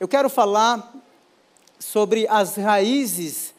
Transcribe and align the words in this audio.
Eu 0.00 0.08
quero 0.08 0.30
falar 0.30 0.94
sobre 1.78 2.26
as 2.26 2.56
raízes 2.56 3.52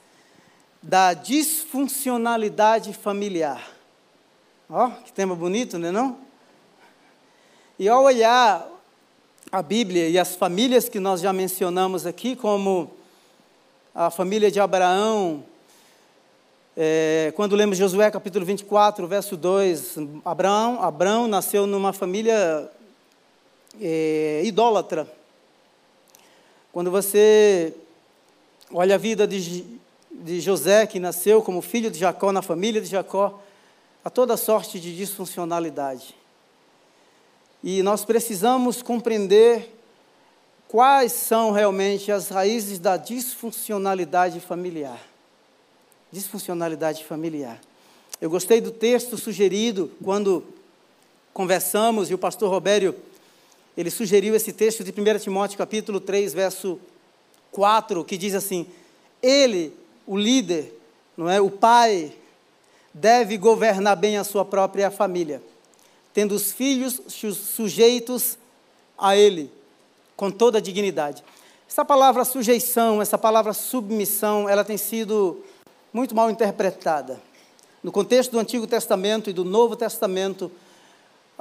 da 0.81 1.13
disfuncionalidade 1.13 2.93
familiar. 2.93 3.63
Ó, 4.67 4.87
oh, 4.87 5.03
que 5.03 5.13
tema 5.13 5.35
bonito, 5.35 5.77
não 5.77 5.89
é 5.89 5.91
não? 5.91 6.17
E 7.77 7.87
ao 7.87 8.03
olhar 8.05 8.67
a 9.51 9.61
Bíblia 9.61 10.09
e 10.09 10.17
as 10.17 10.35
famílias 10.35 10.89
que 10.89 10.99
nós 10.99 11.21
já 11.21 11.31
mencionamos 11.31 12.07
aqui, 12.07 12.35
como 12.35 12.91
a 13.93 14.09
família 14.09 14.49
de 14.49 14.59
Abraão, 14.59 15.43
é, 16.75 17.31
quando 17.35 17.55
lemos 17.55 17.77
Josué 17.77 18.09
capítulo 18.09 18.43
24, 18.43 19.05
verso 19.05 19.37
2, 19.37 19.95
Abraão, 20.25 20.81
Abraão 20.81 21.27
nasceu 21.27 21.67
numa 21.67 21.93
família 21.93 22.67
é, 23.79 24.41
idólatra. 24.43 25.20
Quando 26.71 26.89
você 26.89 27.73
olha 28.71 28.95
a 28.95 28.97
vida 28.97 29.27
de, 29.27 29.65
de 30.09 30.39
José, 30.39 30.87
que 30.87 31.01
nasceu 31.01 31.41
como 31.41 31.61
filho 31.61 31.91
de 31.91 31.99
Jacó, 31.99 32.31
na 32.31 32.41
família 32.41 32.79
de 32.79 32.87
Jacó, 32.87 33.41
há 34.05 34.09
toda 34.09 34.37
sorte 34.37 34.79
de 34.79 34.95
disfuncionalidade. 34.95 36.15
E 37.61 37.83
nós 37.83 38.05
precisamos 38.05 38.81
compreender 38.81 39.77
quais 40.69 41.11
são 41.11 41.51
realmente 41.51 42.09
as 42.09 42.29
raízes 42.29 42.79
da 42.79 42.95
disfuncionalidade 42.95 44.39
familiar. 44.39 44.99
Disfuncionalidade 46.09 47.03
familiar. 47.03 47.59
Eu 48.21 48.29
gostei 48.29 48.61
do 48.61 48.71
texto 48.71 49.17
sugerido 49.17 49.91
quando 50.01 50.45
conversamos 51.33 52.09
e 52.09 52.13
o 52.13 52.17
pastor 52.17 52.49
Robério 52.49 52.95
ele 53.75 53.89
sugeriu 53.89 54.35
esse 54.35 54.51
texto 54.51 54.83
de 54.83 54.91
1 54.91 55.19
Timóteo 55.19 55.57
capítulo 55.57 55.99
3, 55.99 56.33
verso 56.33 56.79
4, 57.51 58.03
que 58.03 58.17
diz 58.17 58.35
assim: 58.35 58.67
Ele, 59.21 59.73
o 60.05 60.17
líder, 60.17 60.73
não 61.15 61.29
é, 61.29 61.39
o 61.39 61.49
pai, 61.49 62.13
deve 62.93 63.37
governar 63.37 63.95
bem 63.95 64.17
a 64.17 64.23
sua 64.23 64.43
própria 64.43 64.91
família, 64.91 65.41
tendo 66.13 66.35
os 66.35 66.51
filhos 66.51 67.01
sujeitos 67.07 68.37
a 68.97 69.15
ele 69.15 69.51
com 70.15 70.29
toda 70.29 70.57
a 70.57 70.61
dignidade. 70.61 71.23
Essa 71.67 71.85
palavra 71.85 72.25
sujeição, 72.25 73.01
essa 73.01 73.17
palavra 73.17 73.53
submissão, 73.53 74.47
ela 74.47 74.63
tem 74.63 74.77
sido 74.77 75.41
muito 75.93 76.13
mal 76.13 76.29
interpretada. 76.29 77.21
No 77.81 77.91
contexto 77.91 78.31
do 78.31 78.39
Antigo 78.39 78.67
Testamento 78.67 79.29
e 79.29 79.33
do 79.33 79.43
Novo 79.43 79.75
Testamento, 79.75 80.51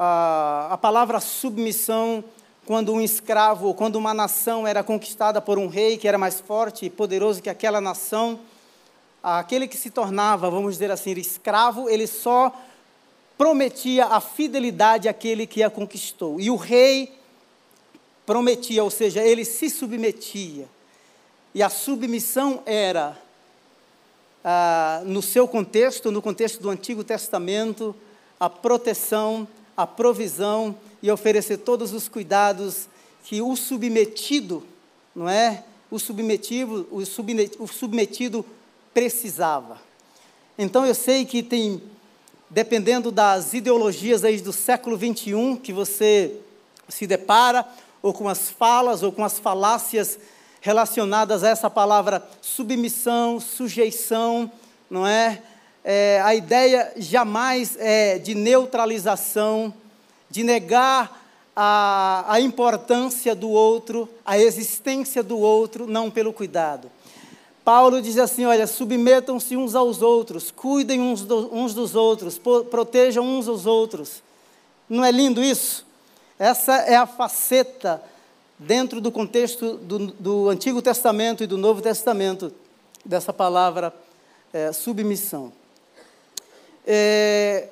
a, 0.03 0.79
palavra 0.81 1.20
submissão, 1.20 2.25
quando 2.65 2.91
um 2.91 3.03
escravo, 3.03 3.75
quando 3.75 3.97
uma 3.97 4.15
nação 4.15 4.67
era 4.67 4.83
conquistada 4.83 5.43
por 5.43 5.59
um 5.59 5.67
rei 5.67 5.98
que 5.98 6.09
era 6.09 6.17
mais 6.17 6.41
forte 6.41 6.87
e 6.87 6.91
poderoso 6.91 7.43
que 7.43 7.51
aquela 7.51 7.83
nação, 7.83 8.41
aquele 9.23 9.69
que 9.69 9.77
se 9.77 9.91
tornava, 9.91 10.48
vamos 10.48 10.73
dizer 10.73 10.91
assim, 10.91 11.11
escravo, 11.12 11.87
ele 11.91 12.06
só 12.06 12.51
prometia 13.37 14.06
a 14.06 14.23
fidelidade 14.23 15.06
àquele 15.06 15.47
que 15.47 15.62
a 15.62 15.69
conquistou. 15.69 16.41
E 16.41 16.51
o 16.51 16.56
rei 16.56 17.12
prometia, 18.25 18.83
ou 18.83 18.91
seja, 18.91 19.23
ele 19.23 19.45
se 19.45 19.69
submetia. 19.69 20.67
E 21.55 21.62
a 21.62 21.69
submissão 21.69 22.62
era, 22.65 23.19
ah, 24.43 25.03
no 25.05 25.21
seu 25.21 25.47
contexto, 25.47 26.11
no 26.11 26.23
contexto 26.23 26.62
do 26.62 26.71
Antigo 26.71 27.05
Testamento, 27.05 27.95
a 28.39 28.48
proteção, 28.48 29.47
a 29.83 29.86
provisão 29.86 30.75
e 31.03 31.11
oferecer 31.11 31.59
todos 31.59 31.92
os 31.92 32.09
cuidados 32.09 32.89
que 33.25 33.41
o 33.41 33.56
submetido, 33.56 34.62
não 35.14 35.28
é? 35.28 35.64
O 35.91 35.98
submetido, 35.98 36.87
o 36.91 37.05
submetido, 37.05 37.64
o 37.64 37.67
submetido 37.67 38.47
precisava. 38.92 39.78
Então 40.59 40.87
eu 40.87 40.95
sei 40.95 41.25
que 41.25 41.42
tem, 41.42 41.83
dependendo 42.48 43.10
das 43.10 43.55
ideologias 43.55 44.25
aí 44.25 44.41
do 44.41 44.53
século 44.53 44.97
21 44.97 45.56
que 45.56 45.72
você 45.72 46.37
se 46.88 47.06
depara, 47.06 47.66
ou 48.03 48.12
com 48.12 48.28
as 48.28 48.50
falas, 48.50 49.03
ou 49.03 49.12
com 49.12 49.25
as 49.25 49.38
falácias 49.38 50.19
relacionadas 50.60 51.43
a 51.43 51.49
essa 51.49 51.71
palavra 51.71 52.26
submissão, 52.41 53.41
sujeição, 53.41 54.50
não 54.88 55.06
é? 55.06 55.43
É 55.85 56.21
a 56.23 56.35
ideia 56.35 56.93
jamais 56.97 57.77
é 57.79 58.19
de 58.19 58.35
neutralização, 58.35 59.73
de 60.29 60.43
negar 60.43 61.21
a, 61.55 62.25
a 62.29 62.41
importância 62.41 63.35
do 63.35 63.51
outro, 63.51 64.09
a 64.25 64.39
existência 64.39 65.23
do 65.23 65.39
outro, 65.39 65.87
não 65.87 66.11
pelo 66.11 66.33
cuidado. 66.33 66.91
Paulo 67.65 68.01
diz 68.01 68.19
assim: 68.19 68.45
olha, 68.45 68.67
submetam-se 68.67 69.57
uns 69.57 69.75
aos 69.75 70.03
outros, 70.03 70.51
cuidem 70.51 71.01
uns, 71.01 71.23
do, 71.23 71.55
uns 71.55 71.75
dos 71.75 71.95
outros, 71.95 72.39
protejam 72.39 73.25
uns 73.25 73.49
aos 73.49 73.67
outros. 73.67 74.23
Não 74.89 75.05
é 75.05 75.11
lindo 75.11 75.43
isso? 75.43 75.87
Essa 76.39 76.77
é 76.77 76.97
a 76.97 77.07
faceta 77.07 78.03
dentro 78.59 79.01
do 79.01 79.12
contexto 79.12 79.77
do, 79.77 80.07
do 80.09 80.49
Antigo 80.49 80.83
Testamento 80.83 81.45
e 81.45 81.47
do 81.47 81.57
Novo 81.57 81.81
Testamento 81.81 82.53
dessa 83.05 83.33
palavra 83.33 83.95
é, 84.53 84.73
submissão. 84.73 85.53
É, 86.93 87.69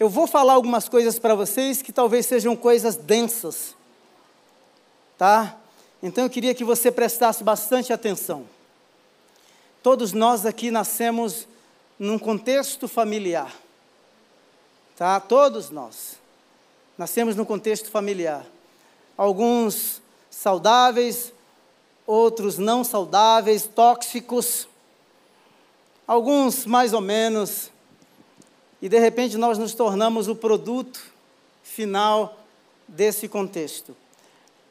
eu 0.00 0.08
vou 0.08 0.26
falar 0.26 0.54
algumas 0.54 0.88
coisas 0.88 1.18
para 1.18 1.34
vocês 1.34 1.82
que 1.82 1.92
talvez 1.92 2.24
sejam 2.24 2.56
coisas 2.56 2.96
densas, 2.96 3.76
tá? 5.18 5.58
Então 6.02 6.24
eu 6.24 6.30
queria 6.30 6.54
que 6.54 6.64
você 6.64 6.90
prestasse 6.90 7.44
bastante 7.44 7.92
atenção. 7.92 8.46
Todos 9.82 10.14
nós 10.14 10.46
aqui 10.46 10.70
nascemos 10.70 11.46
num 11.98 12.18
contexto 12.18 12.88
familiar, 12.88 13.54
tá? 14.96 15.20
Todos 15.20 15.68
nós. 15.68 16.18
Nascemos 16.96 17.36
no 17.36 17.44
contexto 17.44 17.90
familiar. 17.90 18.46
Alguns 19.14 20.00
saudáveis, 20.30 21.34
outros 22.06 22.56
não 22.56 22.82
saudáveis, 22.82 23.66
tóxicos, 23.66 24.66
alguns 26.06 26.64
mais 26.64 26.94
ou 26.94 27.02
menos, 27.02 27.73
e 28.84 28.88
de 28.90 28.98
repente 28.98 29.38
nós 29.38 29.56
nos 29.56 29.72
tornamos 29.72 30.28
o 30.28 30.36
produto 30.36 31.00
final 31.62 32.38
desse 32.86 33.26
contexto. 33.26 33.96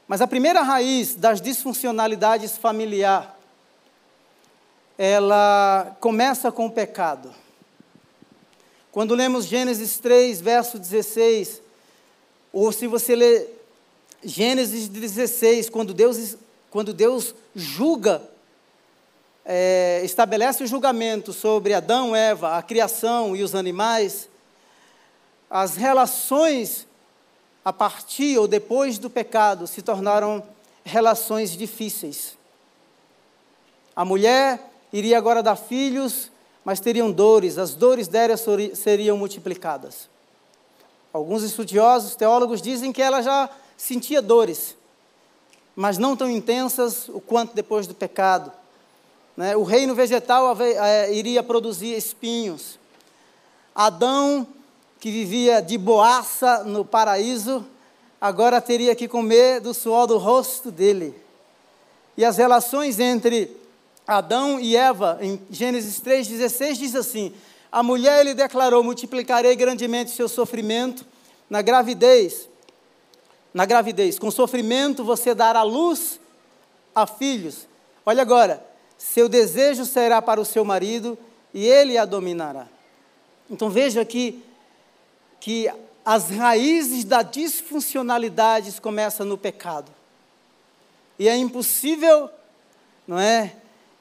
Mas 0.08 0.22
a 0.22 0.28
primeira 0.28 0.62
raiz 0.62 1.16
das 1.16 1.42
disfuncionalidades 1.42 2.56
familiar, 2.56 3.36
ela 5.00 5.98
começa 6.00 6.52
com 6.52 6.68
o 6.68 6.72
pecado. 6.72 7.34
Quando 8.92 9.16
lemos 9.16 9.46
Gênesis 9.46 9.98
3, 9.98 10.40
verso 10.42 10.78
16, 10.78 11.60
ou 12.54 12.72
se 12.72 12.86
você 12.86 13.16
lê 13.16 13.48
Gênesis 14.24 14.88
16, 14.90 15.72
quando 15.72 15.92
Deus, 15.92 16.38
quando 16.70 16.94
Deus 16.94 17.34
julga, 17.56 18.22
é, 19.46 20.02
estabelece 20.04 20.64
o 20.64 20.68
julgamento 20.68 21.34
sobre 21.34 21.74
Adão, 21.74 22.16
Eva, 22.16 22.58
a 22.58 22.62
criação 22.62 23.36
e 23.36 23.44
os 23.44 23.56
animais, 23.56 24.30
as 25.50 25.76
relações 25.76 26.88
a 27.64 27.72
partir 27.72 28.38
ou 28.38 28.48
depois 28.48 28.98
do 28.98 29.10
pecado 29.10 29.68
se 29.68 29.82
tornaram 29.82 30.44
relações 30.84 31.52
difíceis. 31.52 32.38
A 33.96 34.04
mulher 34.04 34.60
iria 34.92 35.18
agora 35.18 35.44
dar 35.44 35.56
filhos, 35.56 36.32
mas 36.66 36.80
teriam 36.80 37.12
dores, 37.12 37.58
as 37.58 37.76
dores 37.76 38.08
dela 38.08 38.36
seriam 38.38 39.18
multiplicadas. 39.18 40.10
Alguns 41.12 41.44
estudiosos, 41.44 42.16
teólogos 42.16 42.62
dizem 42.62 42.92
que 42.92 43.02
ela 43.02 43.22
já 43.22 43.50
sentia 43.78 44.22
dores, 44.22 44.76
mas 45.76 45.98
não 45.98 46.16
tão 46.16 46.30
intensas 46.30 47.08
o 47.10 47.22
quanto 47.22 47.54
depois 47.54 47.86
do 47.86 47.94
pecado. 47.94 48.52
Né? 49.36 49.56
O 49.56 49.64
reino 49.64 49.96
vegetal 49.96 50.56
é, 50.62 51.14
iria 51.14 51.42
produzir 51.42 51.96
espinhos. 51.96 52.80
Adão, 53.74 54.48
que 55.00 55.12
vivia 55.12 55.62
de 55.62 55.78
boaça 55.78 56.64
no 56.64 56.86
paraíso, 56.86 57.66
agora 58.22 58.62
teria 58.62 58.96
que 58.96 59.08
comer 59.08 59.60
do 59.60 59.74
suor 59.74 60.08
do 60.08 60.18
rosto 60.18 60.72
dele. 60.72 61.16
E 62.16 62.24
as 62.24 62.38
relações 62.38 63.00
entre 63.00 63.56
Adão 64.06 64.60
e 64.60 64.76
Eva, 64.76 65.18
em 65.22 65.42
Gênesis 65.50 66.00
3,16, 66.00 66.74
diz 66.74 66.96
assim: 66.96 67.34
a 67.74 67.82
mulher 67.82 68.24
lhe 68.24 68.36
declarou: 68.36 68.84
multiplicarei 68.84 69.56
grandemente 69.56 70.12
seu 70.12 70.30
sofrimento 70.30 71.04
na 71.50 71.64
gravidez. 71.64 72.48
Na 73.52 73.66
gravidez, 73.66 74.20
com 74.20 74.30
sofrimento 74.30 75.04
você 75.04 75.34
dará 75.34 75.64
luz 75.64 76.20
a 76.94 77.08
filhos. 77.08 77.68
Olha 78.06 78.22
agora, 78.22 78.64
seu 79.04 79.28
desejo 79.28 79.84
será 79.84 80.22
para 80.22 80.40
o 80.40 80.46
seu 80.46 80.64
marido 80.64 81.18
e 81.54 81.68
ele 81.68 81.98
a 81.98 82.06
dominará. 82.06 82.68
Então 83.50 83.70
veja 83.70 84.00
aqui 84.00 84.42
que 85.42 85.70
as 86.06 86.30
raízes 86.30 87.04
da 87.04 87.22
disfuncionalidade 87.22 88.80
começam 88.80 89.26
no 89.26 89.38
pecado. 89.38 89.92
E 91.20 91.28
é 91.28 91.36
impossível, 91.36 92.30
não 93.06 93.20
é, 93.20 93.54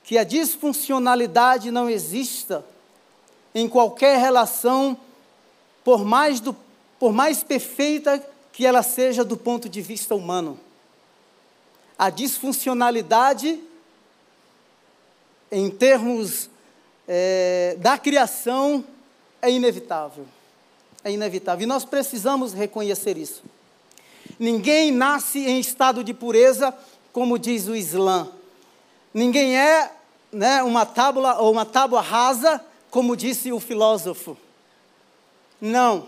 que 0.04 0.16
a 0.16 0.22
disfuncionalidade 0.22 1.72
não 1.72 1.90
exista 1.90 2.64
em 3.52 3.68
qualquer 3.68 4.18
relação, 4.18 4.96
por 5.82 6.04
mais, 6.04 6.38
do, 6.38 6.56
por 6.98 7.12
mais 7.12 7.42
perfeita 7.42 8.24
que 8.52 8.64
ela 8.64 8.84
seja 8.84 9.24
do 9.24 9.36
ponto 9.36 9.68
de 9.68 9.82
vista 9.82 10.14
humano. 10.14 10.58
A 11.98 12.08
disfuncionalidade, 12.08 13.60
em 15.52 15.68
termos 15.68 16.48
é, 17.06 17.76
da 17.78 17.98
criação, 17.98 18.82
é 19.42 19.50
inevitável. 19.50 20.24
É 21.04 21.12
inevitável. 21.12 21.64
E 21.64 21.66
nós 21.66 21.84
precisamos 21.84 22.54
reconhecer 22.54 23.18
isso. 23.18 23.42
Ninguém 24.38 24.90
nasce 24.90 25.40
em 25.40 25.60
estado 25.60 26.02
de 26.02 26.14
pureza, 26.14 26.74
como 27.12 27.38
diz 27.38 27.68
o 27.68 27.76
Islã. 27.76 28.28
Ninguém 29.12 29.58
é 29.58 29.92
né, 30.32 30.62
uma 30.62 30.86
tábua 30.86 31.38
ou 31.38 31.52
uma 31.52 31.66
tábua 31.66 32.00
rasa, 32.00 32.64
como 32.90 33.14
disse 33.14 33.52
o 33.52 33.60
filósofo. 33.60 34.38
Não. 35.60 36.06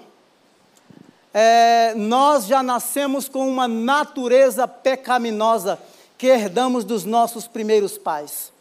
É, 1.35 1.93
nós 1.97 2.47
já 2.47 2.63
nascemos 2.63 3.29
com 3.29 3.47
uma 3.47 3.69
natureza 3.69 4.67
pecaminosa 4.67 5.79
que 6.17 6.29
herdamos 6.29 6.83
dos 6.83 7.05
nossos 7.05 7.47
primeiros 7.47 7.99
pais. 7.99 8.54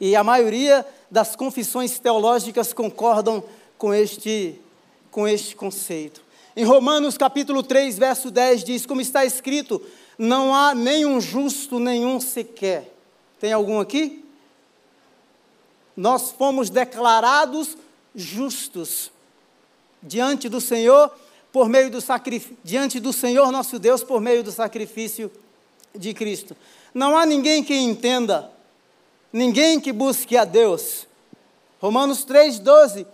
E 0.00 0.14
a 0.14 0.22
maioria 0.22 0.86
das 1.10 1.34
confissões 1.34 1.98
teológicas 1.98 2.72
concordam 2.72 3.42
com 3.76 3.92
este, 3.92 4.60
com 5.10 5.26
este 5.26 5.56
conceito. 5.56 6.22
Em 6.56 6.64
Romanos 6.64 7.16
capítulo 7.16 7.62
3, 7.62 7.98
verso 7.98 8.30
10 8.30 8.64
diz: 8.64 8.86
Como 8.86 9.00
está 9.00 9.24
escrito, 9.24 9.80
não 10.18 10.54
há 10.54 10.74
nenhum 10.74 11.20
justo, 11.20 11.78
nenhum 11.78 12.20
sequer. 12.20 12.92
Tem 13.38 13.52
algum 13.52 13.78
aqui? 13.78 14.24
Nós 15.96 16.30
fomos 16.30 16.70
declarados 16.70 17.76
justos 18.14 19.10
diante 20.02 20.48
do 20.48 20.60
Senhor 20.60 21.10
por 21.52 21.68
meio 21.68 21.90
do 21.90 22.00
sacrifício, 22.00 22.56
diante 22.62 23.00
do 23.00 23.12
Senhor 23.12 23.50
nosso 23.50 23.78
Deus 23.78 24.02
por 24.02 24.20
meio 24.20 24.42
do 24.42 24.52
sacrifício 24.52 25.30
de 25.94 26.12
Cristo. 26.14 26.56
Não 26.94 27.16
há 27.16 27.24
ninguém 27.26 27.62
que 27.62 27.74
entenda, 27.74 28.50
ninguém 29.32 29.80
que 29.80 29.92
busque 29.92 30.36
a 30.36 30.44
Deus. 30.44 31.06
Romanos 31.80 32.24
3:12, 32.24 33.06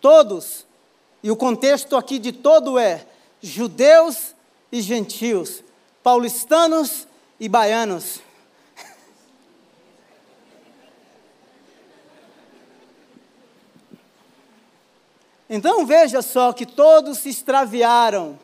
todos, 0.00 0.66
e 1.22 1.30
o 1.30 1.36
contexto 1.36 1.96
aqui 1.96 2.18
de 2.18 2.32
todo 2.32 2.78
é 2.78 3.06
judeus 3.40 4.34
e 4.70 4.80
gentios, 4.80 5.62
paulistanos 6.02 7.06
e 7.38 7.48
baianos. 7.48 8.20
Então 15.54 15.84
veja 15.84 16.22
só 16.22 16.50
que 16.54 16.64
todos 16.64 17.18
se 17.18 17.28
extraviaram, 17.28 18.38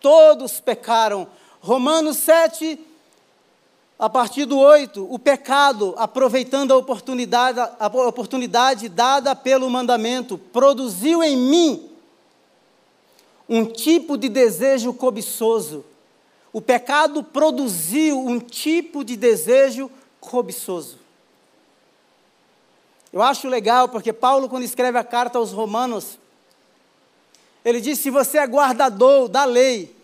todos 0.00 0.60
pecaram. 0.60 1.28
Romanos 1.60 2.16
7, 2.18 2.80
a 3.98 4.08
partir 4.08 4.44
do 4.44 4.58
8, 4.58 5.12
o 5.12 5.18
pecado, 5.18 5.92
aproveitando 5.98 6.72
a 6.72 6.76
oportunidade, 6.76 7.58
a 7.58 7.86
oportunidade 7.86 8.88
dada 8.88 9.34
pelo 9.34 9.68
mandamento, 9.68 10.38
produziu 10.38 11.22
em 11.22 11.36
mim 11.36 11.90
um 13.48 13.64
tipo 13.64 14.16
de 14.16 14.28
desejo 14.28 14.94
cobiçoso. 14.94 15.84
O 16.52 16.60
pecado 16.60 17.24
produziu 17.24 18.20
um 18.20 18.38
tipo 18.38 19.02
de 19.02 19.16
desejo 19.16 19.90
cobiçoso. 20.20 20.98
Eu 23.12 23.20
acho 23.22 23.48
legal 23.48 23.88
porque 23.88 24.12
Paulo, 24.12 24.48
quando 24.48 24.62
escreve 24.62 24.96
a 24.96 25.04
carta 25.04 25.38
aos 25.38 25.50
Romanos, 25.50 26.18
ele 27.64 27.80
diz: 27.80 27.98
se 27.98 28.10
você 28.10 28.38
é 28.38 28.46
guardador 28.46 29.28
da 29.28 29.44
lei, 29.44 29.96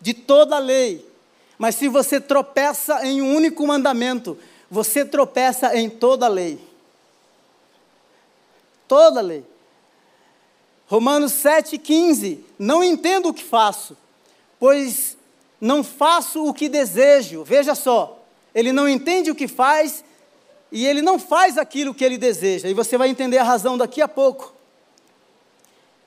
de 0.00 0.14
toda 0.14 0.56
a 0.56 0.60
lei, 0.60 1.09
mas 1.60 1.74
se 1.74 1.86
você 1.86 2.18
tropeça 2.18 3.06
em 3.06 3.20
um 3.20 3.36
único 3.36 3.64
mandamento, 3.66 4.36
você 4.70 5.04
tropeça 5.04 5.76
em 5.76 5.88
toda 5.88 6.24
a 6.26 6.28
lei. 6.28 6.58
Toda 8.88 9.20
a 9.20 9.22
lei. 9.22 9.44
Romanos 10.88 11.32
7,15: 11.34 12.40
Não 12.58 12.82
entendo 12.82 13.28
o 13.28 13.34
que 13.34 13.44
faço, 13.44 13.96
pois 14.58 15.16
não 15.60 15.84
faço 15.84 16.44
o 16.44 16.52
que 16.52 16.68
desejo. 16.68 17.44
Veja 17.44 17.76
só, 17.76 18.24
ele 18.52 18.72
não 18.72 18.88
entende 18.88 19.30
o 19.30 19.34
que 19.34 19.46
faz 19.46 20.02
e 20.72 20.86
ele 20.86 21.02
não 21.02 21.18
faz 21.18 21.58
aquilo 21.58 21.94
que 21.94 22.02
ele 22.02 22.18
deseja. 22.18 22.68
E 22.68 22.74
você 22.74 22.96
vai 22.96 23.08
entender 23.08 23.38
a 23.38 23.44
razão 23.44 23.78
daqui 23.78 24.00
a 24.00 24.08
pouco 24.08 24.54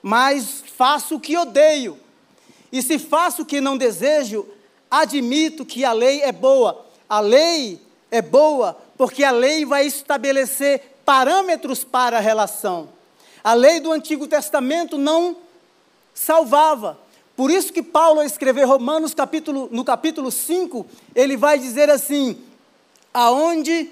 mas 0.06 0.62
faço 0.76 1.14
o 1.14 1.20
que 1.20 1.34
odeio. 1.34 1.98
E 2.70 2.82
se 2.82 2.98
faço 2.98 3.40
o 3.40 3.46
que 3.46 3.58
não 3.58 3.74
desejo, 3.74 4.46
admito 5.00 5.64
que 5.64 5.84
a 5.84 5.92
lei 5.92 6.22
é 6.22 6.32
boa. 6.32 6.86
A 7.08 7.20
lei 7.20 7.80
é 8.10 8.22
boa 8.22 8.78
porque 8.96 9.24
a 9.24 9.30
lei 9.30 9.64
vai 9.64 9.86
estabelecer 9.86 10.98
parâmetros 11.04 11.82
para 11.82 12.18
a 12.18 12.20
relação. 12.20 12.88
A 13.42 13.54
lei 13.54 13.80
do 13.80 13.92
Antigo 13.92 14.26
Testamento 14.26 14.96
não 14.96 15.36
salvava. 16.14 16.98
Por 17.36 17.50
isso 17.50 17.72
que 17.72 17.82
Paulo, 17.82 18.20
ao 18.20 18.26
escrever 18.26 18.64
Romanos 18.64 19.12
capítulo, 19.12 19.68
no 19.72 19.84
capítulo 19.84 20.30
5, 20.30 20.86
ele 21.14 21.36
vai 21.36 21.58
dizer 21.58 21.90
assim: 21.90 22.38
aonde, 23.12 23.90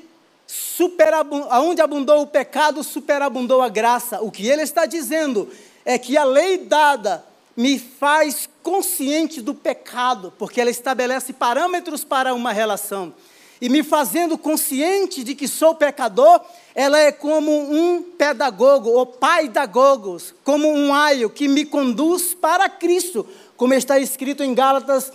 aonde 1.51 1.83
abundou 1.83 2.23
o 2.23 2.27
pecado, 2.27 2.85
superabundou 2.85 3.61
a 3.61 3.69
graça. 3.69 4.23
O 4.23 4.31
que 4.31 4.47
ele 4.47 4.63
está 4.63 4.87
dizendo 4.87 5.51
é 5.85 5.99
que 5.99 6.17
a 6.17 6.23
lei 6.23 6.59
dada 6.59 7.25
me 7.57 7.79
faz 7.79 8.49
consciente 8.63 9.41
do 9.41 9.55
pecado, 9.55 10.33
porque 10.39 10.61
ela 10.61 10.71
estabelece 10.71 11.33
parâmetros 11.33 12.05
para 12.05 12.35
uma 12.35 12.53
relação. 12.53 13.13
E 13.61 13.69
me 13.69 13.83
fazendo 13.85 14.37
consciente 14.37 15.23
de 15.23 15.35
que 15.35 15.47
sou 15.47 15.75
pecador, 15.75 16.41
ela 16.75 16.99
é 16.99 17.13
como 17.13 17.51
um 17.73 18.03
pedagogo, 18.03 18.91
ou 18.91 19.07
pai 19.07 19.45
pedagogos, 19.45 20.35
como 20.43 20.69
um 20.69 20.93
aio 20.93 21.31
que 21.31 21.47
me 21.47 21.65
conduz 21.65 22.35
para 22.35 22.69
Cristo, 22.69 23.25
como 23.57 23.75
está 23.75 24.01
escrito 24.01 24.43
em 24.43 24.53
Gálatas, 24.53 25.13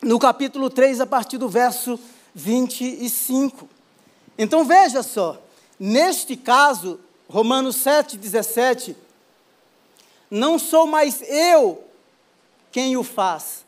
no 0.00 0.18
capítulo 0.18 0.70
3, 0.70 1.02
a 1.02 1.06
partir 1.06 1.36
do 1.36 1.48
verso 1.48 1.98
25. 2.34 3.68
Então 4.38 4.64
veja 4.64 5.02
só, 5.02 5.42
neste 5.78 6.36
caso, 6.36 6.98
Romanos 7.28 7.76
7, 7.76 8.16
17, 8.16 8.96
não 10.30 10.58
sou 10.58 10.86
mais 10.86 11.22
eu 11.22 11.84
quem 12.70 12.96
o 12.96 13.02
faz. 13.02 13.64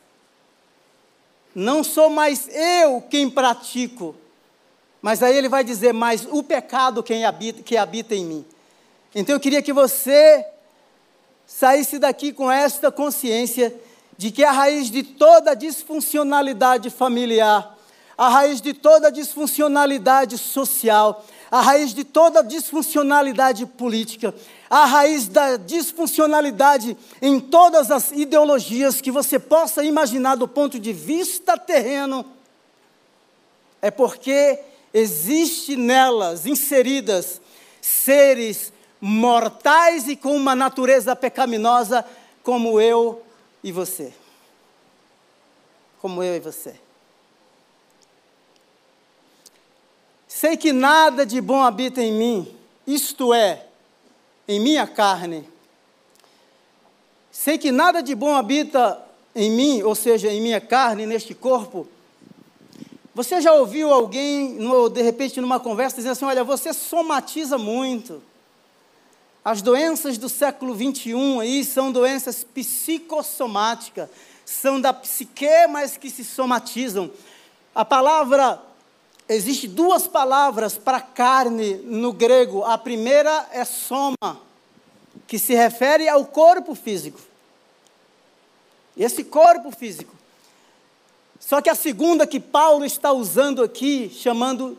Não 1.54 1.82
sou 1.82 2.10
mais 2.10 2.48
eu 2.48 3.00
quem 3.02 3.28
pratico. 3.28 4.14
Mas 5.00 5.22
aí 5.22 5.36
ele 5.36 5.48
vai 5.48 5.64
dizer, 5.64 5.92
mas 5.92 6.26
o 6.30 6.42
pecado 6.42 7.02
quem 7.02 7.24
habita, 7.24 7.62
que 7.62 7.76
habita 7.76 8.14
em 8.14 8.24
mim. 8.24 8.44
Então 9.14 9.34
eu 9.34 9.40
queria 9.40 9.62
que 9.62 9.72
você 9.72 10.44
saísse 11.46 11.98
daqui 11.98 12.32
com 12.32 12.50
esta 12.50 12.92
consciência 12.92 13.74
de 14.16 14.30
que 14.30 14.44
a 14.44 14.50
raiz 14.50 14.90
de 14.90 15.02
toda 15.02 15.54
disfuncionalidade 15.54 16.90
familiar, 16.90 17.76
a 18.16 18.28
raiz 18.28 18.60
de 18.60 18.74
toda 18.74 19.10
disfuncionalidade 19.10 20.36
social, 20.36 21.24
a 21.50 21.60
raiz 21.60 21.94
de 21.94 22.04
toda 22.04 22.42
disfuncionalidade 22.42 23.64
política, 23.64 24.34
a 24.70 24.84
raiz 24.84 25.28
da 25.28 25.56
disfuncionalidade 25.56 26.96
em 27.22 27.40
todas 27.40 27.90
as 27.90 28.10
ideologias 28.10 29.00
que 29.00 29.10
você 29.10 29.38
possa 29.38 29.82
imaginar 29.82 30.36
do 30.36 30.46
ponto 30.46 30.78
de 30.78 30.92
vista 30.92 31.56
terreno, 31.56 32.24
é 33.80 33.90
porque 33.90 34.58
existe 34.92 35.76
nelas 35.76 36.46
inseridas 36.46 37.40
seres 37.80 38.72
mortais 39.00 40.08
e 40.08 40.16
com 40.16 40.34
uma 40.36 40.54
natureza 40.54 41.14
pecaminosa 41.14 42.04
como 42.42 42.80
eu 42.80 43.22
e 43.62 43.70
você. 43.72 44.12
Como 46.00 46.22
eu 46.22 46.36
e 46.36 46.40
você. 46.40 46.74
Sei 50.26 50.56
que 50.56 50.72
nada 50.72 51.24
de 51.24 51.40
bom 51.40 51.62
habita 51.62 52.02
em 52.02 52.12
mim, 52.12 52.56
isto 52.86 53.32
é, 53.32 53.67
em 54.48 54.58
minha 54.58 54.86
carne. 54.86 55.46
Sei 57.30 57.58
que 57.58 57.70
nada 57.70 58.02
de 58.02 58.14
bom 58.14 58.34
habita 58.34 59.00
em 59.34 59.50
mim, 59.50 59.82
ou 59.82 59.94
seja, 59.94 60.32
em 60.32 60.40
minha 60.40 60.60
carne, 60.60 61.06
neste 61.06 61.34
corpo. 61.34 61.86
Você 63.14 63.40
já 63.40 63.52
ouviu 63.52 63.92
alguém, 63.92 64.58
de 64.92 65.02
repente, 65.02 65.40
numa 65.40 65.60
conversa, 65.60 65.96
dizendo 65.96 66.12
assim: 66.12 66.24
olha, 66.24 66.42
você 66.42 66.72
somatiza 66.72 67.58
muito. 67.58 68.22
As 69.44 69.62
doenças 69.62 70.18
do 70.18 70.28
século 70.28 70.74
21 70.74 71.40
aí 71.40 71.64
são 71.64 71.92
doenças 71.92 72.44
psicossomáticas, 72.44 74.08
são 74.44 74.80
da 74.80 74.92
psique, 74.92 75.66
mas 75.68 75.96
que 75.96 76.10
se 76.10 76.24
somatizam. 76.24 77.10
A 77.74 77.84
palavra, 77.84 78.60
existe 79.28 79.68
duas 79.68 80.06
palavras 80.06 80.78
para 80.78 81.00
carne 81.00 81.74
no 81.84 82.12
grego. 82.12 82.64
A 82.64 82.78
primeira 82.78 83.46
é 83.52 83.64
soma, 83.64 84.40
que 85.26 85.38
se 85.38 85.54
refere 85.54 86.08
ao 86.08 86.24
corpo 86.24 86.74
físico. 86.74 87.20
Esse 88.96 89.22
corpo 89.22 89.70
físico. 89.70 90.16
Só 91.38 91.60
que 91.60 91.70
a 91.70 91.74
segunda 91.74 92.26
que 92.26 92.40
Paulo 92.40 92.84
está 92.84 93.12
usando 93.12 93.62
aqui, 93.62 94.10
chamando 94.10 94.76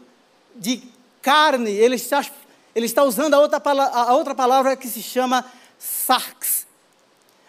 de 0.56 0.84
carne, 1.22 1.72
ele 1.72 1.96
está, 1.96 2.25
ele 2.75 2.86
está 2.86 3.03
usando 3.03 3.36
a 3.36 3.39
outra, 3.39 3.62
a 3.94 4.13
outra 4.13 4.36
palavra 4.36 4.75
que 4.75 4.88
se 4.88 5.01
chama 5.01 5.46
sarx. 5.77 6.68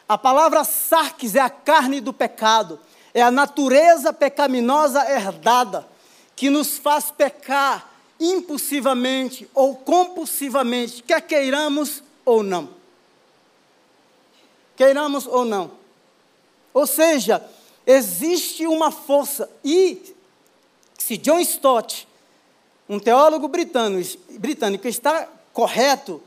A 0.09 0.17
palavra 0.17 0.65
sarx 0.65 1.35
é 1.35 1.41
a 1.41 1.51
carne 1.51 2.01
do 2.01 2.13
pecado, 2.13 2.79
é 3.13 3.23
a 3.23 3.31
natureza 3.31 4.13
pecaminosa 4.13 5.11
herdada 5.11 5.89
que 6.35 6.51
nos 6.51 6.79
faz 6.79 7.11
pecar 7.11 7.91
impulsivamente 8.19 9.49
ou 9.55 9.75
compulsivamente, 9.77 11.03
quer 11.03 11.23
queiramos 11.23 12.03
ou 12.25 12.43
não. 12.43 12.69
Queiramos 14.77 15.27
ou 15.27 15.45
não. 15.45 15.71
Ou 16.73 16.87
seja, 16.87 17.43
existe 17.87 18.67
uma 18.67 18.91
força, 18.91 19.51
e 19.65 20.15
se 20.99 21.17
John 21.17 21.41
Stott, 21.41 22.07
um 22.89 22.99
teólogo 22.99 23.49
britânico, 23.49 24.87
está 24.87 25.29
correto 25.53 26.23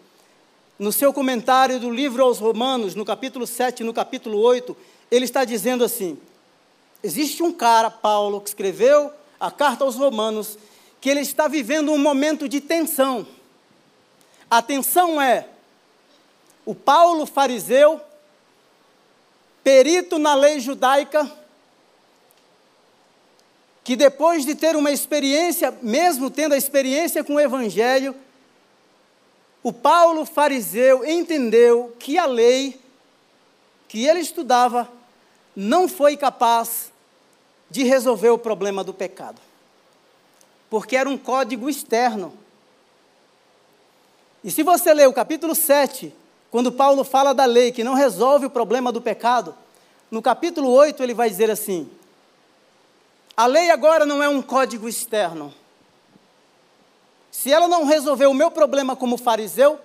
no 0.77 0.91
seu 0.91 1.13
comentário 1.13 1.79
do 1.79 1.89
livro 1.89 2.23
aos 2.23 2.39
Romanos, 2.39 2.95
no 2.95 3.05
capítulo 3.05 3.45
7 3.45 3.83
no 3.83 3.93
capítulo 3.93 4.39
8, 4.39 4.75
ele 5.09 5.25
está 5.25 5.45
dizendo 5.45 5.83
assim: 5.83 6.17
existe 7.01 7.43
um 7.43 7.53
cara, 7.53 7.89
Paulo, 7.89 8.41
que 8.41 8.49
escreveu 8.49 9.11
a 9.43 9.51
carta 9.51 9.83
aos 9.83 9.97
Romanos, 9.97 10.57
que 11.01 11.09
ele 11.09 11.19
está 11.19 11.49
vivendo 11.49 11.91
um 11.91 11.97
momento 11.97 12.47
de 12.47 12.61
tensão. 12.61 13.27
A 14.49 14.61
tensão 14.61 15.21
é 15.21 15.49
o 16.65 16.73
Paulo 16.73 17.25
fariseu, 17.25 17.99
perito 19.61 20.17
na 20.17 20.33
lei 20.33 20.61
judaica, 20.61 21.29
que 23.83 23.97
depois 23.97 24.45
de 24.45 24.55
ter 24.55 24.77
uma 24.77 24.91
experiência, 24.91 25.77
mesmo 25.81 26.29
tendo 26.29 26.53
a 26.53 26.57
experiência 26.57 27.21
com 27.21 27.35
o 27.35 27.39
Evangelho, 27.39 28.15
o 29.61 29.73
Paulo 29.73 30.25
fariseu 30.25 31.03
entendeu 31.03 31.93
que 31.99 32.17
a 32.17 32.25
lei 32.25 32.79
que 33.89 34.05
ele 34.05 34.21
estudava 34.21 34.89
não 35.53 35.89
foi 35.89 36.15
capaz 36.15 36.92
de 37.69 37.83
resolver 37.83 38.29
o 38.29 38.37
problema 38.37 38.83
do 38.83 38.93
pecado, 38.93 39.41
porque 40.69 40.95
era 40.95 41.09
um 41.09 41.17
código 41.17 41.69
externo. 41.69 42.33
E 44.43 44.51
se 44.51 44.63
você 44.63 44.93
ler 44.93 45.07
o 45.07 45.13
capítulo 45.13 45.55
7, 45.55 46.13
quando 46.51 46.71
Paulo 46.71 47.03
fala 47.03 47.33
da 47.33 47.45
lei 47.45 47.71
que 47.71 47.83
não 47.83 47.93
resolve 47.93 48.45
o 48.45 48.49
problema 48.49 48.91
do 48.91 49.01
pecado, 49.01 49.55
no 50.11 50.21
capítulo 50.21 50.69
8 50.69 51.01
ele 51.01 51.13
vai 51.13 51.29
dizer 51.29 51.49
assim: 51.49 51.89
a 53.35 53.47
lei 53.47 53.71
agora 53.71 54.05
não 54.05 54.21
é 54.21 54.29
um 54.29 54.41
código 54.41 54.87
externo. 54.87 55.53
Se 57.31 57.51
ela 57.51 57.67
não 57.67 57.85
resolver 57.85 58.27
o 58.27 58.33
meu 58.33 58.51
problema 58.51 58.95
como 58.95 59.17
fariseu, 59.17 59.79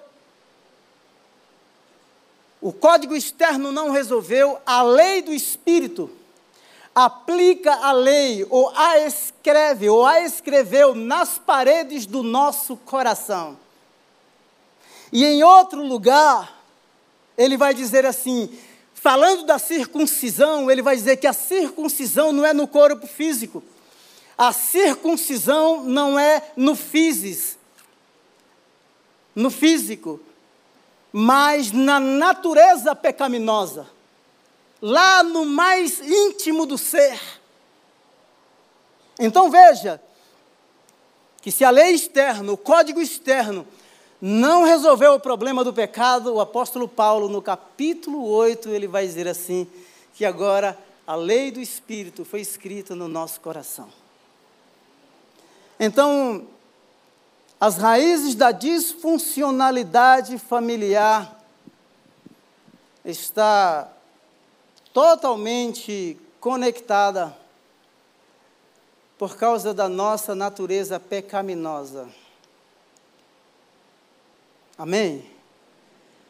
o 2.60 2.72
código 2.72 3.16
externo 3.16 3.72
não 3.72 3.90
resolveu, 3.90 4.60
a 4.66 4.82
lei 4.82 5.22
do 5.22 5.32
Espírito 5.32 6.10
aplica 7.04 7.72
a 7.74 7.92
lei, 7.92 8.46
ou 8.48 8.72
a 8.74 8.98
escreve, 8.98 9.88
ou 9.88 10.04
a 10.04 10.20
escreveu 10.20 10.94
nas 10.94 11.38
paredes 11.38 12.06
do 12.06 12.22
nosso 12.22 12.76
coração. 12.76 13.56
E 15.12 15.24
em 15.24 15.42
outro 15.42 15.82
lugar, 15.82 16.60
ele 17.36 17.56
vai 17.56 17.74
dizer 17.74 18.06
assim: 18.06 18.50
falando 18.94 19.44
da 19.44 19.58
circuncisão, 19.58 20.70
ele 20.70 20.82
vai 20.82 20.96
dizer 20.96 21.16
que 21.16 21.26
a 21.26 21.32
circuncisão 21.32 22.32
não 22.32 22.44
é 22.44 22.52
no 22.52 22.66
corpo 22.66 23.06
físico 23.06 23.62
a 24.38 24.52
circuncisão 24.52 25.82
não 25.82 26.16
é 26.16 26.52
no 26.56 26.76
físis, 26.76 27.58
no 29.34 29.50
físico, 29.50 30.20
mas 31.12 31.72
na 31.72 31.98
natureza 31.98 32.94
pecaminosa, 32.94 33.88
lá 34.80 35.22
no 35.22 35.44
mais 35.44 36.00
íntimo 36.00 36.66
do 36.66 36.78
ser. 36.78 37.20
Então 39.18 39.50
veja 39.50 40.00
que 41.40 41.50
se 41.50 41.64
a 41.64 41.70
lei 41.70 41.92
externa, 41.92 42.52
o 42.52 42.56
código 42.56 43.00
externo, 43.00 43.66
não 44.20 44.64
resolveu 44.64 45.14
o 45.14 45.20
problema 45.20 45.62
do 45.62 45.72
pecado, 45.72 46.34
o 46.34 46.40
apóstolo 46.40 46.88
Paulo, 46.88 47.28
no 47.28 47.40
capítulo 47.40 48.28
8, 48.28 48.68
ele 48.70 48.88
vai 48.88 49.06
dizer 49.06 49.28
assim: 49.28 49.66
que 50.14 50.24
agora 50.24 50.76
a 51.06 51.14
lei 51.14 51.50
do 51.52 51.60
Espírito 51.60 52.24
foi 52.24 52.40
escrita 52.40 52.94
no 52.94 53.06
nosso 53.06 53.40
coração. 53.40 53.88
Então, 55.78 56.46
as 57.60 57.76
raízes 57.76 58.34
da 58.34 58.50
disfuncionalidade 58.50 60.38
familiar 60.38 61.40
está 63.04 63.88
totalmente 64.98 66.18
conectada 66.40 67.32
por 69.16 69.36
causa 69.36 69.72
da 69.72 69.88
nossa 69.88 70.34
natureza 70.34 70.98
pecaminosa. 70.98 72.08
Amém? 74.76 75.24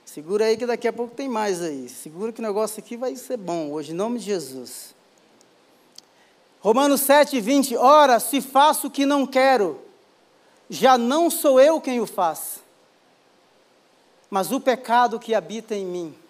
Segura 0.04 0.44
aí 0.44 0.56
que 0.58 0.66
daqui 0.66 0.86
a 0.86 0.92
pouco 0.92 1.14
tem 1.14 1.30
mais 1.30 1.62
aí. 1.62 1.88
Segura 1.88 2.30
que 2.30 2.40
o 2.40 2.42
negócio 2.42 2.80
aqui 2.80 2.94
vai 2.94 3.16
ser 3.16 3.38
bom 3.38 3.70
hoje, 3.70 3.92
em 3.92 3.94
nome 3.94 4.18
de 4.18 4.26
Jesus. 4.26 4.94
Romanos 6.60 7.00
7, 7.00 7.40
20. 7.40 7.74
Ora, 7.74 8.20
se 8.20 8.42
faço 8.42 8.88
o 8.88 8.90
que 8.90 9.06
não 9.06 9.26
quero, 9.26 9.80
já 10.68 10.98
não 10.98 11.30
sou 11.30 11.58
eu 11.58 11.80
quem 11.80 12.02
o 12.02 12.06
faz, 12.06 12.62
mas 14.28 14.52
o 14.52 14.60
pecado 14.60 15.18
que 15.18 15.34
habita 15.34 15.74
em 15.74 15.86
mim. 15.86 16.27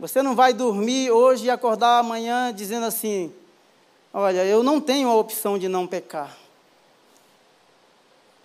Você 0.00 0.20
não 0.22 0.34
vai 0.34 0.52
dormir 0.52 1.12
hoje 1.12 1.46
e 1.46 1.50
acordar 1.50 2.00
amanhã 2.00 2.52
dizendo 2.52 2.86
assim: 2.86 3.32
Olha, 4.12 4.44
eu 4.44 4.64
não 4.64 4.80
tenho 4.80 5.08
a 5.08 5.14
opção 5.14 5.56
de 5.56 5.68
não 5.68 5.86
pecar. 5.86 6.36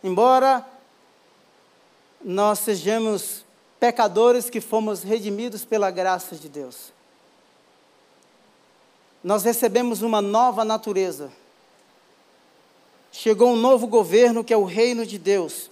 Embora 0.03 0.63
nós 2.24 2.59
sejamos 2.59 3.43
pecadores 3.79 4.50
que 4.50 4.62
fomos 4.62 5.01
redimidos 5.01 5.65
pela 5.65 5.89
graça 5.89 6.35
de 6.35 6.47
Deus 6.47 6.93
nós 9.25 9.43
recebemos 9.43 10.03
uma 10.03 10.21
nova 10.21 10.63
natureza. 10.63 11.31
Chegou 13.12 13.53
um 13.53 13.55
novo 13.55 13.88
governo 13.88 14.43
que 14.43 14.53
é 14.53 14.57
o 14.57 14.63
reino 14.63 15.03
de 15.03 15.17
Deus. 15.17 15.71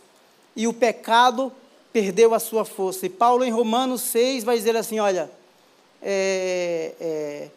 E 0.55 0.67
o 0.67 0.73
pecado 0.73 1.51
perdeu 1.91 2.33
a 2.33 2.39
sua 2.39 2.65
força. 2.65 3.05
E 3.05 3.09
Paulo, 3.09 3.43
em 3.43 3.51
Romanos 3.51 4.01
6, 4.01 4.43
vai 4.43 4.57
dizer 4.57 4.75
assim: 4.75 4.99
olha, 4.99 5.29
é, 6.03 6.93
é, 6.99 7.49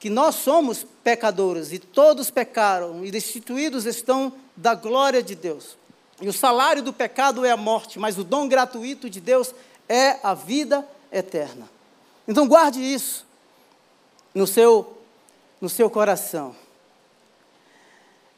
que 0.00 0.10
nós 0.10 0.34
somos 0.36 0.84
pecadores 1.04 1.72
e 1.72 1.78
todos 1.78 2.30
pecaram 2.30 3.04
e 3.04 3.10
destituídos 3.10 3.86
estão 3.86 4.32
da 4.56 4.74
glória 4.74 5.22
de 5.22 5.34
Deus. 5.34 5.76
E 6.20 6.28
o 6.28 6.32
salário 6.32 6.82
do 6.82 6.92
pecado 6.92 7.44
é 7.44 7.50
a 7.50 7.56
morte, 7.56 7.98
mas 7.98 8.18
o 8.18 8.24
dom 8.24 8.48
gratuito 8.48 9.10
de 9.10 9.20
Deus 9.20 9.54
é 9.88 10.18
a 10.22 10.34
vida 10.34 10.86
eterna. 11.10 11.68
Então 12.26 12.48
guarde 12.48 12.80
isso 12.80 13.26
no 14.34 14.46
seu 14.46 14.98
no 15.60 15.68
seu 15.68 15.88
coração. 15.88 16.56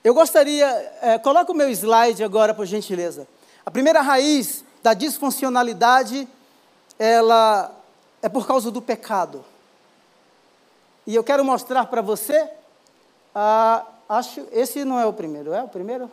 Eu 0.04 0.12
gostaria, 0.12 0.66
é, 1.00 1.18
coloca 1.18 1.50
o 1.50 1.54
meu 1.54 1.70
slide 1.70 2.22
agora, 2.22 2.52
por 2.52 2.66
gentileza. 2.66 3.26
A 3.64 3.70
primeira 3.70 4.02
raiz 4.02 4.62
da 4.82 4.92
disfuncionalidade, 4.92 6.28
ela 6.98 7.74
é 8.24 8.28
por 8.30 8.46
causa 8.46 8.70
do 8.70 8.80
pecado. 8.80 9.44
E 11.06 11.14
eu 11.14 11.22
quero 11.22 11.44
mostrar 11.44 11.84
para 11.84 12.00
você, 12.00 12.48
ah, 13.34 13.84
acho, 14.08 14.48
esse 14.50 14.82
não 14.82 14.98
é 14.98 15.04
o 15.04 15.12
primeiro, 15.12 15.52
é 15.52 15.62
o 15.62 15.68
primeiro? 15.68 16.10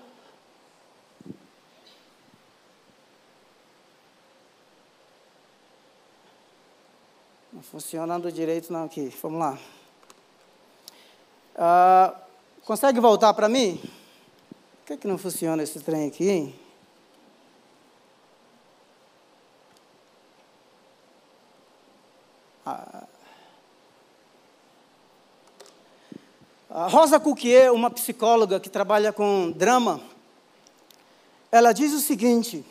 Não 7.53 7.63
funcionando 7.63 8.29
direito 8.29 8.73
não 8.73 8.83
aqui, 8.83 9.07
vamos 9.21 9.39
lá. 9.39 9.57
Ah, 11.55 12.13
consegue 12.65 12.99
voltar 12.99 13.33
para 13.33 13.47
mim? 13.47 13.77
Por 13.77 14.87
que, 14.87 14.97
que 14.97 15.07
não 15.07 15.17
funciona 15.17 15.63
esse 15.63 15.79
trem 15.79 16.09
aqui, 16.09 16.29
hein? 16.29 16.60
A 26.81 26.87
Rosa 26.87 27.19
Cuquier, 27.19 27.71
uma 27.71 27.91
psicóloga 27.91 28.59
que 28.59 28.67
trabalha 28.67 29.13
com 29.13 29.51
drama, 29.51 30.01
ela 31.51 31.73
diz 31.73 31.93
o 31.93 31.99
seguinte: 31.99 32.65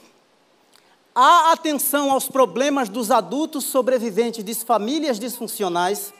há 1.14 1.52
atenção 1.52 2.10
aos 2.10 2.26
problemas 2.26 2.88
dos 2.88 3.12
adultos 3.12 3.66
sobreviventes 3.66 4.42
de 4.42 4.52
famílias 4.52 5.16
disfuncionais. 5.20 6.12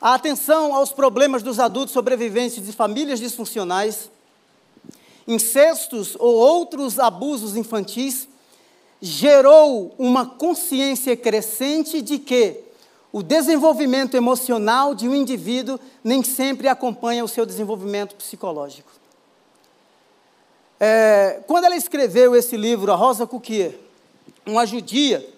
A 0.00 0.14
atenção 0.14 0.74
aos 0.74 0.92
problemas 0.92 1.44
dos 1.44 1.60
adultos 1.60 1.92
sobreviventes 1.92 2.66
de 2.66 2.72
famílias 2.72 3.20
disfuncionais 3.20 4.10
incestos 5.28 6.16
ou 6.18 6.34
outros 6.34 6.98
abusos 6.98 7.54
infantis, 7.54 8.26
gerou 9.00 9.94
uma 9.98 10.24
consciência 10.24 11.14
crescente 11.14 12.00
de 12.00 12.18
que 12.18 12.64
o 13.12 13.22
desenvolvimento 13.22 14.16
emocional 14.16 14.94
de 14.94 15.06
um 15.06 15.14
indivíduo 15.14 15.78
nem 16.02 16.22
sempre 16.22 16.66
acompanha 16.66 17.22
o 17.22 17.28
seu 17.28 17.44
desenvolvimento 17.44 18.16
psicológico. 18.16 18.90
É, 20.80 21.40
quando 21.46 21.64
ela 21.64 21.76
escreveu 21.76 22.34
esse 22.34 22.56
livro, 22.56 22.90
a 22.90 22.96
Rosa 22.96 23.26
Cuquier, 23.26 23.74
uma 24.46 24.64
judia, 24.64 25.28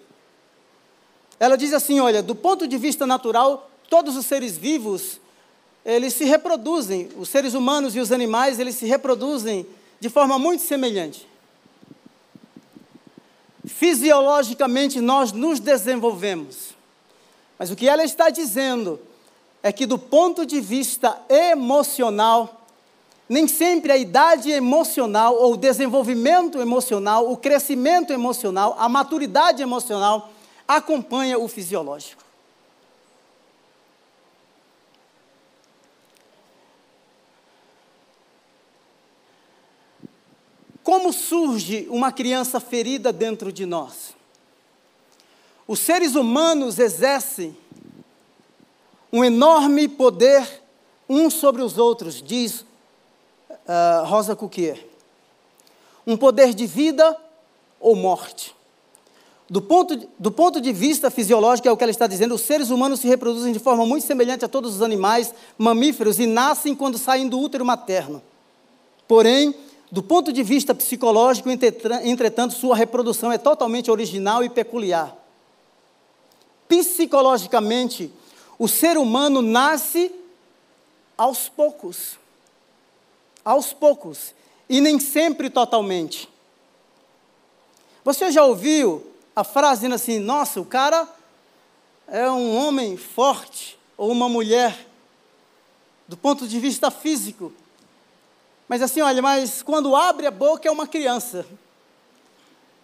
ela 1.38 1.56
diz 1.56 1.72
assim: 1.72 1.98
olha, 1.98 2.22
do 2.22 2.34
ponto 2.34 2.66
de 2.66 2.76
vista 2.76 3.06
natural, 3.06 3.70
todos 3.88 4.16
os 4.16 4.26
seres 4.26 4.56
vivos 4.56 5.20
eles 5.84 6.12
se 6.12 6.24
reproduzem, 6.24 7.08
os 7.16 7.28
seres 7.28 7.54
humanos 7.54 7.96
e 7.96 8.00
os 8.00 8.12
animais 8.12 8.58
eles 8.58 8.74
se 8.74 8.84
reproduzem 8.86 9.66
de 10.00 10.08
forma 10.08 10.38
muito 10.38 10.62
semelhante. 10.62 11.28
Fisiologicamente 13.66 15.00
nós 15.00 15.30
nos 15.30 15.60
desenvolvemos. 15.60 16.74
Mas 17.58 17.70
o 17.70 17.76
que 17.76 17.86
ela 17.86 18.02
está 18.02 18.30
dizendo 18.30 18.98
é 19.62 19.70
que, 19.70 19.84
do 19.84 19.98
ponto 19.98 20.46
de 20.46 20.60
vista 20.60 21.20
emocional, 21.28 22.66
nem 23.28 23.46
sempre 23.46 23.92
a 23.92 23.96
idade 23.98 24.50
emocional, 24.50 25.36
ou 25.36 25.52
o 25.52 25.56
desenvolvimento 25.56 26.58
emocional, 26.58 27.30
o 27.30 27.36
crescimento 27.36 28.12
emocional, 28.12 28.74
a 28.78 28.88
maturidade 28.88 29.62
emocional 29.62 30.32
acompanha 30.66 31.38
o 31.38 31.46
fisiológico. 31.46 32.19
Como 40.82 41.12
surge 41.12 41.86
uma 41.90 42.10
criança 42.10 42.58
ferida 42.58 43.12
dentro 43.12 43.52
de 43.52 43.66
nós? 43.66 44.14
Os 45.66 45.78
seres 45.78 46.14
humanos 46.14 46.78
exercem 46.78 47.56
um 49.12 49.24
enorme 49.24 49.88
poder 49.88 50.62
uns 51.08 51.34
sobre 51.34 51.62
os 51.62 51.76
outros, 51.76 52.22
diz 52.22 52.60
uh, 53.50 54.04
Rosa 54.04 54.36
Cuquier. 54.36 54.84
Um 56.06 56.16
poder 56.16 56.54
de 56.54 56.66
vida 56.66 57.16
ou 57.80 57.96
morte. 57.96 58.54
Do 59.48 59.60
ponto, 59.60 59.96
de, 59.96 60.08
do 60.16 60.30
ponto 60.30 60.60
de 60.60 60.72
vista 60.72 61.10
fisiológico, 61.10 61.66
é 61.66 61.72
o 61.72 61.76
que 61.76 61.82
ela 61.82 61.90
está 61.90 62.06
dizendo, 62.06 62.36
os 62.36 62.42
seres 62.42 62.70
humanos 62.70 63.00
se 63.00 63.08
reproduzem 63.08 63.52
de 63.52 63.58
forma 63.58 63.84
muito 63.84 64.06
semelhante 64.06 64.44
a 64.44 64.48
todos 64.48 64.76
os 64.76 64.82
animais 64.82 65.34
mamíferos 65.58 66.20
e 66.20 66.26
nascem 66.26 66.74
quando 66.74 66.96
saem 66.96 67.28
do 67.28 67.38
útero 67.40 67.64
materno. 67.64 68.22
Porém, 69.08 69.52
do 69.90 70.02
ponto 70.02 70.32
de 70.32 70.42
vista 70.42 70.74
psicológico, 70.74 71.48
entretanto, 71.50 72.54
sua 72.54 72.76
reprodução 72.76 73.32
é 73.32 73.38
totalmente 73.38 73.90
original 73.90 74.44
e 74.44 74.48
peculiar. 74.48 75.16
Psicologicamente, 76.68 78.12
o 78.56 78.68
ser 78.68 78.96
humano 78.96 79.42
nasce 79.42 80.14
aos 81.18 81.48
poucos. 81.48 82.18
Aos 83.44 83.72
poucos. 83.72 84.32
E 84.68 84.80
nem 84.80 85.00
sempre 85.00 85.50
totalmente. 85.50 86.28
Você 88.04 88.30
já 88.30 88.44
ouviu 88.44 89.04
a 89.34 89.42
frase 89.42 89.92
assim: 89.92 90.20
nossa, 90.20 90.60
o 90.60 90.64
cara 90.64 91.08
é 92.06 92.30
um 92.30 92.56
homem 92.56 92.96
forte, 92.96 93.76
ou 93.96 94.12
uma 94.12 94.28
mulher, 94.28 94.86
do 96.06 96.16
ponto 96.16 96.46
de 96.46 96.60
vista 96.60 96.90
físico. 96.90 97.52
Mas 98.70 98.82
assim, 98.82 99.00
olha, 99.00 99.20
mas 99.20 99.64
quando 99.64 99.96
abre 99.96 100.28
a 100.28 100.30
boca 100.30 100.68
é 100.68 100.70
uma 100.70 100.86
criança. 100.86 101.44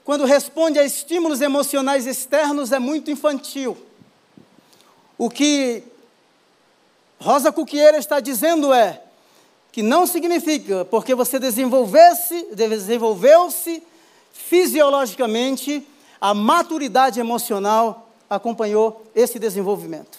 Quando 0.05 0.25
responde 0.25 0.81
a 0.81 0.85
estímulos 0.85 1.40
emocionais 1.40 2.09
externos 2.09 2.72
é 2.72 2.79
muito 2.81 3.09
infantil. 3.09 3.79
O 5.16 5.31
que 5.31 5.85
Rosa 7.20 7.53
Cuquieira 7.53 7.99
está 7.99 8.18
dizendo 8.18 8.72
é 8.72 9.01
que 9.70 9.81
não 9.81 10.09
significa 10.09 10.85
porque 10.85 11.14
você 11.14 11.38
desenvolvesse, 11.38 12.49
desenvolveu-se 12.53 13.81
fisiologicamente, 14.33 15.87
a 16.20 16.35
maturidade 16.35 17.20
emocional 17.20 18.11
acompanhou 18.29 19.07
esse 19.14 19.38
desenvolvimento. 19.38 20.18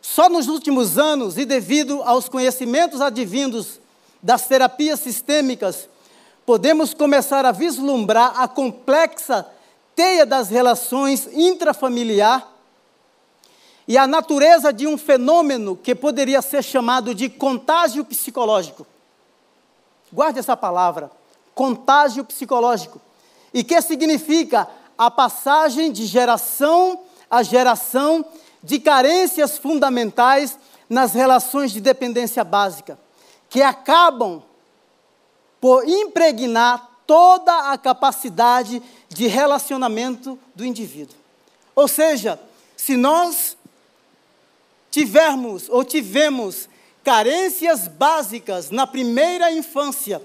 Só 0.00 0.26
nos 0.30 0.48
últimos 0.48 0.96
anos, 0.96 1.36
e 1.36 1.44
devido 1.44 2.02
aos 2.02 2.30
conhecimentos 2.30 3.02
advindos 3.02 3.78
das 4.22 4.46
terapias 4.46 5.00
sistêmicas, 5.00 5.88
podemos 6.44 6.94
começar 6.94 7.44
a 7.44 7.52
vislumbrar 7.52 8.40
a 8.40 8.48
complexa 8.48 9.46
teia 9.94 10.24
das 10.24 10.48
relações 10.48 11.28
intrafamiliar 11.32 12.46
e 13.86 13.96
a 13.96 14.06
natureza 14.06 14.72
de 14.72 14.86
um 14.86 14.98
fenômeno 14.98 15.76
que 15.76 15.94
poderia 15.94 16.42
ser 16.42 16.62
chamado 16.62 17.14
de 17.14 17.28
contágio 17.28 18.04
psicológico. 18.04 18.86
Guarde 20.12 20.38
essa 20.38 20.56
palavra, 20.56 21.10
contágio 21.54 22.24
psicológico. 22.24 23.00
E 23.52 23.64
que 23.64 23.80
significa 23.80 24.68
a 24.96 25.10
passagem 25.10 25.90
de 25.90 26.04
geração 26.06 27.00
a 27.30 27.42
geração 27.42 28.24
de 28.62 28.78
carências 28.78 29.58
fundamentais 29.58 30.58
nas 30.88 31.12
relações 31.12 31.70
de 31.70 31.80
dependência 31.80 32.42
básica 32.42 32.98
que 33.48 33.62
acabam 33.62 34.42
por 35.60 35.88
impregnar 35.88 36.88
toda 37.06 37.72
a 37.72 37.78
capacidade 37.78 38.82
de 39.08 39.26
relacionamento 39.26 40.38
do 40.54 40.64
indivíduo. 40.64 41.16
Ou 41.74 41.88
seja, 41.88 42.38
se 42.76 42.96
nós 42.96 43.56
tivermos 44.90 45.68
ou 45.68 45.84
tivemos 45.84 46.68
carências 47.02 47.88
básicas 47.88 48.70
na 48.70 48.86
primeira 48.86 49.50
infância, 49.50 50.22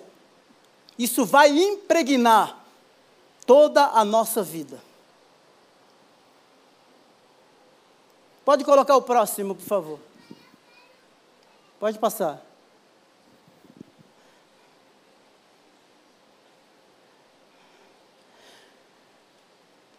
isso 0.99 1.25
vai 1.25 1.49
impregnar 1.57 2.59
toda 3.45 3.85
a 3.85 4.03
nossa 4.03 4.43
vida. 4.43 4.81
Pode 8.43 8.65
colocar 8.65 8.95
o 8.97 9.01
próximo, 9.01 9.55
por 9.55 9.65
favor. 9.65 9.99
Pode 11.79 11.97
passar. 11.97 12.52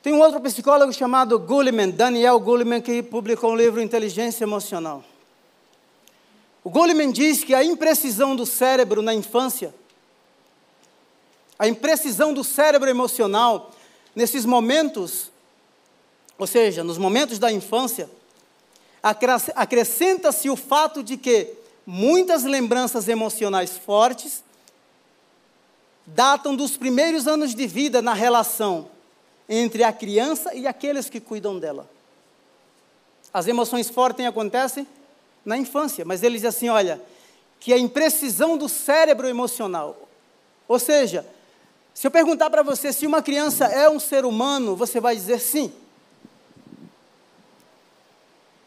Tem 0.05 0.13
um 0.13 0.21
outro 0.21 0.39
psicólogo 0.39 0.93
chamado 0.93 1.39
Goleman, 1.39 1.89
Daniel 1.89 2.39
Goleman, 2.39 2.83
que 2.83 3.03
publicou 3.03 3.53
um 3.53 3.57
livro 3.57 3.81
Inteligência 3.81 4.45
Emocional. 4.45 5.03
O 6.63 6.69
Goleman 6.69 7.11
diz 7.11 7.43
que 7.43 7.55
a 7.55 7.65
imprecisão 7.65 8.37
do 8.37 8.45
cérebro 8.45 9.01
na 9.01 9.15
infância, 9.15 9.75
a 11.59 11.67
imprecisão 11.67 12.35
do 12.35 12.45
cérebro 12.45 12.91
emocional, 12.91 13.71
nesses 14.15 14.45
momentos, 14.45 15.31
ou 16.37 16.47
seja, 16.47 16.85
nos 16.85 16.99
momentos 16.99 17.39
da 17.39 17.51
infância, 17.51 18.11
acrescenta-se 19.57 20.51
o 20.51 20.57
fato 20.57 21.03
de 21.03 21.17
que 21.17 21.55
muitas 21.87 22.45
lembranças 22.45 23.09
emocionais 23.09 23.79
fortes 23.79 24.45
datam 26.05 26.55
dos 26.55 26.77
primeiros 26.77 27.27
anos 27.27 27.55
de 27.55 27.67
vida 27.67 28.03
na 28.03 28.13
relação 28.13 28.93
entre 29.49 29.85
a 29.85 29.93
criança 29.93 30.55
e 30.55 30.67
aqueles 30.67 31.09
que 31.11 31.21
cuidam 31.21 31.59
dela. 31.59 31.89
As 33.33 33.47
emoções 33.47 33.91
fortes 33.91 34.25
acontecem 34.25 34.87
na 35.45 35.57
infância, 35.57 36.05
mas 36.05 36.23
ele 36.23 36.37
diz 36.37 36.45
assim: 36.47 36.69
olha, 36.69 37.01
que 37.61 37.73
a 37.73 37.79
imprecisão 37.79 38.57
do 38.57 38.69
cérebro 38.69 39.29
emocional. 39.29 40.09
Ou 40.69 40.79
seja, 40.79 41.27
se 41.93 42.07
eu 42.07 42.11
perguntar 42.11 42.51
para 42.51 42.63
você 42.63 42.93
se 42.93 43.07
uma 43.07 43.23
criança 43.23 43.67
é 43.67 43.89
um 43.89 44.01
ser 44.01 44.25
humano, 44.25 44.75
você 44.75 45.01
vai 45.01 45.15
dizer 45.15 45.41
sim. 45.41 45.73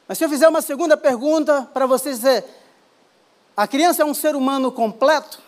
Mas 0.07 0.17
se 0.17 0.23
eu 0.23 0.29
fizer 0.29 0.47
uma 0.47 0.61
segunda 0.61 0.95
pergunta 0.95 1.63
para 1.73 1.85
você 1.85 2.09
dizer, 2.11 2.45
a 3.55 3.67
criança 3.67 4.03
é 4.03 4.05
um 4.05 4.13
ser 4.13 4.35
humano 4.35 4.71
completo? 4.71 5.41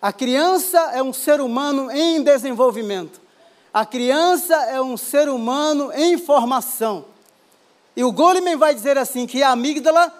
A 0.00 0.12
criança 0.12 0.78
é 0.94 1.02
um 1.02 1.12
ser 1.12 1.40
humano 1.40 1.90
em 1.90 2.22
desenvolvimento. 2.22 3.20
A 3.72 3.84
criança 3.84 4.54
é 4.54 4.80
um 4.80 4.96
ser 4.96 5.28
humano 5.28 5.92
em 5.92 6.16
formação. 6.16 7.04
E 7.96 8.04
o 8.04 8.12
Goleman 8.12 8.56
vai 8.56 8.74
dizer 8.74 8.96
assim 8.96 9.26
que 9.26 9.42
a 9.42 9.50
amígdala 9.50 10.12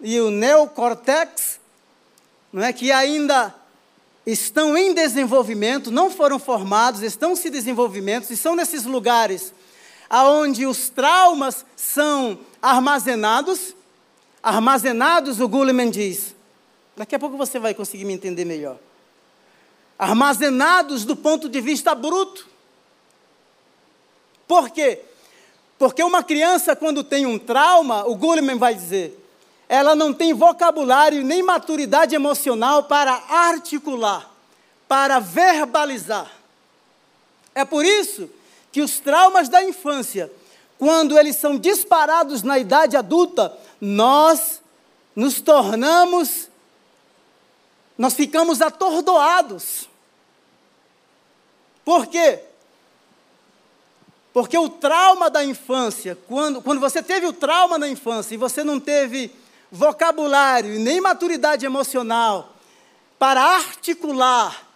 e 0.00 0.20
o 0.20 0.30
neocórtex, 0.30 1.58
não 2.52 2.62
é 2.62 2.72
que 2.72 2.92
ainda 2.92 3.54
estão 4.26 4.76
em 4.76 4.92
desenvolvimento, 4.92 5.90
não 5.90 6.10
foram 6.10 6.38
formados, 6.38 7.02
estão 7.02 7.34
se 7.34 7.48
desenvolvimento 7.48 8.30
e 8.30 8.36
são 8.36 8.54
nesses 8.54 8.84
lugares 8.84 9.52
aonde 10.12 10.66
os 10.66 10.90
traumas 10.90 11.64
são 11.74 12.38
armazenados. 12.60 13.74
Armazenados, 14.42 15.40
o 15.40 15.48
Goleman 15.48 15.88
diz. 15.88 16.34
Daqui 16.96 17.14
a 17.14 17.18
pouco 17.18 17.36
você 17.36 17.58
vai 17.58 17.74
conseguir 17.74 18.04
me 18.04 18.12
entender 18.12 18.44
melhor. 18.44 18.76
Armazenados 19.98 21.04
do 21.04 21.16
ponto 21.16 21.48
de 21.48 21.60
vista 21.60 21.94
bruto. 21.94 22.46
Por 24.46 24.70
quê? 24.70 25.00
Porque 25.78 26.02
uma 26.02 26.22
criança, 26.22 26.76
quando 26.76 27.02
tem 27.02 27.26
um 27.26 27.38
trauma, 27.38 28.06
o 28.06 28.14
Goleman 28.14 28.58
vai 28.58 28.74
dizer, 28.74 29.18
ela 29.68 29.96
não 29.96 30.12
tem 30.12 30.34
vocabulário 30.34 31.24
nem 31.24 31.42
maturidade 31.42 32.14
emocional 32.14 32.84
para 32.84 33.12
articular, 33.28 34.30
para 34.86 35.18
verbalizar. 35.18 36.30
É 37.54 37.64
por 37.64 37.84
isso 37.84 38.28
que 38.70 38.80
os 38.80 39.00
traumas 39.00 39.48
da 39.48 39.64
infância, 39.64 40.30
quando 40.78 41.18
eles 41.18 41.36
são 41.36 41.58
disparados 41.58 42.42
na 42.42 42.58
idade 42.58 42.96
adulta, 42.96 43.56
nós 43.80 44.60
nos 45.16 45.40
tornamos, 45.40 46.48
nós 48.02 48.14
ficamos 48.14 48.60
atordoados. 48.60 49.88
Por 51.84 52.08
quê? 52.08 52.40
Porque 54.32 54.58
o 54.58 54.68
trauma 54.68 55.30
da 55.30 55.44
infância, 55.44 56.18
quando, 56.26 56.60
quando 56.60 56.80
você 56.80 57.00
teve 57.00 57.26
o 57.26 57.32
trauma 57.32 57.78
na 57.78 57.88
infância 57.88 58.34
e 58.34 58.36
você 58.36 58.64
não 58.64 58.80
teve 58.80 59.30
vocabulário 59.70 60.74
e 60.74 60.80
nem 60.80 61.00
maturidade 61.00 61.64
emocional 61.64 62.52
para 63.20 63.40
articular, 63.40 64.66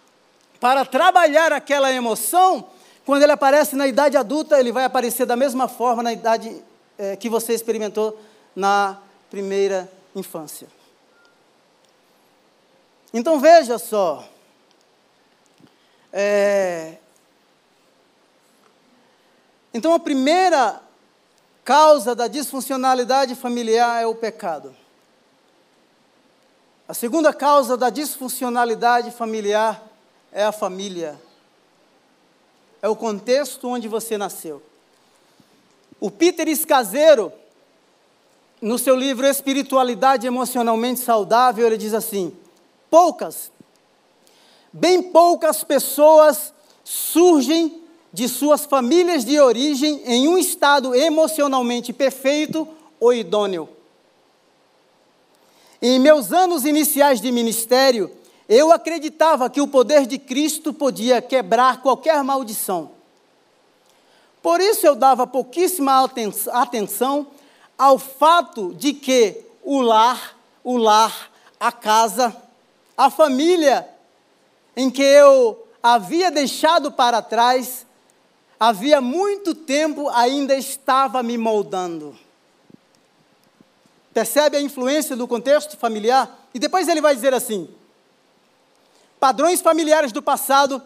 para 0.57 0.85
trabalhar 0.85 1.51
aquela 1.51 1.91
emoção, 1.91 2.69
quando 3.05 3.23
ele 3.23 3.33
aparece 3.33 3.75
na 3.75 3.87
idade 3.87 4.15
adulta, 4.15 4.57
ele 4.57 4.71
vai 4.71 4.85
aparecer 4.85 5.25
da 5.25 5.35
mesma 5.35 5.67
forma 5.67 6.01
na 6.01 6.13
idade 6.13 6.63
é, 6.97 7.17
que 7.17 7.27
você 7.27 7.53
experimentou 7.53 8.17
na 8.55 8.97
primeira 9.29 9.91
infância. 10.15 10.76
Então 13.13 13.39
veja 13.39 13.77
só, 13.77 14.27
é, 16.11 16.97
então, 19.77 19.93
a 19.93 19.99
primeira 19.99 20.81
causa 21.63 22.15
da 22.15 22.27
disfuncionalidade 22.27 23.35
familiar 23.35 24.01
é 24.01 24.07
o 24.07 24.15
pecado. 24.15 24.75
A 26.87 26.95
segunda 26.95 27.31
causa 27.31 27.77
da 27.77 27.91
disfuncionalidade 27.91 29.11
familiar 29.11 29.83
é 30.31 30.43
a 30.43 30.51
família. 30.51 31.21
É 32.81 32.89
o 32.89 32.95
contexto 32.95 33.67
onde 33.67 33.87
você 33.87 34.17
nasceu. 34.17 34.63
O 35.99 36.09
Peter 36.09 36.47
Escaseiro, 36.47 37.31
no 38.59 38.79
seu 38.79 38.95
livro 38.95 39.27
Espiritualidade 39.27 40.25
Emocionalmente 40.25 41.01
Saudável, 41.01 41.67
ele 41.67 41.77
diz 41.77 41.93
assim: 41.93 42.35
poucas, 42.89 43.51
bem 44.71 45.01
poucas 45.01 45.63
pessoas 45.63 46.53
surgem 46.83 47.83
de 48.13 48.27
suas 48.27 48.65
famílias 48.65 49.25
de 49.25 49.39
origem 49.39 50.01
em 50.05 50.27
um 50.27 50.37
estado 50.37 50.95
emocionalmente 50.95 51.91
perfeito 51.91 52.67
ou 52.99 53.13
idôneo. 53.13 53.69
Em 55.81 55.99
meus 55.99 56.31
anos 56.31 56.65
iniciais 56.65 57.21
de 57.21 57.31
ministério, 57.31 58.11
eu 58.49 58.71
acreditava 58.71 59.49
que 59.49 59.61
o 59.61 59.67
poder 59.67 60.07
de 60.07 60.17
Cristo 60.17 60.73
podia 60.73 61.21
quebrar 61.21 61.81
qualquer 61.81 62.23
maldição. 62.23 62.91
Por 64.41 64.61
isso 64.61 64.87
eu 64.87 64.95
dava 64.95 65.27
pouquíssima 65.27 66.09
atenção 66.53 67.27
ao 67.77 67.99
fato 67.99 68.73
de 68.73 68.93
que 68.93 69.43
o 69.61 69.81
lar, 69.81 70.37
o 70.63 70.77
lar, 70.77 71.29
a 71.59 71.71
casa, 71.71 72.35
a 72.97 73.11
família 73.11 73.87
em 74.75 74.89
que 74.89 75.03
eu 75.03 75.67
havia 75.81 76.31
deixado 76.31 76.91
para 76.91 77.21
trás 77.21 77.85
havia 78.59 78.99
muito 78.99 79.53
tempo 79.53 80.09
ainda 80.09 80.55
estava 80.55 81.21
me 81.21 81.37
moldando. 81.37 82.17
Percebe 84.13 84.57
a 84.57 84.61
influência 84.61 85.15
do 85.15 85.27
contexto 85.27 85.77
familiar? 85.77 86.47
E 86.53 86.57
depois 86.57 86.87
ele 86.87 87.01
vai 87.01 87.13
dizer 87.13 87.35
assim: 87.35 87.69
padrões 89.19 89.61
familiares 89.61 90.11
do 90.11 90.23
passado 90.23 90.81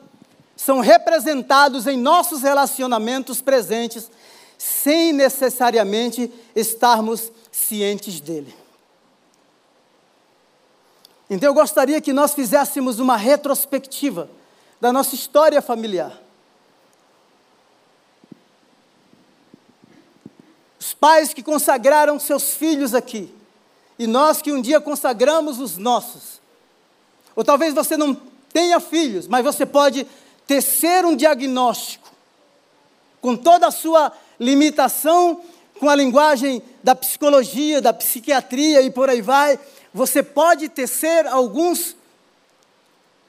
são 0.55 0.81
representados 0.81 1.87
em 1.87 1.97
nossos 1.97 2.41
relacionamentos 2.41 3.41
presentes, 3.41 4.11
sem 4.57 5.13
necessariamente 5.13 6.31
estarmos 6.53 7.31
cientes 7.51 8.19
dele. 8.19 8.60
Então 11.31 11.47
eu 11.47 11.53
gostaria 11.53 12.01
que 12.01 12.11
nós 12.11 12.33
fizéssemos 12.33 12.99
uma 12.99 13.15
retrospectiva 13.15 14.29
da 14.81 14.91
nossa 14.91 15.15
história 15.15 15.61
familiar. 15.61 16.21
Os 20.77 20.93
pais 20.93 21.33
que 21.33 21.41
consagraram 21.41 22.19
seus 22.19 22.53
filhos 22.55 22.93
aqui, 22.93 23.33
e 23.97 24.05
nós 24.07 24.41
que 24.41 24.51
um 24.51 24.61
dia 24.61 24.81
consagramos 24.81 25.57
os 25.61 25.77
nossos. 25.77 26.41
Ou 27.33 27.45
talvez 27.45 27.73
você 27.73 27.95
não 27.95 28.13
tenha 28.51 28.81
filhos, 28.81 29.25
mas 29.25 29.41
você 29.41 29.65
pode 29.65 30.05
tecer 30.45 31.05
um 31.05 31.15
diagnóstico, 31.15 32.11
com 33.21 33.37
toda 33.37 33.67
a 33.67 33.71
sua 33.71 34.11
limitação, 34.37 35.41
com 35.79 35.87
a 35.87 35.95
linguagem 35.95 36.61
da 36.83 36.93
psicologia, 36.93 37.81
da 37.81 37.93
psiquiatria 37.93 38.81
e 38.81 38.91
por 38.91 39.09
aí 39.09 39.21
vai, 39.21 39.57
você 39.93 40.23
pode 40.23 40.69
tecer 40.69 41.27
alguns 41.27 41.95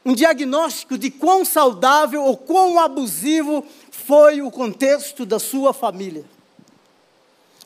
um 0.04 0.14
diagnóstico 0.14 0.98
de 0.98 1.10
quão 1.10 1.44
saudável 1.44 2.24
ou 2.24 2.36
quão 2.36 2.80
abusivo 2.80 3.64
foi 3.90 4.42
o 4.42 4.50
contexto 4.50 5.24
da 5.24 5.38
sua 5.38 5.72
família 5.72 6.24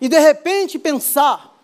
e 0.01 0.09
de 0.09 0.19
repente 0.19 0.79
pensar 0.79 1.55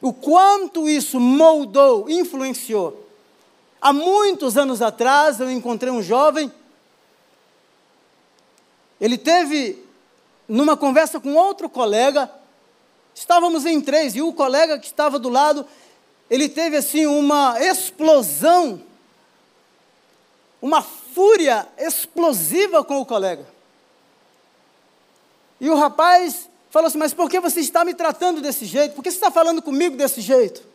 o 0.00 0.12
quanto 0.12 0.88
isso 0.88 1.20
moldou, 1.20 2.08
influenciou. 2.08 3.06
Há 3.80 3.92
muitos 3.92 4.56
anos 4.56 4.80
atrás 4.80 5.40
eu 5.40 5.50
encontrei 5.50 5.92
um 5.92 6.02
jovem, 6.02 6.50
ele 8.98 9.18
teve, 9.18 9.82
numa 10.48 10.76
conversa 10.76 11.20
com 11.20 11.34
outro 11.34 11.68
colega, 11.68 12.30
estávamos 13.14 13.66
em 13.66 13.80
três, 13.80 14.14
e 14.14 14.22
o 14.22 14.32
colega 14.32 14.78
que 14.78 14.86
estava 14.86 15.18
do 15.18 15.28
lado, 15.28 15.66
ele 16.28 16.48
teve 16.48 16.76
assim 16.76 17.06
uma 17.06 17.60
explosão, 17.60 18.82
uma 20.60 20.82
fúria 20.82 21.66
explosiva 21.78 22.84
com 22.84 23.00
o 23.00 23.06
colega. 23.06 23.46
E 25.60 25.68
o 25.68 25.74
rapaz 25.74 26.48
falou 26.70 26.86
assim: 26.88 26.98
Mas 26.98 27.12
por 27.12 27.28
que 27.28 27.40
você 27.40 27.60
está 27.60 27.84
me 27.84 27.94
tratando 27.94 28.40
desse 28.40 28.64
jeito? 28.64 28.94
Por 28.94 29.02
que 29.02 29.10
você 29.10 29.16
está 29.16 29.30
falando 29.30 29.60
comigo 29.60 29.96
desse 29.96 30.20
jeito? 30.20 30.70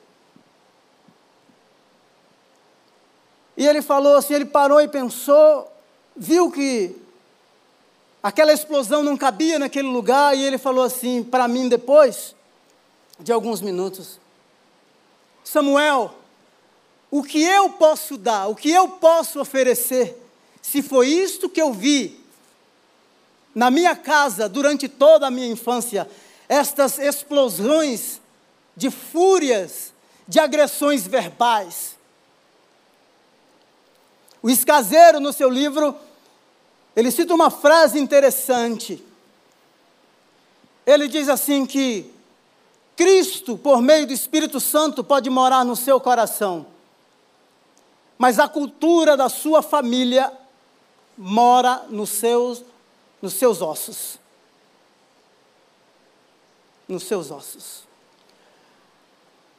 E 3.58 3.65
ele 3.65 3.82
falou 3.82 4.17
assim: 4.17 4.34
ele 4.34 4.45
parou 4.45 4.82
e 4.82 4.88
pensou, 4.88 5.71
viu 6.15 6.52
que 6.52 6.95
aquela 8.25 8.51
explosão 8.51 9.03
não 9.03 9.15
cabia 9.15 9.59
naquele 9.59 9.88
lugar, 9.88 10.35
e 10.35 10.41
ele 10.41 10.57
falou 10.57 10.83
assim 10.83 11.23
para 11.23 11.47
mim 11.47 11.69
depois 11.69 12.35
de 13.19 13.31
alguns 13.31 13.61
minutos: 13.61 14.19
Samuel, 15.43 16.11
o 17.11 17.21
que 17.21 17.43
eu 17.43 17.69
posso 17.69 18.17
dar, 18.17 18.47
o 18.47 18.55
que 18.55 18.71
eu 18.71 18.89
posso 18.89 19.39
oferecer, 19.39 20.19
se 20.59 20.81
foi 20.81 21.09
isto 21.09 21.47
que 21.47 21.61
eu 21.61 21.71
vi 21.71 22.19
na 23.53 23.69
minha 23.69 23.95
casa 23.95 24.49
durante 24.49 24.89
toda 24.89 25.27
a 25.27 25.31
minha 25.31 25.47
infância, 25.47 26.09
estas 26.49 26.97
explosões 26.97 28.19
de 28.75 28.89
fúrias, 28.89 29.93
de 30.27 30.39
agressões 30.39 31.05
verbais. 31.05 31.95
O 34.41 34.49
escaseiro, 34.49 35.19
no 35.19 35.31
seu 35.31 35.47
livro, 35.47 35.95
ele 36.95 37.12
cita 37.12 37.34
uma 37.34 37.49
frase 37.49 37.99
interessante. 37.99 39.03
Ele 40.86 41.08
diz 41.08 41.27
assim 41.27 41.65
que 41.65 42.12
Cristo, 42.95 43.58
por 43.58 43.81
meio 43.81 44.08
do 44.08 44.13
Espírito 44.13 44.60
Santo, 44.60 45.03
pode 45.03 45.29
morar 45.29 45.65
no 45.65 45.75
seu 45.75 45.99
coração. 45.99 46.67
mas 48.17 48.39
a 48.39 48.47
cultura 48.47 49.17
da 49.17 49.27
sua 49.27 49.62
família 49.62 50.31
mora 51.17 51.86
nos 51.89 52.10
seus, 52.10 52.63
nos 53.21 53.34
seus 53.34 53.62
ossos. 53.62 54.17
Nos 56.88 57.03
seus 57.03 57.31
ossos. 57.31 57.84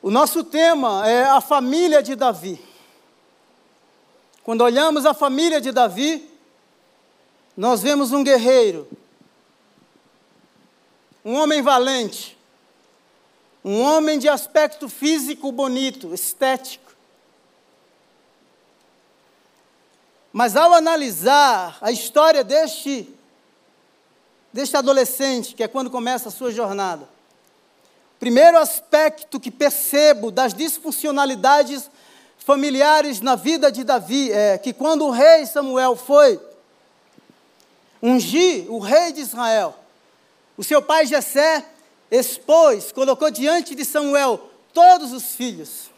O 0.00 0.10
nosso 0.10 0.44
tema 0.44 1.06
é 1.08 1.24
a 1.24 1.40
família 1.40 2.02
de 2.02 2.14
Davi. 2.14 2.58
Quando 4.42 4.62
olhamos 4.62 5.04
a 5.04 5.12
família 5.12 5.60
de 5.60 5.72
Davi, 5.72 6.30
nós 7.56 7.82
vemos 7.82 8.12
um 8.12 8.22
guerreiro, 8.22 8.86
um 11.24 11.34
homem 11.34 11.62
valente, 11.62 12.36
um 13.64 13.80
homem 13.80 14.18
de 14.18 14.28
aspecto 14.28 14.88
físico 14.88 15.50
bonito, 15.50 16.12
estético. 16.12 16.92
Mas 20.32 20.54
ao 20.54 20.74
analisar 20.74 21.78
a 21.80 21.90
história 21.90 22.44
deste, 22.44 23.12
deste 24.52 24.76
adolescente, 24.76 25.54
que 25.54 25.62
é 25.62 25.68
quando 25.68 25.90
começa 25.90 26.28
a 26.28 26.32
sua 26.32 26.52
jornada, 26.52 27.08
primeiro 28.20 28.58
aspecto 28.58 29.40
que 29.40 29.50
percebo 29.50 30.30
das 30.30 30.52
disfuncionalidades 30.52 31.90
familiares 32.38 33.20
na 33.20 33.34
vida 33.34 33.72
de 33.72 33.82
Davi 33.82 34.30
é 34.30 34.58
que 34.58 34.72
quando 34.72 35.06
o 35.06 35.10
rei 35.10 35.46
Samuel 35.46 35.96
foi 35.96 36.38
ungir 38.02 38.70
o 38.70 38.78
rei 38.78 39.12
de 39.12 39.20
Israel, 39.20 39.74
o 40.56 40.64
seu 40.64 40.80
pai 40.80 41.06
Jessé 41.06 41.64
expôs, 42.10 42.92
colocou 42.92 43.30
diante 43.30 43.74
de 43.74 43.84
Samuel 43.84 44.50
todos 44.72 45.12
os 45.12 45.34
filhos. 45.34 45.90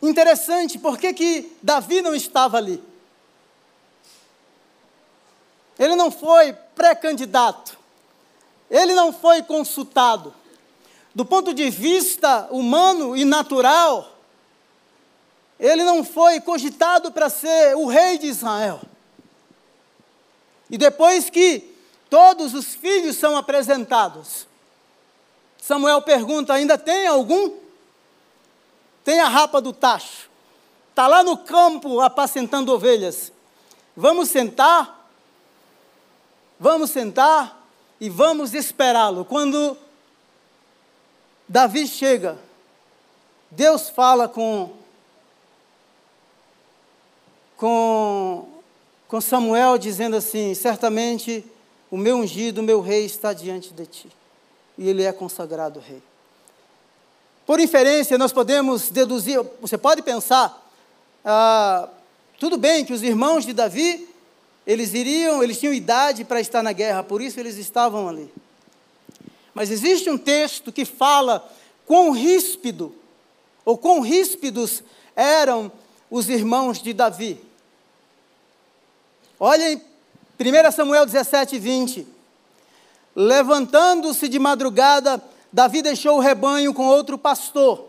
Interessante, 0.00 0.78
por 0.78 0.98
que, 0.98 1.12
que 1.12 1.56
Davi 1.62 2.02
não 2.02 2.14
estava 2.14 2.56
ali? 2.56 2.82
Ele 5.78 5.94
não 5.96 6.10
foi 6.10 6.52
pré-candidato, 6.74 7.78
ele 8.70 8.94
não 8.94 9.12
foi 9.12 9.42
consultado. 9.42 10.34
Do 11.14 11.24
ponto 11.24 11.52
de 11.52 11.68
vista 11.70 12.48
humano 12.50 13.16
e 13.16 13.24
natural, 13.24 14.18
ele 15.60 15.84
não 15.84 16.02
foi 16.02 16.40
cogitado 16.40 17.12
para 17.12 17.28
ser 17.28 17.76
o 17.76 17.86
rei 17.86 18.18
de 18.18 18.26
Israel. 18.26 18.80
E 20.72 20.78
depois 20.78 21.28
que 21.28 21.70
todos 22.08 22.54
os 22.54 22.74
filhos 22.74 23.16
são 23.16 23.36
apresentados. 23.36 24.46
Samuel 25.60 26.00
pergunta: 26.00 26.54
ainda 26.54 26.78
tem 26.78 27.06
algum? 27.06 27.54
Tem 29.04 29.20
a 29.20 29.28
rapa 29.28 29.60
do 29.60 29.72
tacho. 29.72 30.30
Está 30.88 31.06
lá 31.06 31.22
no 31.22 31.36
campo 31.36 32.00
apacentando 32.00 32.72
ovelhas. 32.72 33.30
Vamos 33.94 34.30
sentar? 34.30 35.08
Vamos 36.58 36.90
sentar 36.90 37.66
e 38.00 38.08
vamos 38.08 38.54
esperá-lo. 38.54 39.24
Quando 39.24 39.76
Davi 41.46 41.86
chega, 41.86 42.38
Deus 43.50 43.90
fala 43.90 44.28
com, 44.28 44.72
com, 47.56 48.51
com 49.12 49.20
Samuel, 49.20 49.76
dizendo 49.76 50.16
assim: 50.16 50.54
certamente 50.54 51.44
o 51.90 51.98
meu 51.98 52.16
ungido, 52.16 52.62
o 52.62 52.64
meu 52.64 52.80
rei 52.80 53.04
está 53.04 53.34
diante 53.34 53.70
de 53.74 53.84
ti. 53.84 54.08
E 54.78 54.88
ele 54.88 55.02
é 55.02 55.12
consagrado 55.12 55.78
rei. 55.78 56.02
Por 57.44 57.60
inferência, 57.60 58.16
nós 58.16 58.32
podemos 58.32 58.88
deduzir, 58.88 59.38
você 59.60 59.76
pode 59.76 60.00
pensar, 60.00 60.66
ah, 61.22 61.90
tudo 62.40 62.56
bem 62.56 62.86
que 62.86 62.94
os 62.94 63.02
irmãos 63.02 63.44
de 63.44 63.52
Davi, 63.52 64.08
eles 64.66 64.94
iriam, 64.94 65.42
eles 65.42 65.60
tinham 65.60 65.74
idade 65.74 66.24
para 66.24 66.40
estar 66.40 66.62
na 66.62 66.72
guerra, 66.72 67.02
por 67.02 67.20
isso 67.20 67.38
eles 67.38 67.58
estavam 67.58 68.08
ali. 68.08 68.32
Mas 69.52 69.70
existe 69.70 70.08
um 70.08 70.16
texto 70.16 70.72
que 70.72 70.86
fala 70.86 71.46
quão 71.84 72.12
ríspido, 72.12 72.94
ou 73.62 73.76
quão 73.76 74.00
ríspidos 74.00 74.82
eram 75.14 75.70
os 76.10 76.30
irmãos 76.30 76.80
de 76.80 76.94
Davi. 76.94 77.51
Olhem 79.44 79.82
1 80.38 80.70
Samuel 80.70 81.04
17, 81.04 81.58
20. 81.58 82.06
Levantando-se 83.12 84.28
de 84.28 84.38
madrugada, 84.38 85.20
Davi 85.52 85.82
deixou 85.82 86.16
o 86.16 86.20
rebanho 86.20 86.72
com 86.72 86.86
outro 86.86 87.18
pastor, 87.18 87.88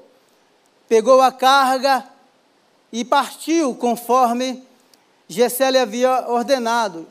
pegou 0.89 1.21
a 1.21 1.31
carga 1.31 2.03
e 2.91 3.05
partiu 3.05 3.75
conforme 3.75 4.63
Gessé 5.27 5.69
lhe 5.69 5.77
havia 5.77 6.27
ordenado. 6.27 7.05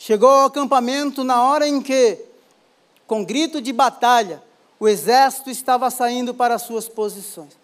Chegou 0.00 0.30
ao 0.30 0.46
acampamento 0.46 1.22
na 1.22 1.44
hora 1.44 1.68
em 1.68 1.80
que, 1.80 2.18
com 3.06 3.24
grito 3.24 3.60
de 3.60 3.72
batalha, 3.72 4.42
o 4.80 4.88
exército 4.88 5.48
estava 5.48 5.88
saindo 5.90 6.34
para 6.34 6.58
suas 6.58 6.88
posições. 6.88 7.56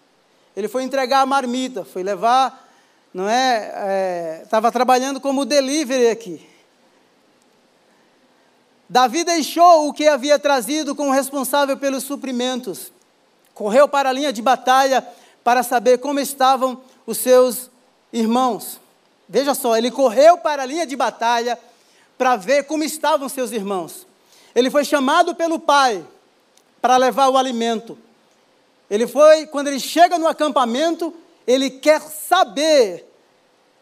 Ele 0.55 0.69
foi 0.69 0.83
entregar 0.83 1.19
a 1.19 1.25
marmita, 1.25 1.83
foi 1.83 2.01
levar, 2.01 2.72
não 3.13 3.29
é? 3.29 4.41
Estava 4.43 4.69
é, 4.69 4.71
trabalhando 4.71 5.21
como 5.21 5.45
delivery 5.45 6.07
aqui. 6.07 6.49
Davi 8.89 9.23
deixou 9.23 9.87
o 9.87 9.93
que 9.93 10.07
havia 10.07 10.39
trazido 10.39 10.95
com 10.95 11.09
o 11.09 11.11
responsável 11.11 11.77
pelos 11.77 12.03
suprimentos. 12.03 12.91
Correu 13.53 13.87
para 13.87 14.09
a 14.09 14.13
linha 14.13 14.33
de 14.33 14.41
batalha 14.41 15.05
para 15.43 15.61
saber 15.63 15.99
como 15.99 16.19
estavam 16.19 16.81
os 17.05 17.17
seus 17.17 17.69
irmãos. 18.11 18.79
Veja 19.27 19.53
só, 19.53 19.77
ele 19.77 19.91
correu 19.91 20.37
para 20.37 20.63
a 20.63 20.65
linha 20.65 20.85
de 20.85 20.95
batalha 20.95 21.57
para 22.17 22.35
ver 22.35 22.65
como 22.65 22.83
estavam 22.83 23.29
seus 23.29 23.51
irmãos. 23.51 24.05
Ele 24.55 24.69
foi 24.69 24.85
chamado 24.85 25.33
pelo 25.33 25.59
pai 25.59 26.05
para 26.81 26.97
levar 26.97 27.29
o 27.29 27.37
alimento. 27.37 27.97
Ele 28.89 29.07
foi, 29.07 29.47
quando 29.47 29.67
ele 29.67 29.79
chega 29.79 30.19
no 30.19 30.27
acampamento, 30.27 31.13
ele 31.45 31.69
quer 31.69 32.01
saber 32.01 33.09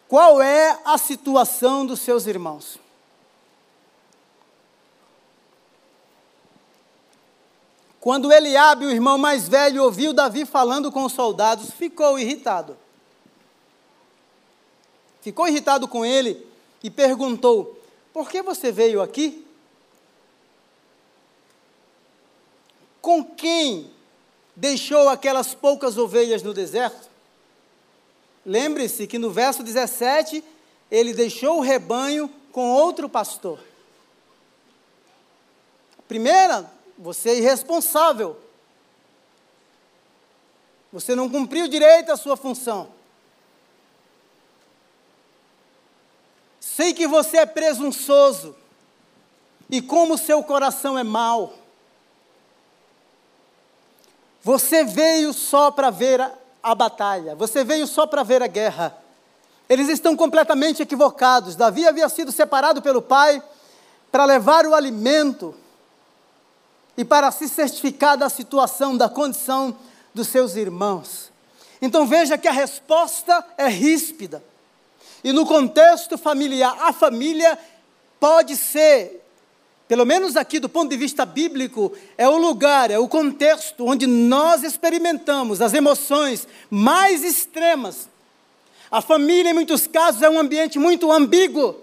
qual 0.07 0.41
é 0.41 0.79
a 0.83 0.97
situação 0.97 1.85
dos 1.85 1.99
seus 2.01 2.25
irmãos. 2.25 2.79
Quando 8.01 8.33
Eliabe, 8.33 8.87
o 8.87 8.89
irmão 8.89 9.15
mais 9.19 9.47
velho, 9.47 9.83
ouviu 9.83 10.11
Davi 10.11 10.43
falando 10.43 10.91
com 10.91 11.05
os 11.05 11.13
soldados, 11.13 11.69
ficou 11.69 12.17
irritado. 12.17 12.75
Ficou 15.21 15.47
irritado 15.47 15.87
com 15.87 16.03
ele 16.03 16.43
e 16.83 16.89
perguntou: 16.89 17.79
Por 18.11 18.27
que 18.27 18.41
você 18.41 18.71
veio 18.71 19.03
aqui? 19.03 19.45
Com 22.99 23.23
quem 23.23 23.91
deixou 24.55 25.07
aquelas 25.07 25.53
poucas 25.53 25.95
ovelhas 25.95 26.41
no 26.41 26.55
deserto? 26.55 27.10
Lembre-se 28.45 29.05
que 29.07 29.19
no 29.19 29.29
verso 29.29 29.63
17, 29.63 30.43
ele 30.89 31.13
deixou 31.13 31.57
o 31.57 31.61
rebanho 31.61 32.29
com 32.51 32.71
outro 32.71 33.07
pastor. 33.07 33.59
Primeira 36.07 36.69
você 36.97 37.29
é 37.29 37.37
irresponsável. 37.37 38.37
Você 40.91 41.15
não 41.15 41.29
cumpriu 41.29 41.67
direito 41.67 42.11
a 42.11 42.17
sua 42.17 42.35
função. 42.35 42.89
Sei 46.59 46.93
que 46.93 47.07
você 47.07 47.37
é 47.37 47.45
presunçoso. 47.45 48.55
E 49.69 49.81
como 49.81 50.17
seu 50.17 50.43
coração 50.43 50.97
é 50.97 51.03
mau. 51.03 51.55
Você 54.43 54.83
veio 54.83 55.31
só 55.31 55.71
para 55.71 55.89
ver 55.89 56.19
a, 56.19 56.37
a 56.61 56.75
batalha. 56.75 57.35
Você 57.35 57.63
veio 57.63 57.87
só 57.87 58.05
para 58.05 58.23
ver 58.23 58.41
a 58.41 58.47
guerra. 58.47 58.97
Eles 59.69 59.87
estão 59.89 60.15
completamente 60.15 60.81
equivocados. 60.81 61.55
Davi 61.55 61.87
havia 61.87 62.09
sido 62.09 62.31
separado 62.31 62.81
pelo 62.81 63.01
pai 63.01 63.41
para 64.11 64.25
levar 64.25 64.65
o 64.65 64.75
alimento 64.75 65.55
e 66.97 67.05
para 67.05 67.31
se 67.31 67.47
certificar 67.47 68.17
da 68.17 68.29
situação, 68.29 68.97
da 68.97 69.07
condição 69.07 69.75
dos 70.13 70.27
seus 70.27 70.55
irmãos. 70.55 71.31
Então 71.81 72.05
veja 72.05 72.37
que 72.37 72.47
a 72.47 72.51
resposta 72.51 73.43
é 73.57 73.67
ríspida. 73.67 74.43
E 75.23 75.31
no 75.31 75.45
contexto 75.45 76.17
familiar, 76.17 76.75
a 76.81 76.91
família 76.91 77.57
pode 78.19 78.55
ser, 78.55 79.23
pelo 79.91 80.05
menos 80.05 80.37
aqui 80.37 80.57
do 80.57 80.69
ponto 80.69 80.89
de 80.89 80.95
vista 80.95 81.25
bíblico, 81.25 81.91
é 82.17 82.25
o 82.25 82.37
lugar, 82.37 82.89
é 82.89 82.97
o 82.97 83.09
contexto 83.09 83.85
onde 83.85 84.07
nós 84.07 84.63
experimentamos 84.63 85.61
as 85.61 85.73
emoções 85.73 86.47
mais 86.69 87.25
extremas. 87.25 88.07
A 88.89 89.01
família, 89.01 89.49
em 89.49 89.53
muitos 89.53 89.87
casos, 89.87 90.21
é 90.21 90.29
um 90.29 90.39
ambiente 90.39 90.79
muito 90.79 91.11
ambíguo. 91.11 91.75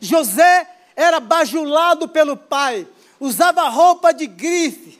José 0.00 0.70
era 0.94 1.18
bajulado 1.18 2.06
pelo 2.08 2.36
pai, 2.36 2.86
usava 3.18 3.68
roupa 3.68 4.14
de 4.14 4.28
grife. 4.28 4.96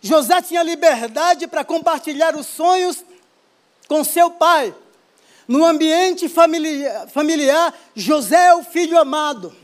José 0.00 0.40
tinha 0.40 0.62
liberdade 0.62 1.48
para 1.48 1.64
compartilhar 1.64 2.36
os 2.36 2.46
sonhos 2.46 3.04
com 3.88 4.04
seu 4.04 4.30
pai. 4.30 4.72
No 5.48 5.64
ambiente 5.64 6.28
familiar, 6.28 7.74
José 7.94 8.48
é 8.48 8.54
o 8.54 8.62
filho 8.62 8.98
amado. 8.98 9.56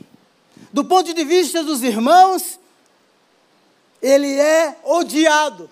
Do 0.73 0.83
ponto 0.83 1.13
de 1.13 1.23
vista 1.23 1.63
dos 1.63 1.83
irmãos, 1.83 2.59
ele 4.01 4.33
é 4.33 4.75
odiado, 4.83 5.69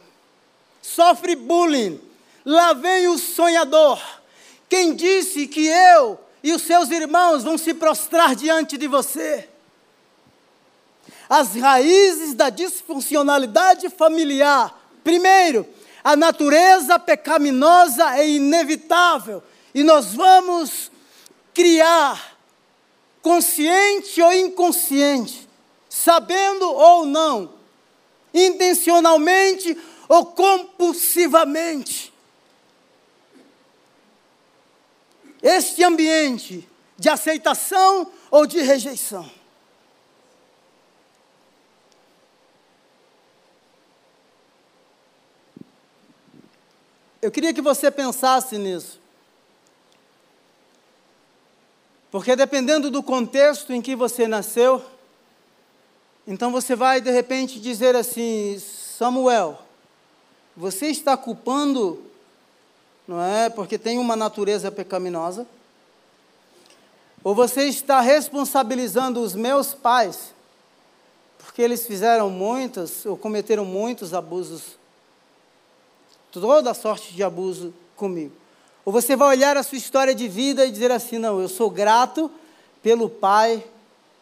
sofre 0.83 1.35
bullying. 1.35 1.99
Lá 2.45 2.73
vem 2.73 3.07
o 3.07 3.17
sonhador. 3.17 3.99
Quem 4.69 4.93
disse 4.93 5.47
que 5.47 5.65
eu 5.65 6.19
e 6.43 6.53
os 6.53 6.61
seus 6.61 6.91
irmãos 6.91 7.43
vão 7.43 7.57
se 7.57 7.73
prostrar 7.73 8.35
diante 8.35 8.77
de 8.77 8.87
você? 8.87 9.49
As 11.27 11.55
raízes 11.55 12.35
da 12.35 12.51
disfuncionalidade 12.51 13.89
familiar. 13.89 14.79
Primeiro, 15.03 15.67
a 16.03 16.15
natureza 16.15 16.99
pecaminosa 16.99 18.15
é 18.15 18.29
inevitável 18.29 19.41
e 19.73 19.83
nós 19.83 20.13
vamos 20.13 20.91
criar, 21.53 22.37
consciente 23.21 24.21
ou 24.21 24.31
inconsciente, 24.31 25.47
sabendo 25.89 26.71
ou 26.71 27.05
não, 27.05 27.53
intencionalmente 28.33 29.77
ou 30.07 30.25
compulsivamente. 30.27 32.13
Este 35.41 35.83
ambiente 35.83 36.67
de 36.97 37.09
aceitação 37.09 38.11
ou 38.31 38.45
de 38.45 38.61
rejeição. 38.61 39.29
Eu 47.21 47.31
queria 47.31 47.53
que 47.53 47.61
você 47.61 47.89
pensasse 47.89 48.57
nisso. 48.57 49.02
Porque 52.13 52.35
dependendo 52.35 52.91
do 52.91 53.01
contexto 53.01 53.73
em 53.73 53.81
que 53.81 53.95
você 53.95 54.27
nasceu, 54.27 54.85
então 56.27 56.51
você 56.51 56.75
vai 56.75 57.01
de 57.01 57.09
repente 57.09 57.59
dizer 57.59 57.95
assim: 57.95 58.59
Samuel, 58.59 59.57
você 60.55 60.89
está 60.89 61.17
culpando, 61.17 62.03
não 63.07 63.19
é? 63.19 63.49
Porque 63.49 63.79
tem 63.79 63.97
uma 63.97 64.15
natureza 64.15 64.71
pecaminosa? 64.71 65.47
Ou 67.23 67.33
você 67.33 67.63
está 67.63 67.99
responsabilizando 67.99 69.19
os 69.19 69.33
meus 69.33 69.73
pais, 69.73 70.35
porque 71.39 71.63
eles 71.63 71.87
fizeram 71.87 72.29
muitas, 72.29 73.07
ou 73.07 73.17
cometeram 73.17 73.65
muitos 73.65 74.13
abusos, 74.13 74.77
toda 76.31 76.75
sorte 76.75 77.11
de 77.11 77.23
abuso 77.23 77.73
comigo? 77.95 78.42
Ou 78.85 78.91
você 78.91 79.15
vai 79.15 79.29
olhar 79.29 79.55
a 79.55 79.63
sua 79.63 79.77
história 79.77 80.13
de 80.13 80.27
vida 80.27 80.65
e 80.65 80.71
dizer 80.71 80.91
assim: 80.91 81.17
não, 81.17 81.39
eu 81.39 81.47
sou 81.47 81.69
grato 81.69 82.29
pelo 82.81 83.09
pai, 83.09 83.63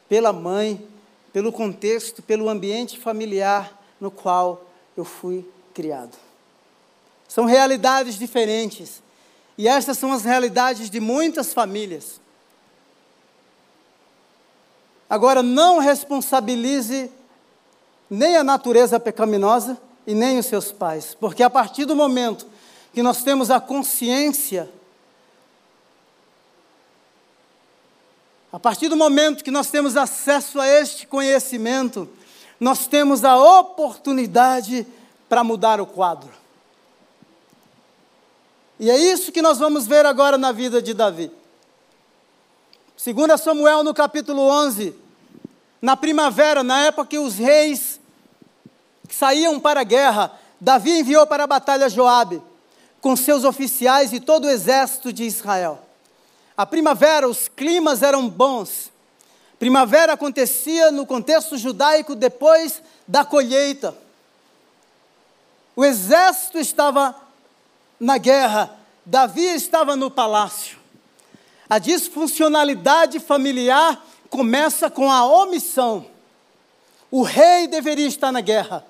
pela 0.08 0.32
mãe, 0.32 0.88
pelo 1.34 1.52
contexto, 1.52 2.22
pelo 2.22 2.50
ambiente 2.50 3.00
familiar 3.00 3.80
no 4.00 4.12
qual 4.12 4.66
eu 4.96 5.06
fui 5.06 5.48
criado. 5.74 6.18
São 7.28 7.46
realidades 7.46 8.18
diferentes. 8.18 9.02
E 9.58 9.68
estas 9.68 9.98
são 9.98 10.12
as 10.12 10.24
realidades 10.24 10.90
de 10.90 11.00
muitas 11.00 11.54
famílias. 11.54 12.20
Agora, 15.10 15.44
não 15.44 15.80
responsabilize 15.80 17.12
nem 18.10 18.38
a 18.38 18.44
natureza 18.44 19.00
pecaminosa 19.00 19.78
e 20.06 20.14
nem 20.14 20.40
os 20.40 20.46
seus 20.46 20.72
pais, 20.72 21.16
porque 21.20 21.44
a 21.44 21.50
partir 21.50 21.86
do 21.86 21.96
momento 21.96 22.48
que 22.94 23.02
nós 23.02 23.24
temos 23.24 23.50
a 23.50 23.60
consciência 23.60 24.70
A 28.52 28.60
partir 28.60 28.90
do 28.90 28.98
momento 28.98 29.44
que 29.44 29.52
nós 29.52 29.70
temos 29.70 29.96
acesso 29.96 30.60
a 30.60 30.68
este 30.68 31.08
conhecimento, 31.08 32.10
nós 32.60 32.86
temos 32.86 33.24
a 33.24 33.38
oportunidade 33.60 34.86
para 35.30 35.44
mudar 35.44 35.80
o 35.80 35.86
quadro. 35.86 36.30
E 38.78 38.92
é 38.92 38.98
isso 38.98 39.32
que 39.32 39.42
nós 39.42 39.58
vamos 39.58 39.88
ver 39.88 40.06
agora 40.06 40.38
na 40.38 40.52
vida 40.52 40.82
de 40.82 40.94
Davi. 40.94 41.32
Segundo 42.98 43.38
Samuel 43.38 43.84
no 43.84 43.94
capítulo 43.94 44.42
11, 44.42 44.94
na 45.82 45.96
primavera, 45.96 46.62
na 46.62 46.82
época 46.82 47.08
que 47.08 47.20
os 47.20 47.36
reis 47.36 48.02
saíam 49.10 49.60
para 49.60 49.80
a 49.80 49.86
guerra, 49.86 50.38
Davi 50.60 51.00
enviou 51.00 51.26
para 51.26 51.46
a 51.46 51.48
batalha 51.48 51.90
Joabe 51.90 52.42
com 53.02 53.16
seus 53.16 53.44
oficiais 53.44 54.14
e 54.14 54.20
todo 54.20 54.46
o 54.46 54.50
exército 54.50 55.12
de 55.12 55.24
Israel. 55.24 55.80
A 56.56 56.66
primavera, 56.66 57.28
os 57.28 57.48
climas 57.48 58.04
eram 58.04 58.30
bons. 58.30 58.92
Primavera 59.58 60.14
acontecia 60.14 60.92
no 60.92 61.06
contexto 61.06 61.58
judaico 61.58 62.16
depois 62.16 62.82
da 63.08 63.26
colheita. 63.26 63.96
O 65.76 65.84
exército 65.84 66.60
estava 66.60 67.16
na 68.00 68.18
guerra, 68.18 68.78
Davi 69.06 69.46
estava 69.46 69.96
no 69.96 70.12
palácio. 70.12 70.78
A 71.70 71.80
disfuncionalidade 71.80 73.20
familiar 73.20 74.06
começa 74.30 74.90
com 74.90 75.12
a 75.12 75.26
omissão. 75.26 76.06
O 77.10 77.24
rei 77.24 77.68
deveria 77.68 78.08
estar 78.08 78.32
na 78.32 78.42
guerra. 78.42 78.86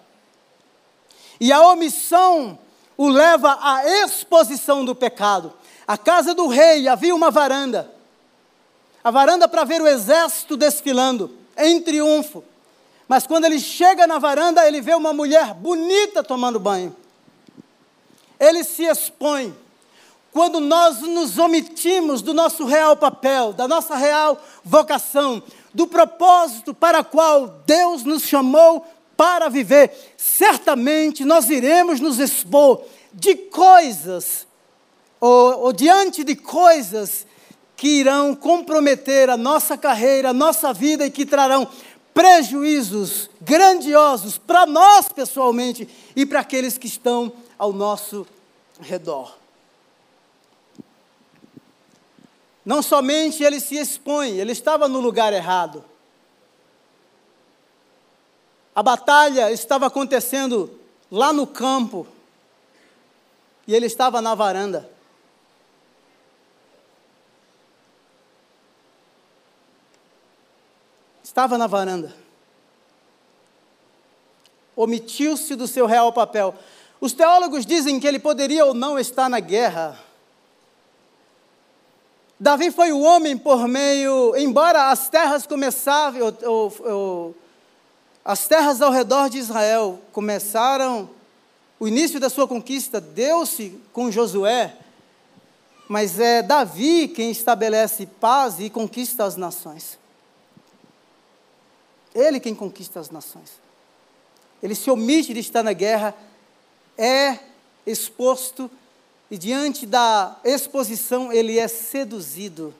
E 1.39 1.51
a 1.51 1.61
omissão 1.61 2.57
o 3.01 3.09
leva 3.09 3.57
à 3.59 3.83
exposição 4.03 4.85
do 4.85 4.93
pecado. 4.93 5.51
A 5.87 5.97
casa 5.97 6.35
do 6.35 6.45
rei 6.45 6.87
havia 6.87 7.15
uma 7.15 7.31
varanda. 7.31 7.91
A 9.03 9.09
varanda 9.09 9.47
para 9.47 9.63
ver 9.63 9.81
o 9.81 9.87
exército 9.87 10.55
desfilando 10.55 11.35
em 11.57 11.81
triunfo. 11.81 12.43
Mas 13.07 13.25
quando 13.25 13.45
ele 13.45 13.59
chega 13.59 14.05
na 14.05 14.19
varanda, 14.19 14.67
ele 14.67 14.81
vê 14.81 14.93
uma 14.93 15.13
mulher 15.13 15.51
bonita 15.55 16.23
tomando 16.23 16.59
banho. 16.59 16.95
Ele 18.39 18.63
se 18.63 18.83
expõe. 18.83 19.51
Quando 20.31 20.59
nós 20.59 20.99
nos 21.01 21.39
omitimos 21.39 22.21
do 22.21 22.35
nosso 22.35 22.65
real 22.65 22.95
papel, 22.95 23.51
da 23.51 23.67
nossa 23.67 23.95
real 23.95 24.39
vocação, 24.63 25.41
do 25.73 25.87
propósito 25.87 26.71
para 26.71 27.03
qual 27.03 27.47
Deus 27.65 28.03
nos 28.03 28.21
chamou 28.21 28.85
para 29.21 29.49
viver, 29.49 29.91
certamente 30.17 31.23
nós 31.23 31.47
iremos 31.47 31.99
nos 31.99 32.17
expor 32.17 32.83
de 33.13 33.35
coisas 33.35 34.47
ou, 35.19 35.59
ou 35.59 35.71
diante 35.71 36.23
de 36.23 36.35
coisas 36.35 37.27
que 37.77 37.99
irão 37.99 38.33
comprometer 38.33 39.29
a 39.29 39.37
nossa 39.37 39.77
carreira, 39.77 40.29
a 40.29 40.33
nossa 40.33 40.73
vida 40.73 41.05
e 41.05 41.11
que 41.11 41.23
trarão 41.23 41.67
prejuízos 42.15 43.29
grandiosos 43.39 44.39
para 44.39 44.65
nós 44.65 45.09
pessoalmente 45.09 45.87
e 46.15 46.25
para 46.25 46.39
aqueles 46.39 46.79
que 46.79 46.87
estão 46.87 47.31
ao 47.59 47.71
nosso 47.71 48.25
redor. 48.79 49.37
Não 52.65 52.81
somente 52.81 53.43
ele 53.43 53.59
se 53.59 53.75
expõe, 53.75 54.39
ele 54.39 54.51
estava 54.51 54.87
no 54.87 54.99
lugar 54.99 55.31
errado. 55.31 55.90
A 58.73 58.81
batalha 58.81 59.51
estava 59.51 59.87
acontecendo 59.87 60.79
lá 61.11 61.33
no 61.33 61.45
campo 61.45 62.07
e 63.67 63.75
ele 63.75 63.85
estava 63.85 64.21
na 64.21 64.33
varanda. 64.33 64.89
Estava 71.23 71.57
na 71.57 71.67
varanda. 71.67 72.13
Omitiu-se 74.75 75.55
do 75.55 75.67
seu 75.67 75.85
real 75.85 76.11
papel. 76.11 76.55
Os 76.99 77.13
teólogos 77.13 77.65
dizem 77.65 77.99
que 77.99 78.07
ele 78.07 78.19
poderia 78.19 78.65
ou 78.65 78.73
não 78.73 78.99
estar 78.99 79.29
na 79.29 79.39
guerra. 79.39 79.99
Davi 82.39 82.71
foi 82.71 82.91
o 82.91 83.01
homem 83.01 83.37
por 83.37 83.67
meio, 83.67 84.35
embora 84.35 84.89
as 84.89 85.09
terras 85.09 85.45
começavam, 85.45 86.21
ou, 86.21 86.51
ou, 86.51 86.73
ou, 86.91 87.35
as 88.23 88.47
terras 88.47 88.81
ao 88.81 88.91
redor 88.91 89.29
de 89.29 89.37
Israel 89.37 89.99
começaram, 90.11 91.09
o 91.79 91.87
início 91.87 92.19
da 92.19 92.29
sua 92.29 92.47
conquista 92.47 93.01
deu-se 93.01 93.79
com 93.91 94.11
Josué, 94.11 94.77
mas 95.87 96.19
é 96.19 96.43
Davi 96.43 97.07
quem 97.07 97.31
estabelece 97.31 98.05
paz 98.05 98.59
e 98.59 98.69
conquista 98.69 99.25
as 99.25 99.35
nações. 99.35 99.97
Ele 102.13 102.39
quem 102.39 102.53
conquista 102.53 102.99
as 102.99 103.09
nações. 103.09 103.59
Ele 104.61 104.75
se 104.75 104.91
omite 104.91 105.33
de 105.33 105.39
estar 105.39 105.63
na 105.63 105.73
guerra, 105.73 106.15
é 106.97 107.39
exposto 107.85 108.69
e 109.31 109.37
diante 109.37 109.85
da 109.85 110.37
exposição 110.43 111.31
ele 111.31 111.57
é 111.57 111.67
seduzido. 111.67 112.73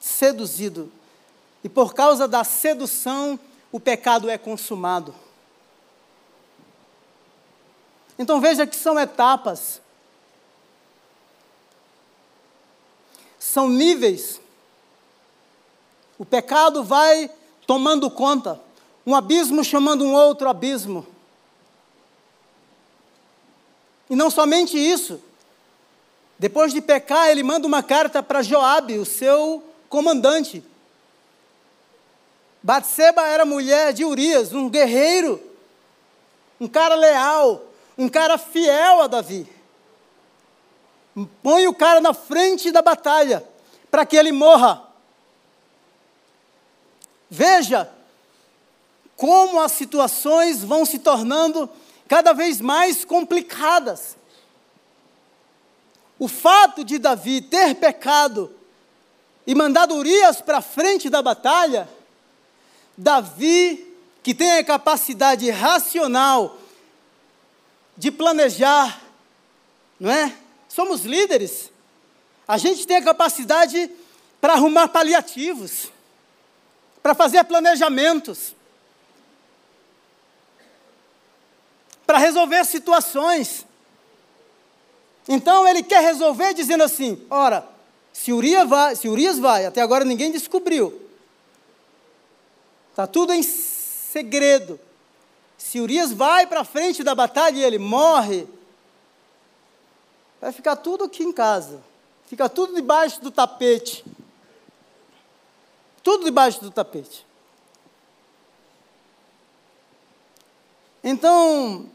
Seduzido. 0.00 0.92
E 1.62 1.68
por 1.68 1.94
causa 1.94 2.28
da 2.28 2.44
sedução, 2.44 3.38
o 3.72 3.80
pecado 3.80 4.30
é 4.30 4.38
consumado. 4.38 5.14
Então 8.18 8.40
veja 8.40 8.66
que 8.66 8.76
são 8.76 8.98
etapas, 8.98 9.80
são 13.38 13.68
níveis. 13.68 14.40
O 16.18 16.24
pecado 16.24 16.82
vai 16.82 17.30
tomando 17.66 18.10
conta, 18.10 18.60
um 19.06 19.14
abismo 19.14 19.62
chamando 19.62 20.04
um 20.04 20.12
outro 20.12 20.48
abismo. 20.48 21.06
E 24.10 24.16
não 24.16 24.30
somente 24.30 24.76
isso, 24.76 25.20
depois 26.38 26.72
de 26.72 26.80
pecar, 26.80 27.28
ele 27.28 27.42
manda 27.42 27.66
uma 27.66 27.82
carta 27.82 28.22
para 28.22 28.42
Joabe, 28.42 28.98
o 28.98 29.04
seu 29.04 29.62
comandante. 29.88 30.64
Batseba 32.62 33.26
era 33.26 33.44
mulher 33.44 33.92
de 33.92 34.04
Urias, 34.04 34.52
um 34.52 34.68
guerreiro, 34.68 35.40
um 36.60 36.66
cara 36.66 36.94
leal, 36.94 37.62
um 37.96 38.08
cara 38.08 38.36
fiel 38.36 39.02
a 39.02 39.06
Davi. 39.06 39.46
Põe 41.42 41.66
o 41.66 41.74
cara 41.74 42.00
na 42.00 42.12
frente 42.14 42.70
da 42.70 42.82
batalha 42.82 43.44
para 43.90 44.04
que 44.04 44.16
ele 44.16 44.32
morra. 44.32 44.84
Veja 47.30 47.90
como 49.16 49.60
as 49.60 49.72
situações 49.72 50.62
vão 50.62 50.86
se 50.86 50.98
tornando 51.00 51.68
cada 52.06 52.32
vez 52.32 52.60
mais 52.60 53.04
complicadas. 53.04 54.16
O 56.18 56.28
fato 56.28 56.84
de 56.84 56.98
Davi 56.98 57.40
ter 57.40 57.74
pecado 57.74 58.54
e 59.46 59.54
mandado 59.54 59.94
Urias 59.94 60.40
para 60.40 60.60
frente 60.60 61.10
da 61.10 61.20
batalha, 61.20 61.88
Davi, 62.98 63.94
que 64.24 64.34
tem 64.34 64.58
a 64.58 64.64
capacidade 64.64 65.48
racional 65.50 66.58
de 67.96 68.10
planejar, 68.10 69.00
não 70.00 70.10
é? 70.10 70.36
Somos 70.68 71.04
líderes. 71.04 71.70
A 72.46 72.58
gente 72.58 72.84
tem 72.86 72.96
a 72.96 73.02
capacidade 73.02 73.88
para 74.40 74.54
arrumar 74.54 74.88
paliativos, 74.88 75.92
para 77.00 77.14
fazer 77.14 77.44
planejamentos, 77.44 78.52
para 82.04 82.18
resolver 82.18 82.64
situações. 82.64 83.64
Então 85.28 85.68
ele 85.68 85.84
quer 85.84 86.02
resolver 86.02 86.52
dizendo 86.52 86.82
assim: 86.82 87.24
ora, 87.30 87.64
se 88.12 88.32
Urias 88.32 88.68
vai, 88.68 88.96
se 88.96 89.08
Urias 89.08 89.38
vai 89.38 89.66
até 89.66 89.80
agora 89.80 90.04
ninguém 90.04 90.32
descobriu. 90.32 91.07
Está 92.98 93.06
tudo 93.06 93.32
em 93.32 93.44
segredo. 93.44 94.80
Se 95.56 95.78
Urias 95.78 96.12
vai 96.12 96.48
para 96.48 96.64
frente 96.64 97.04
da 97.04 97.14
batalha 97.14 97.56
e 97.56 97.62
ele 97.62 97.78
morre, 97.78 98.44
vai 100.40 100.50
ficar 100.50 100.74
tudo 100.74 101.04
aqui 101.04 101.22
em 101.22 101.32
casa. 101.32 101.80
Fica 102.26 102.48
tudo 102.48 102.74
debaixo 102.74 103.20
do 103.20 103.30
tapete. 103.30 104.04
Tudo 106.02 106.24
debaixo 106.24 106.60
do 106.60 106.72
tapete. 106.72 107.24
Então, 111.04 111.88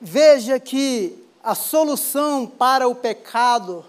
veja 0.00 0.58
que 0.58 1.24
a 1.44 1.54
solução 1.54 2.44
para 2.44 2.88
o 2.88 2.96
pecado 2.96 3.84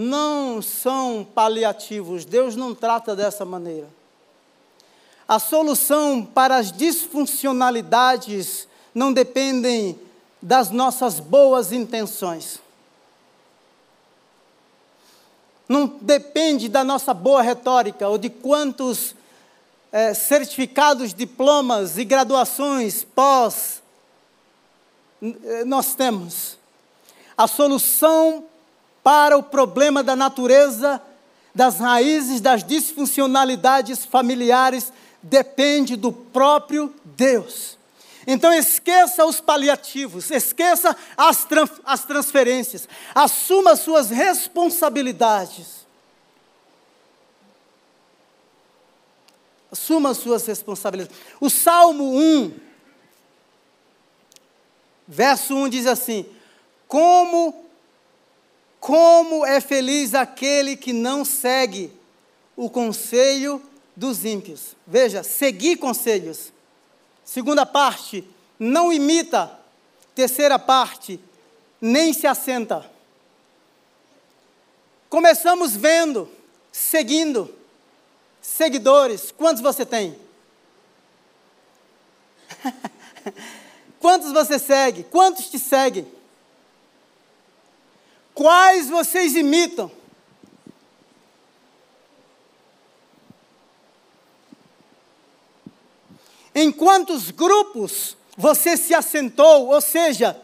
não 0.00 0.62
são 0.62 1.26
paliativos. 1.34 2.24
Deus 2.24 2.56
não 2.56 2.74
trata 2.74 3.14
dessa 3.14 3.44
maneira. 3.44 3.86
A 5.28 5.38
solução 5.38 6.24
para 6.24 6.56
as 6.56 6.72
disfuncionalidades 6.72 8.66
não 8.94 9.12
dependem 9.12 10.00
das 10.40 10.70
nossas 10.70 11.20
boas 11.20 11.70
intenções. 11.70 12.60
Não 15.68 15.86
depende 16.00 16.66
da 16.66 16.82
nossa 16.82 17.12
boa 17.12 17.42
retórica 17.42 18.08
ou 18.08 18.16
de 18.16 18.30
quantos 18.30 19.14
é, 19.92 20.14
certificados, 20.14 21.12
diplomas 21.12 21.98
e 21.98 22.04
graduações 22.06 23.04
pós 23.04 23.82
eh, 25.22 25.64
nós 25.66 25.94
temos. 25.94 26.58
A 27.36 27.46
solução 27.46 28.46
para 29.02 29.36
o 29.36 29.42
problema 29.42 30.02
da 30.02 30.14
natureza, 30.14 31.00
das 31.54 31.78
raízes 31.78 32.40
das 32.40 32.62
disfuncionalidades 32.62 34.04
familiares 34.04 34.92
depende 35.22 35.96
do 35.96 36.12
próprio 36.12 36.94
Deus. 37.04 37.78
Então 38.26 38.52
esqueça 38.52 39.24
os 39.24 39.40
paliativos, 39.40 40.30
esqueça 40.30 40.96
as, 41.16 41.46
as 41.84 42.04
transferências, 42.04 42.88
assuma 43.14 43.74
suas 43.76 44.10
responsabilidades. 44.10 45.80
Assuma 49.72 50.14
suas 50.14 50.46
responsabilidades. 50.46 51.16
O 51.40 51.48
Salmo 51.48 52.18
1, 52.18 52.52
verso 55.06 55.54
1 55.54 55.68
diz 55.68 55.86
assim: 55.86 56.26
Como, 56.88 57.69
como 58.80 59.44
é 59.44 59.60
feliz 59.60 60.14
aquele 60.14 60.74
que 60.74 60.92
não 60.92 61.22
segue 61.24 61.92
o 62.56 62.70
conselho 62.70 63.62
dos 63.94 64.24
ímpios. 64.24 64.74
Veja, 64.86 65.22
seguir 65.22 65.76
conselhos. 65.76 66.50
Segunda 67.22 67.66
parte, 67.66 68.24
não 68.58 68.90
imita. 68.90 69.58
Terceira 70.14 70.58
parte, 70.58 71.20
nem 71.80 72.12
se 72.12 72.26
assenta. 72.26 72.90
Começamos 75.08 75.76
vendo, 75.76 76.28
seguindo, 76.72 77.54
seguidores. 78.40 79.30
Quantos 79.30 79.62
você 79.62 79.84
tem? 79.84 80.18
Quantos 84.00 84.32
você 84.32 84.58
segue? 84.58 85.04
Quantos 85.04 85.50
te 85.50 85.58
seguem? 85.58 86.19
Quais 88.40 88.88
vocês 88.88 89.36
imitam? 89.36 89.92
Em 96.54 96.72
quantos 96.72 97.30
grupos 97.30 98.16
você 98.38 98.78
se 98.78 98.94
assentou, 98.94 99.66
ou 99.66 99.78
seja, 99.82 100.40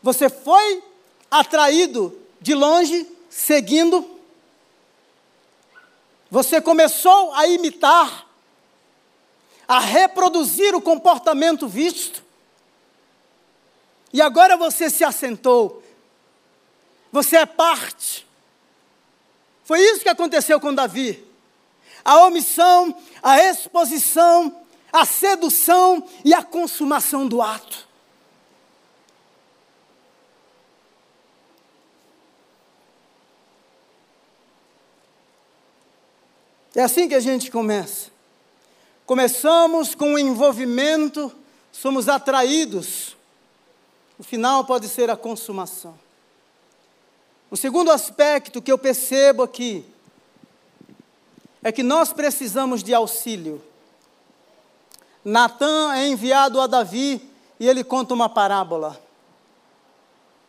você 0.00 0.30
foi 0.30 0.84
atraído 1.28 2.16
de 2.40 2.54
longe, 2.54 3.04
seguindo, 3.28 4.08
você 6.30 6.60
começou 6.60 7.34
a 7.34 7.44
imitar, 7.48 8.24
a 9.66 9.80
reproduzir 9.80 10.76
o 10.76 10.80
comportamento 10.80 11.66
visto, 11.66 12.22
e 14.12 14.22
agora 14.22 14.56
você 14.56 14.88
se 14.88 15.02
assentou, 15.02 15.79
você 17.12 17.36
é 17.36 17.46
parte. 17.46 18.26
Foi 19.64 19.80
isso 19.80 20.02
que 20.02 20.08
aconteceu 20.08 20.60
com 20.60 20.74
Davi. 20.74 21.24
A 22.04 22.24
omissão, 22.26 22.94
a 23.22 23.42
exposição, 23.42 24.64
a 24.92 25.04
sedução 25.04 26.06
e 26.24 26.34
a 26.34 26.42
consumação 26.42 27.26
do 27.26 27.42
ato. 27.42 27.88
É 36.74 36.82
assim 36.82 37.08
que 37.08 37.14
a 37.14 37.20
gente 37.20 37.50
começa. 37.50 38.10
Começamos 39.04 39.94
com 39.94 40.14
o 40.14 40.18
envolvimento, 40.18 41.34
somos 41.72 42.08
atraídos. 42.08 43.16
O 44.18 44.22
final 44.22 44.64
pode 44.64 44.88
ser 44.88 45.10
a 45.10 45.16
consumação. 45.16 45.98
O 47.50 47.56
segundo 47.56 47.90
aspecto 47.90 48.62
que 48.62 48.70
eu 48.70 48.78
percebo 48.78 49.42
aqui 49.42 49.84
é 51.62 51.72
que 51.72 51.82
nós 51.82 52.12
precisamos 52.12 52.82
de 52.82 52.94
auxílio. 52.94 53.60
Natan 55.24 55.92
é 55.94 56.06
enviado 56.06 56.60
a 56.60 56.66
Davi 56.66 57.20
e 57.58 57.68
ele 57.68 57.82
conta 57.82 58.14
uma 58.14 58.28
parábola. 58.28 59.00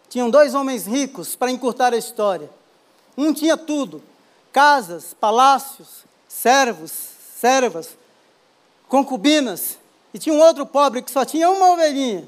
Tinham 0.09 0.29
dois 0.29 0.53
homens 0.53 0.85
ricos, 0.85 1.35
para 1.35 1.51
encurtar 1.51 1.93
a 1.93 1.97
história. 1.97 2.49
Um 3.17 3.33
tinha 3.33 3.57
tudo: 3.57 4.03
casas, 4.51 5.13
palácios, 5.13 6.05
servos, 6.27 6.91
servas, 7.35 7.97
concubinas. 8.87 9.79
E 10.13 10.19
tinha 10.19 10.35
um 10.35 10.41
outro 10.41 10.65
pobre 10.65 11.01
que 11.01 11.09
só 11.09 11.25
tinha 11.25 11.49
uma 11.49 11.71
ovelhinha. 11.71 12.27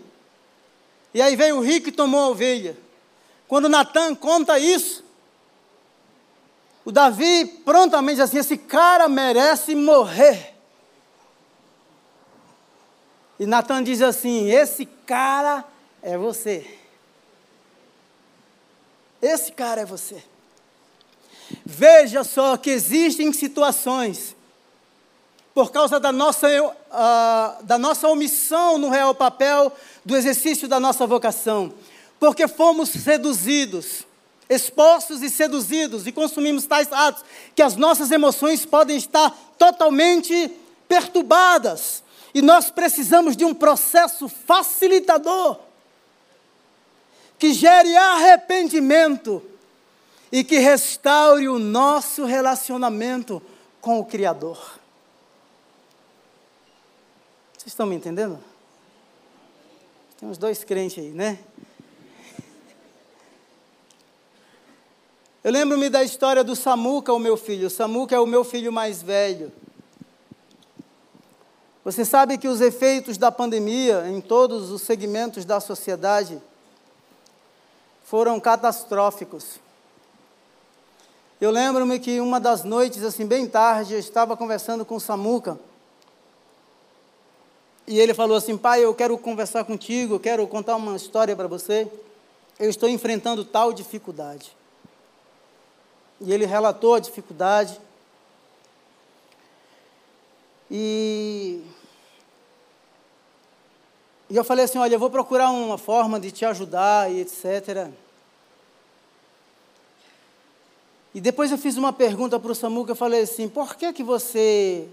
E 1.13 1.21
aí 1.21 1.35
veio 1.35 1.57
o 1.57 1.61
rico 1.61 1.89
e 1.89 1.91
tomou 1.91 2.21
a 2.21 2.29
ovelha. 2.29 2.77
Quando 3.53 3.69
Natan 3.69 4.15
conta 4.15 4.57
isso, 4.57 5.03
o 6.83 6.91
Davi 6.91 7.45
prontamente 7.45 8.15
diz 8.15 8.23
assim: 8.23 8.39
esse 8.39 8.57
cara 8.57 9.07
merece 9.07 9.75
morrer. 9.75 10.55
E 13.39 13.45
Natan 13.45 13.83
diz 13.83 14.01
assim: 14.01 14.49
Esse 14.49 14.87
cara 14.87 15.63
é 16.01 16.17
você. 16.17 16.79
Esse 19.21 19.51
cara 19.51 19.81
é 19.81 19.85
você. 19.85 20.23
Veja 21.63 22.23
só 22.23 22.57
que 22.57 22.71
existem 22.71 23.31
situações, 23.31 24.35
por 25.53 25.71
causa 25.71 25.99
da 25.99 26.11
nossa, 26.11 26.47
uh, 26.49 27.63
da 27.63 27.77
nossa 27.77 28.07
omissão 28.07 28.79
no 28.79 28.89
real 28.89 29.13
papel 29.13 29.71
do 30.03 30.17
exercício 30.17 30.67
da 30.67 30.79
nossa 30.79 31.05
vocação, 31.05 31.71
porque 32.23 32.47
fomos 32.47 32.87
seduzidos, 32.87 34.07
expostos 34.49 35.21
e 35.21 35.29
seduzidos 35.29 36.07
e 36.07 36.11
consumimos 36.13 36.65
tais 36.65 36.89
atos, 36.89 37.21
que 37.53 37.61
as 37.61 37.75
nossas 37.75 38.11
emoções 38.11 38.65
podem 38.65 38.95
estar 38.95 39.29
totalmente 39.57 40.49
perturbadas. 40.87 42.01
E 42.33 42.41
nós 42.41 42.71
precisamos 42.71 43.35
de 43.35 43.43
um 43.43 43.53
processo 43.53 44.29
facilitador 44.29 45.59
que 47.37 47.51
gere 47.51 47.93
arrependimento 47.93 49.43
e 50.31 50.45
que 50.45 50.59
restaure 50.59 51.49
o 51.49 51.59
nosso 51.59 52.23
relacionamento 52.23 53.43
com 53.81 53.99
o 53.99 54.05
Criador. 54.05 54.79
Vocês 57.51 57.73
estão 57.73 57.85
me 57.85 57.97
entendendo? 57.97 58.41
Tem 60.17 60.29
uns 60.29 60.37
dois 60.37 60.63
crentes 60.63 61.03
aí, 61.03 61.09
né? 61.09 61.37
Eu 65.43 65.51
lembro-me 65.51 65.89
da 65.89 66.01
história 66.01 66.41
do 66.41 66.55
Samuca, 66.55 67.11
o 67.11 67.19
meu 67.19 67.35
filho. 67.35 67.67
O 67.67 67.69
Samuca 67.69 68.15
é 68.15 68.19
o 68.19 68.25
meu 68.25 68.45
filho 68.45 68.71
mais 68.71 69.03
velho. 69.03 69.51
Você 71.83 72.05
sabe 72.05 72.37
que 72.37 72.47
os 72.47 72.61
efeitos 72.61 73.17
da 73.17 73.29
pandemia 73.29 74.07
em 74.07 74.21
todos 74.21 74.71
os 74.71 74.83
segmentos 74.83 75.43
da 75.43 75.59
sociedade 75.59 76.41
foram 78.05 78.39
catastróficos. 78.39 79.59
Eu 81.41 81.51
lembro-me 81.51 81.99
que 81.99 82.21
uma 82.21 82.39
das 82.39 82.63
noites, 82.63 83.03
assim, 83.03 83.25
bem 83.25 83.45
tarde, 83.45 83.95
eu 83.95 83.99
estava 83.99 84.37
conversando 84.37 84.85
com 84.85 84.95
o 84.95 85.01
Samuca. 85.01 85.59
E 87.85 87.99
ele 87.99 88.13
falou 88.13 88.37
assim: 88.37 88.57
Pai, 88.57 88.81
eu 88.81 88.95
quero 88.95 89.17
conversar 89.17 89.65
contigo, 89.65 90.15
eu 90.15 90.19
quero 90.21 90.47
contar 90.47 90.77
uma 90.77 90.95
história 90.95 91.35
para 91.35 91.49
você. 91.49 91.91
Eu 92.57 92.69
estou 92.69 92.87
enfrentando 92.87 93.43
tal 93.43 93.73
dificuldade. 93.73 94.55
E 96.23 96.33
ele 96.33 96.45
relatou 96.45 96.95
a 96.95 96.99
dificuldade. 96.99 97.79
E, 100.71 101.61
e 104.29 104.35
eu 104.35 104.43
falei 104.43 104.65
assim: 104.65 104.79
Olha, 104.79 104.95
eu 104.95 104.99
vou 104.99 105.11
procurar 105.11 105.51
uma 105.51 105.77
forma 105.77 106.19
de 106.19 106.31
te 106.31 106.45
ajudar 106.45 107.11
e 107.11 107.21
etc. 107.21 107.91
E 111.13 111.21
depois 111.21 111.51
eu 111.51 111.57
fiz 111.57 111.77
uma 111.77 111.93
pergunta 111.93 112.39
para 112.39 112.51
o 112.51 112.55
Samuca, 112.55 112.91
eu 112.91 112.95
falei 112.95 113.21
assim, 113.21 113.47
por 113.47 113.75
que 113.75 113.93
que 113.93 114.01
você, 114.01 114.89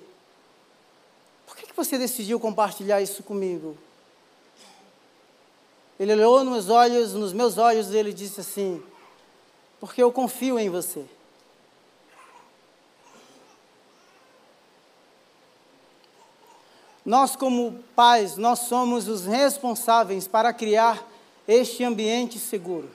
por 1.46 1.56
que 1.56 1.66
que 1.66 1.74
você 1.74 1.96
decidiu 1.96 2.38
compartilhar 2.38 3.00
isso 3.00 3.22
comigo? 3.22 3.74
Ele 5.98 6.12
olhou 6.12 6.44
nos 6.44 6.68
olhos, 6.68 7.14
nos 7.14 7.32
meus 7.32 7.56
olhos, 7.56 7.90
e 7.90 7.96
ele 7.96 8.12
disse 8.12 8.40
assim, 8.40 8.82
porque 9.80 10.02
eu 10.02 10.12
confio 10.12 10.58
em 10.58 10.68
você. 10.68 11.06
Nós, 17.10 17.34
como 17.34 17.72
pais, 17.96 18.36
nós 18.36 18.60
somos 18.60 19.08
os 19.08 19.26
responsáveis 19.26 20.28
para 20.28 20.52
criar 20.52 21.04
este 21.48 21.82
ambiente 21.82 22.38
seguro. 22.38 22.88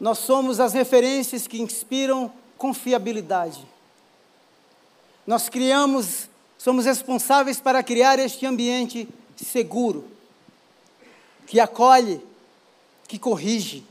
Nós 0.00 0.18
somos 0.18 0.58
as 0.58 0.72
referências 0.72 1.46
que 1.46 1.62
inspiram 1.62 2.32
confiabilidade. 2.56 3.64
Nós 5.24 5.48
criamos, 5.48 6.28
somos 6.58 6.84
responsáveis 6.84 7.60
para 7.60 7.80
criar 7.80 8.18
este 8.18 8.44
ambiente 8.44 9.08
seguro, 9.36 10.04
que 11.46 11.60
acolhe, 11.60 12.20
que 13.06 13.20
corrige. 13.20 13.86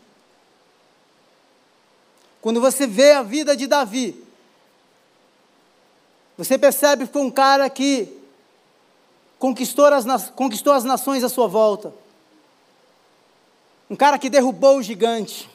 Quando 2.41 2.59
você 2.59 2.85
vê 2.85 3.13
a 3.13 3.23
vida 3.23 3.55
de 3.55 3.65
Davi, 3.65 4.26
você 6.37 6.57
percebe 6.57 7.07
que 7.07 7.13
foi 7.13 7.21
um 7.21 7.31
cara 7.31 7.69
que 7.69 8.15
conquistou 9.39 9.85
as, 9.85 10.29
conquistou 10.29 10.73
as 10.73 10.83
nações 10.83 11.23
à 11.23 11.29
sua 11.29 11.47
volta. 11.47 11.93
Um 13.89 13.95
cara 13.95 14.19
que 14.19 14.29
derrubou 14.29 14.77
o 14.77 14.83
gigante 14.83 15.49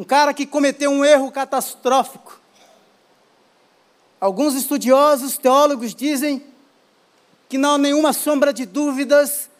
um 0.00 0.04
cara 0.04 0.32
que 0.32 0.46
cometeu 0.46 0.90
um 0.90 1.04
erro 1.04 1.30
catastrófico. 1.30 2.40
Alguns 4.18 4.54
estudiosos, 4.54 5.36
teólogos 5.36 5.94
dizem 5.94 6.42
que 7.50 7.58
não 7.58 7.74
há 7.74 7.78
nenhuma 7.78 8.14
sombra 8.14 8.50
de 8.50 8.64
dúvidas 8.64 9.50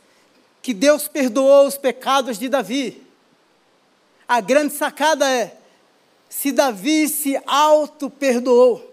que 0.62 0.72
Deus 0.72 1.07
perdoou 1.07 1.66
os 1.66 1.76
pecados 1.76 2.39
de 2.39 2.49
Davi. 2.49 3.07
A 4.26 4.41
grande 4.41 4.72
sacada 4.72 5.28
é: 5.28 5.59
se 6.31 6.53
Davi 6.53 7.09
se 7.09 7.39
auto-perdoou, 7.45 8.89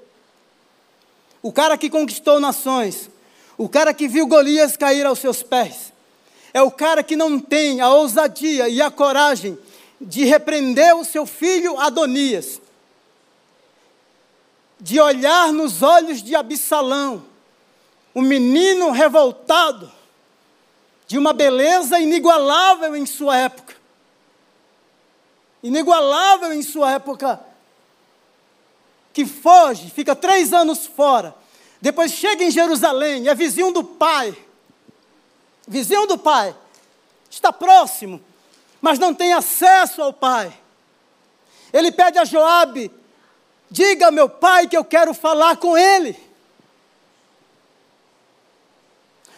o 1.41 1.53
cara 1.53 1.77
que 1.77 1.87
conquistou 1.87 2.39
nações, 2.39 3.09
o 3.55 3.69
cara 3.69 3.93
que 3.93 4.07
viu 4.07 4.27
Golias 4.27 4.75
cair 4.75 5.05
aos 5.05 5.19
seus 5.19 5.43
pés, 5.43 5.93
é 6.51 6.61
o 6.63 6.71
cara 6.71 7.03
que 7.03 7.15
não 7.15 7.39
tem 7.39 7.79
a 7.79 7.89
ousadia 7.93 8.67
e 8.67 8.81
a 8.81 8.89
coragem 8.89 9.57
de 10.01 10.25
repreender 10.25 10.95
o 10.95 11.05
seu 11.05 11.27
filho 11.27 11.79
Adonias, 11.79 12.59
de 14.79 14.99
olhar 14.99 15.53
nos 15.53 15.83
olhos 15.83 16.23
de 16.23 16.35
Absalão, 16.35 17.23
um 18.15 18.21
menino 18.21 18.89
revoltado, 18.89 19.91
de 21.07 21.17
uma 21.17 21.33
beleza 21.33 21.99
inigualável 21.99 22.95
em 22.95 23.05
sua 23.05 23.37
época. 23.37 23.66
Inigualável 25.61 26.53
em 26.53 26.61
sua 26.61 26.91
época. 26.91 27.39
Que 29.13 29.25
foge, 29.25 29.89
fica 29.89 30.15
três 30.15 30.53
anos 30.53 30.85
fora. 30.85 31.35
Depois 31.81 32.11
chega 32.11 32.43
em 32.43 32.51
Jerusalém, 32.51 33.27
é 33.27 33.35
vizinho 33.35 33.71
do 33.71 33.83
pai. 33.83 34.35
Vizinho 35.67 36.07
do 36.07 36.17
pai. 36.17 36.55
Está 37.29 37.51
próximo 37.51 38.21
mas 38.81 38.99
não 38.99 39.13
tem 39.13 39.33
acesso 39.33 40.01
ao 40.01 40.13
pai. 40.13 40.57
Ele 41.73 41.91
pede 41.91 42.17
a 42.17 42.25
Joabe: 42.25 42.91
diga 43.69 44.11
meu 44.11 44.29
pai 44.29 44.67
que 44.67 44.77
eu 44.77 44.85
quero 44.85 45.13
falar 45.13 45.57
com 45.57 45.77
ele. 45.77 46.17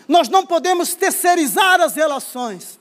Nós 0.08 0.28
não 0.28 0.46
podemos 0.46 0.94
terceirizar 0.96 1.80
as 1.82 1.96
relações. 1.96 2.79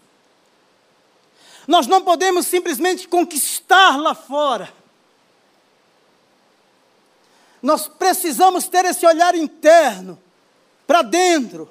Nós 1.68 1.86
não 1.86 2.02
podemos 2.02 2.46
simplesmente 2.46 3.06
conquistar 3.06 3.98
lá 3.98 4.14
fora. 4.14 4.72
Nós 7.60 7.86
precisamos 7.86 8.66
ter 8.68 8.86
esse 8.86 9.04
olhar 9.04 9.34
interno, 9.34 10.18
para 10.86 11.02
dentro, 11.02 11.68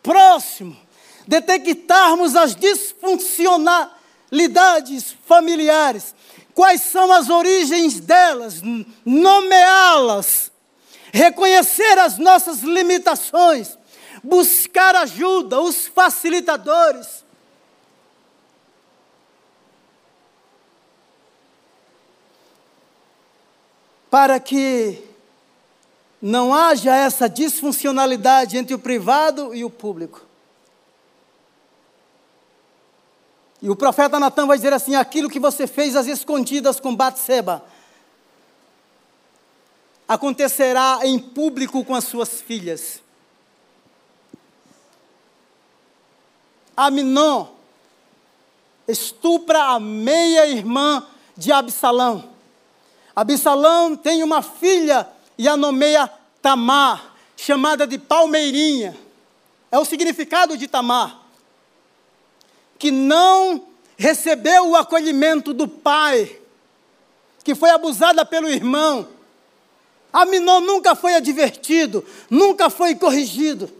próximo, 0.00 0.80
detectarmos 1.26 2.36
as 2.36 2.54
disfuncionalidades 2.54 5.16
familiares, 5.26 6.14
quais 6.54 6.82
são 6.82 7.10
as 7.10 7.28
origens 7.28 7.98
delas, 7.98 8.62
nomeá-las, 9.04 10.52
reconhecer 11.12 11.98
as 11.98 12.16
nossas 12.16 12.60
limitações, 12.60 13.76
buscar 14.22 14.94
ajuda, 14.94 15.60
os 15.60 15.88
facilitadores. 15.88 17.24
Para 24.12 24.38
que 24.38 25.02
não 26.20 26.52
haja 26.52 26.94
essa 26.94 27.30
disfuncionalidade 27.30 28.58
entre 28.58 28.74
o 28.74 28.78
privado 28.78 29.54
e 29.54 29.64
o 29.64 29.70
público. 29.70 30.20
E 33.62 33.70
o 33.70 33.74
profeta 33.74 34.20
Natan 34.20 34.46
vai 34.46 34.58
dizer 34.58 34.74
assim: 34.74 34.96
aquilo 34.96 35.30
que 35.30 35.40
você 35.40 35.66
fez 35.66 35.96
às 35.96 36.06
escondidas 36.06 36.78
com 36.78 36.94
Batseba 36.94 37.64
acontecerá 40.06 40.98
em 41.04 41.18
público 41.18 41.82
com 41.82 41.94
as 41.94 42.04
suas 42.04 42.38
filhas. 42.42 43.00
Aminon 46.76 47.46
estupra 48.86 49.70
a 49.70 49.80
meia-irmã 49.80 51.06
de 51.34 51.50
Absalão. 51.50 52.31
Absalão 53.14 53.94
tem 53.94 54.22
uma 54.22 54.42
filha 54.42 55.08
e 55.36 55.48
a 55.48 55.56
nomeia 55.56 56.10
Tamar, 56.40 57.14
chamada 57.36 57.86
de 57.86 57.98
Palmeirinha. 57.98 58.96
É 59.70 59.78
o 59.78 59.84
significado 59.84 60.56
de 60.56 60.66
Tamar. 60.66 61.20
Que 62.78 62.90
não 62.90 63.66
recebeu 63.96 64.70
o 64.70 64.76
acolhimento 64.76 65.52
do 65.52 65.68
pai, 65.68 66.40
que 67.44 67.54
foi 67.54 67.70
abusada 67.70 68.24
pelo 68.24 68.48
irmão. 68.48 69.08
Aminon 70.12 70.60
nunca 70.60 70.94
foi 70.94 71.14
advertido, 71.14 72.04
nunca 72.28 72.68
foi 72.68 72.94
corrigido. 72.94 73.70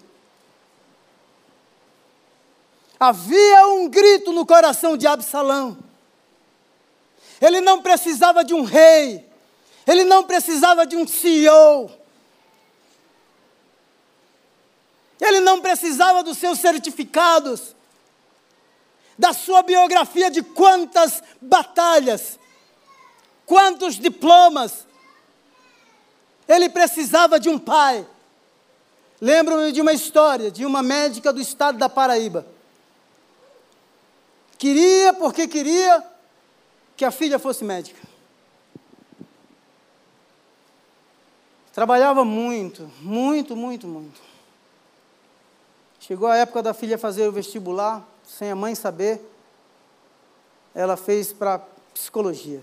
Havia 2.99 3.66
um 3.66 3.89
grito 3.89 4.33
no 4.33 4.47
coração 4.47 4.97
de 4.97 5.07
Absalão. 5.07 5.76
Ele 7.43 7.61
não 7.61 7.82
precisava 7.82 8.45
de 8.45 8.55
um 8.55 8.62
rei, 8.62 9.28
ele 9.84 10.05
não 10.05 10.22
precisava 10.22 10.86
de 10.86 10.97
um 10.97 11.05
CEO, 11.05 11.90
ele 15.20 15.40
não 15.40 15.61
precisava 15.61 16.22
dos 16.22 16.38
seus 16.38 16.61
certificados, 16.61 17.74
da 19.18 19.32
sua 19.32 19.62
biografia 19.62 20.30
de 20.30 20.40
quantas 20.40 21.20
batalhas, 21.40 22.38
quantos 23.45 23.97
diplomas. 23.97 24.86
Ele 26.49 26.68
precisava 26.68 27.38
de 27.38 27.49
um 27.49 27.59
pai. 27.59 28.07
Lembro-me 29.20 29.70
de 29.70 29.80
uma 29.80 29.93
história 29.93 30.51
de 30.51 30.64
uma 30.64 30.82
médica 30.82 31.32
do 31.32 31.40
estado 31.40 31.78
da 31.78 31.88
Paraíba. 31.88 32.47
Queria, 34.59 35.12
porque 35.12 35.47
queria, 35.47 36.11
que 36.97 37.05
a 37.05 37.11
filha 37.11 37.38
fosse 37.38 37.64
médica. 37.64 38.01
Trabalhava 41.72 42.24
muito, 42.24 42.90
muito, 43.01 43.57
muito, 43.57 43.86
muito. 43.86 44.20
Chegou 46.01 46.28
a 46.28 46.36
época 46.36 46.62
da 46.62 46.74
filha 46.74 46.99
fazer 46.99 47.26
o 47.26 47.32
vestibular 47.32 48.07
sem 48.24 48.51
a 48.51 48.57
mãe 48.57 48.74
saber, 48.74 49.20
ela 50.74 50.97
fez 50.97 51.32
para 51.32 51.61
psicologia. 51.93 52.62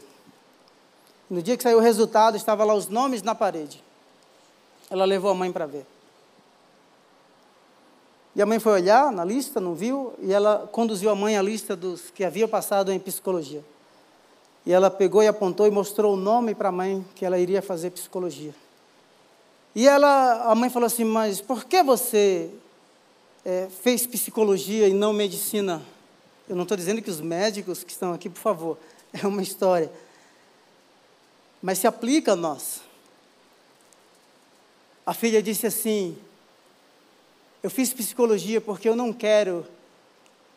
No 1.30 1.42
dia 1.42 1.56
que 1.56 1.64
saiu 1.64 1.78
o 1.78 1.82
resultado, 1.82 2.36
estava 2.36 2.64
lá 2.64 2.74
os 2.74 2.88
nomes 2.88 3.22
na 3.22 3.36
parede. 3.36 3.84
Ela 4.90 5.06
levou 5.06 5.30
a 5.30 5.36
mãe 5.36 5.52
para 5.52 5.68
ver. 5.68 5.86
E 8.36 8.42
a 8.42 8.46
mãe 8.46 8.60
foi 8.60 8.74
olhar 8.74 9.12
na 9.12 9.24
lista, 9.24 9.60
não 9.60 9.76
viu, 9.76 10.14
e 10.20 10.34
ela 10.34 10.68
conduziu 10.72 11.10
a 11.10 11.16
mãe 11.16 11.38
à 11.38 11.42
lista 11.42 11.76
dos 11.76 12.10
que 12.10 12.24
haviam 12.24 12.48
passado 12.48 12.92
em 12.92 13.00
psicologia. 13.00 13.64
E 14.66 14.74
ela 14.74 14.90
pegou 14.90 15.24
e 15.24 15.28
apontou 15.28 15.66
e 15.68 15.72
mostrou 15.72 16.14
o 16.14 16.18
nome 16.18 16.54
para 16.54 16.70
a 16.70 16.72
mãe 16.72 17.06
que 17.16 17.26
ela 17.26 17.40
iria 17.40 17.62
fazer 17.62 17.92
psicologia. 17.92 18.54
E 19.74 19.88
ela, 19.88 20.52
a 20.52 20.56
mãe 20.56 20.70
falou 20.70 20.88
assim: 20.88 21.04
Mas 21.04 21.42
por 21.42 21.66
que 21.66 21.82
você 21.82 22.52
é, 23.46 23.68
fez 23.82 24.06
psicologia 24.06 24.88
e 24.88 24.94
não 24.94 25.14
medicina. 25.14 25.82
Eu 26.48 26.56
não 26.56 26.64
estou 26.64 26.78
dizendo 26.78 27.02
que 27.02 27.10
os 27.10 27.22
médicos 27.22 27.84
que 27.84 27.92
estão 27.92 28.14
aqui, 28.14 28.30
por 28.30 28.40
favor, 28.40 28.78
é 29.14 29.26
uma 29.26 29.42
história. 29.42 29.92
Mas 31.62 31.80
se 31.80 31.88
aplica 31.88 32.34
a 32.34 32.36
nós. 32.36 32.82
A 35.06 35.14
filha 35.14 35.42
disse 35.42 35.68
assim: 35.68 36.18
Eu 37.64 37.70
fiz 37.70 37.94
psicologia 37.94 38.62
porque 38.62 38.88
eu 38.88 38.96
não 38.96 39.12
quero 39.12 39.66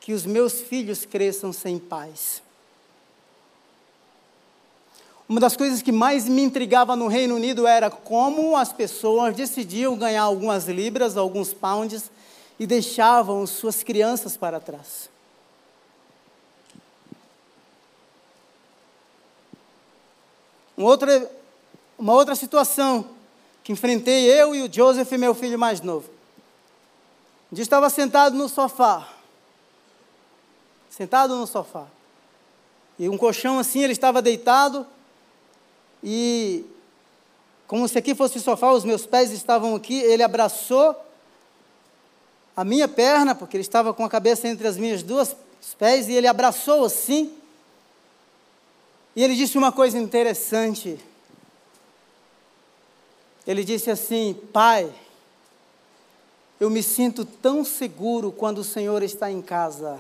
que 0.01 0.13
os 0.13 0.27
meus 0.27 0.61
filhos 0.61 1.05
cresçam 1.05 1.53
sem 1.53 1.79
pais. 1.79 2.43
Uma 5.29 5.41
das 5.41 5.57
coisas 5.57 5.81
que 5.81 5.93
mais 5.93 6.29
me 6.29 6.43
intrigava 6.43 6.95
no 6.97 7.07
Reino 7.07 7.37
Unido 7.37 7.67
era 7.67 7.91
como 7.91 8.57
as 8.57 8.73
pessoas 8.73 9.35
decidiam 9.35 9.97
ganhar 9.97 10.23
algumas 10.23 10.67
libras, 10.67 11.17
alguns 11.17 11.55
pounds, 11.55 12.11
e 12.59 12.67
deixavam 12.67 13.47
suas 13.47 13.83
crianças 13.83 14.37
para 14.37 14.61
trás. 14.61 15.11
Uma 20.77 20.89
outra, 20.89 21.31
uma 21.99 22.13
outra 22.13 22.35
situação 22.35 23.07
que 23.63 23.73
enfrentei 23.73 24.27
eu 24.27 24.55
e 24.55 24.63
o 24.63 24.73
Joseph, 24.73 25.13
meu 25.13 25.35
filho 25.35 25.59
mais 25.59 25.81
novo. 25.81 26.11
Um 27.51 27.55
dia 27.55 27.63
estava 27.63 27.89
sentado 27.89 28.37
no 28.37 28.49
sofá. 28.49 29.09
Sentado 30.91 31.37
no 31.37 31.47
sofá. 31.47 31.87
E 32.99 33.09
um 33.09 33.17
colchão 33.17 33.59
assim, 33.59 33.83
ele 33.83 33.93
estava 33.93 34.21
deitado. 34.21 34.87
E, 36.03 36.65
como 37.67 37.87
se 37.89 37.99
aqui 37.99 38.15
fosse 38.15 38.41
sofá, 38.41 38.73
os 38.73 38.85
meus 38.85 39.07
pés 39.07 39.31
estavam 39.31 39.75
aqui. 39.75 40.01
Ele 40.01 40.23
abraçou 40.23 40.97
a 42.57 42.65
minha 42.65 42.89
perna, 42.89 43.35
porque 43.35 43.57
ele 43.57 43.63
estava 43.63 43.95
com 43.95 44.05
a 44.05 44.11
cabeça 44.11 44.49
entre 44.49 44.67
as 44.67 44.77
minhas 44.77 45.03
duas 45.03 45.37
pés, 45.79 46.09
e 46.09 46.13
ele 46.13 46.27
abraçou 46.27 46.85
assim. 46.85 47.33
E 49.15 49.23
ele 49.23 49.37
disse 49.37 49.59
uma 49.59 49.71
coisa 49.71 49.99
interessante. 49.99 50.99
Ele 53.47 53.65
disse 53.65 53.91
assim: 53.91 54.35
Pai, 54.53 54.93
eu 56.59 56.71
me 56.71 56.83
sinto 56.83 57.25
tão 57.25 57.65
seguro 57.65 58.31
quando 58.31 58.59
o 58.59 58.65
Senhor 58.65 59.03
está 59.03 59.31
em 59.31 59.43
casa. 59.43 59.99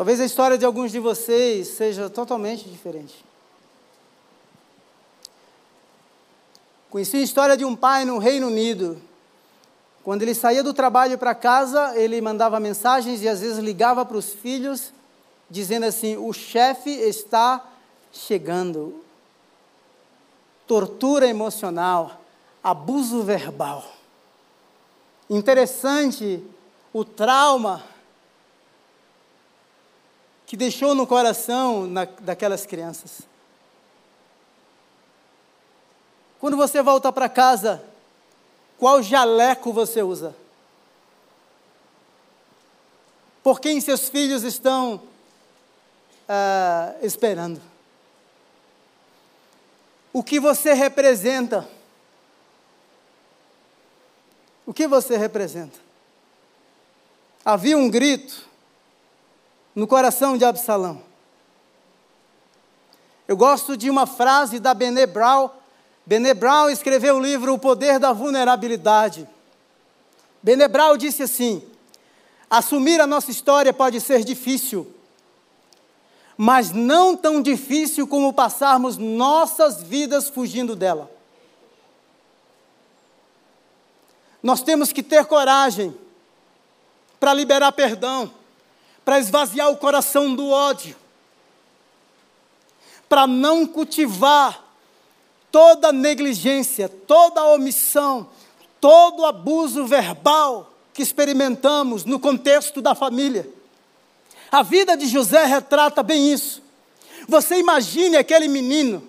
Talvez 0.00 0.18
a 0.18 0.24
história 0.24 0.56
de 0.56 0.64
alguns 0.64 0.90
de 0.90 0.98
vocês 0.98 1.68
seja 1.68 2.08
totalmente 2.08 2.66
diferente. 2.66 3.22
Conheci 6.88 7.18
a 7.18 7.20
história 7.20 7.54
de 7.54 7.66
um 7.66 7.76
pai 7.76 8.06
no 8.06 8.16
Reino 8.16 8.46
Unido. 8.46 8.98
Quando 10.02 10.22
ele 10.22 10.34
saía 10.34 10.62
do 10.62 10.72
trabalho 10.72 11.18
para 11.18 11.34
casa, 11.34 11.94
ele 11.98 12.18
mandava 12.22 12.58
mensagens 12.58 13.20
e 13.20 13.28
às 13.28 13.42
vezes 13.42 13.58
ligava 13.58 14.02
para 14.06 14.16
os 14.16 14.32
filhos, 14.32 14.90
dizendo 15.50 15.84
assim: 15.84 16.16
o 16.16 16.32
chefe 16.32 16.88
está 16.88 17.62
chegando. 18.10 19.04
Tortura 20.66 21.26
emocional, 21.26 22.22
abuso 22.64 23.22
verbal. 23.22 23.84
Interessante 25.28 26.42
o 26.90 27.04
trauma 27.04 27.84
que 30.50 30.56
deixou 30.56 30.96
no 30.96 31.06
coração 31.06 31.86
na, 31.86 32.06
daquelas 32.06 32.66
crianças. 32.66 33.20
Quando 36.40 36.56
você 36.56 36.82
volta 36.82 37.12
para 37.12 37.28
casa, 37.28 37.80
qual 38.76 39.00
jaleco 39.00 39.72
você 39.72 40.02
usa? 40.02 40.34
Por 43.44 43.60
quem 43.60 43.80
seus 43.80 44.08
filhos 44.08 44.42
estão 44.42 44.96
uh, 44.96 46.98
esperando? 47.00 47.62
O 50.12 50.24
que 50.24 50.40
você 50.40 50.72
representa? 50.72 51.70
O 54.66 54.74
que 54.74 54.88
você 54.88 55.16
representa? 55.16 55.78
Havia 57.44 57.78
um 57.78 57.88
grito 57.88 58.49
no 59.74 59.86
coração 59.86 60.36
de 60.36 60.44
Absalão. 60.44 61.02
Eu 63.26 63.36
gosto 63.36 63.76
de 63.76 63.88
uma 63.88 64.06
frase 64.06 64.58
da 64.58 64.74
Bené 64.74 65.06
Brown. 65.06 65.50
Bené 66.04 66.34
Brown 66.34 66.68
escreveu 66.68 67.16
o 67.16 67.20
livro 67.20 67.54
O 67.54 67.58
Poder 67.58 67.98
da 67.98 68.12
Vulnerabilidade. 68.12 69.28
Bené 70.42 70.66
Brown 70.66 70.96
disse 70.96 71.22
assim: 71.22 71.62
Assumir 72.48 73.00
a 73.00 73.06
nossa 73.06 73.30
história 73.30 73.72
pode 73.72 74.00
ser 74.00 74.24
difícil, 74.24 74.92
mas 76.36 76.72
não 76.72 77.16
tão 77.16 77.40
difícil 77.40 78.08
como 78.08 78.32
passarmos 78.32 78.96
nossas 78.96 79.80
vidas 79.80 80.28
fugindo 80.28 80.74
dela. 80.74 81.08
Nós 84.42 84.62
temos 84.62 84.90
que 84.90 85.02
ter 85.02 85.26
coragem 85.26 85.94
para 87.20 87.34
liberar 87.34 87.70
perdão 87.72 88.39
para 89.04 89.18
esvaziar 89.18 89.70
o 89.70 89.76
coração 89.76 90.34
do 90.34 90.48
ódio, 90.48 90.96
para 93.08 93.26
não 93.26 93.66
cultivar 93.66 94.64
toda 95.50 95.92
negligência, 95.92 96.88
toda 96.88 97.44
omissão, 97.46 98.28
todo 98.80 99.24
abuso 99.24 99.86
verbal 99.86 100.72
que 100.92 101.02
experimentamos 101.02 102.04
no 102.04 102.18
contexto 102.18 102.80
da 102.80 102.94
família. 102.94 103.48
A 104.50 104.62
vida 104.62 104.96
de 104.96 105.06
José 105.06 105.44
retrata 105.44 106.02
bem 106.02 106.32
isso. 106.32 106.62
Você 107.28 107.58
imagine 107.58 108.16
aquele 108.16 108.48
menino 108.48 109.06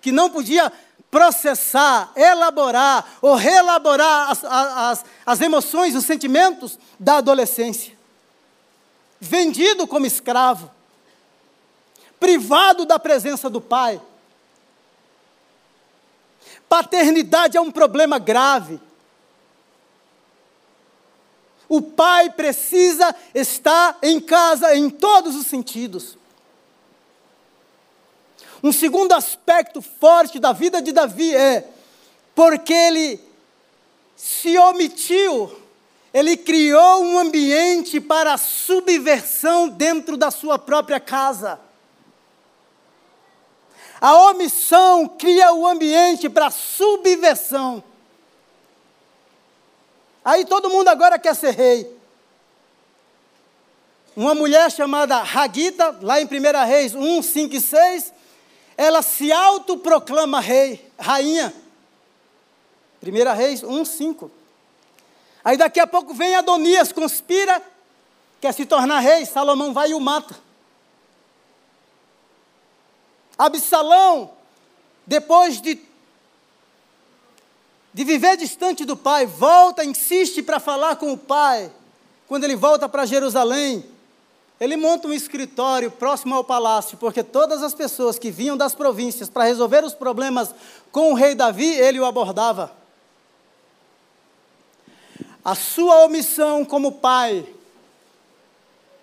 que 0.00 0.12
não 0.12 0.28
podia 0.28 0.72
processar, 1.10 2.10
elaborar 2.16 3.18
ou 3.20 3.34
reelaborar 3.34 4.30
as, 4.30 4.44
as, 4.44 5.04
as 5.24 5.40
emoções, 5.40 5.94
os 5.94 6.04
sentimentos 6.04 6.78
da 6.98 7.16
adolescência. 7.18 8.01
Vendido 9.24 9.86
como 9.86 10.04
escravo, 10.04 10.68
privado 12.18 12.84
da 12.84 12.98
presença 12.98 13.48
do 13.48 13.60
pai. 13.60 14.02
Paternidade 16.68 17.56
é 17.56 17.60
um 17.60 17.70
problema 17.70 18.18
grave. 18.18 18.80
O 21.68 21.80
pai 21.80 22.30
precisa 22.30 23.14
estar 23.32 23.96
em 24.02 24.18
casa 24.18 24.74
em 24.74 24.90
todos 24.90 25.36
os 25.36 25.46
sentidos. 25.46 26.18
Um 28.60 28.72
segundo 28.72 29.12
aspecto 29.12 29.80
forte 29.80 30.40
da 30.40 30.52
vida 30.52 30.82
de 30.82 30.90
Davi 30.90 31.32
é 31.32 31.68
porque 32.34 32.72
ele 32.72 33.20
se 34.16 34.58
omitiu, 34.58 35.61
ele 36.12 36.36
criou 36.36 37.04
um 37.04 37.18
ambiente 37.18 38.00
para 38.00 38.36
subversão 38.36 39.68
dentro 39.68 40.16
da 40.16 40.30
sua 40.30 40.58
própria 40.58 41.00
casa. 41.00 41.58
A 44.00 44.30
omissão 44.30 45.08
cria 45.08 45.54
o 45.54 45.66
ambiente 45.66 46.28
para 46.28 46.50
subversão. 46.50 47.82
Aí 50.24 50.44
todo 50.44 50.68
mundo 50.68 50.88
agora 50.88 51.18
quer 51.18 51.34
ser 51.34 51.52
rei. 51.52 51.96
Uma 54.14 54.34
mulher 54.34 54.70
chamada 54.70 55.16
Hagita, 55.16 55.98
lá 56.02 56.20
em 56.20 56.26
1 56.26 56.28
Reis 56.66 56.94
1, 56.94 57.22
5 57.22 57.54
e 57.54 57.60
6, 57.60 58.12
ela 58.76 59.00
se 59.00 59.32
autoproclama 59.32 60.40
rei, 60.40 60.86
rainha. 60.98 61.54
1 63.02 63.34
Reis 63.34 63.62
1, 63.62 63.84
5. 63.84 64.41
Aí 65.44 65.56
daqui 65.56 65.80
a 65.80 65.86
pouco 65.86 66.14
vem 66.14 66.34
Adonias, 66.36 66.92
conspira, 66.92 67.60
quer 68.40 68.52
se 68.52 68.64
tornar 68.64 69.00
rei, 69.00 69.26
Salomão 69.26 69.72
vai 69.72 69.90
e 69.90 69.94
o 69.94 70.00
mata. 70.00 70.36
Absalão, 73.36 74.30
depois 75.06 75.60
de, 75.60 75.80
de 77.92 78.04
viver 78.04 78.36
distante 78.36 78.84
do 78.84 78.96
pai, 78.96 79.26
volta, 79.26 79.84
insiste 79.84 80.42
para 80.42 80.60
falar 80.60 80.96
com 80.96 81.12
o 81.12 81.18
pai. 81.18 81.72
Quando 82.28 82.44
ele 82.44 82.54
volta 82.54 82.88
para 82.88 83.04
Jerusalém, 83.04 83.84
ele 84.60 84.76
monta 84.76 85.08
um 85.08 85.12
escritório 85.12 85.90
próximo 85.90 86.36
ao 86.36 86.44
palácio, 86.44 86.96
porque 86.96 87.24
todas 87.24 87.64
as 87.64 87.74
pessoas 87.74 88.16
que 88.16 88.30
vinham 88.30 88.56
das 88.56 88.76
províncias 88.76 89.28
para 89.28 89.42
resolver 89.42 89.82
os 89.82 89.92
problemas 89.92 90.54
com 90.92 91.10
o 91.10 91.14
rei 91.14 91.34
Davi, 91.34 91.66
ele 91.66 91.98
o 91.98 92.04
abordava. 92.04 92.81
A 95.44 95.54
sua 95.54 96.04
omissão 96.04 96.64
como 96.64 96.92
pai, 96.92 97.46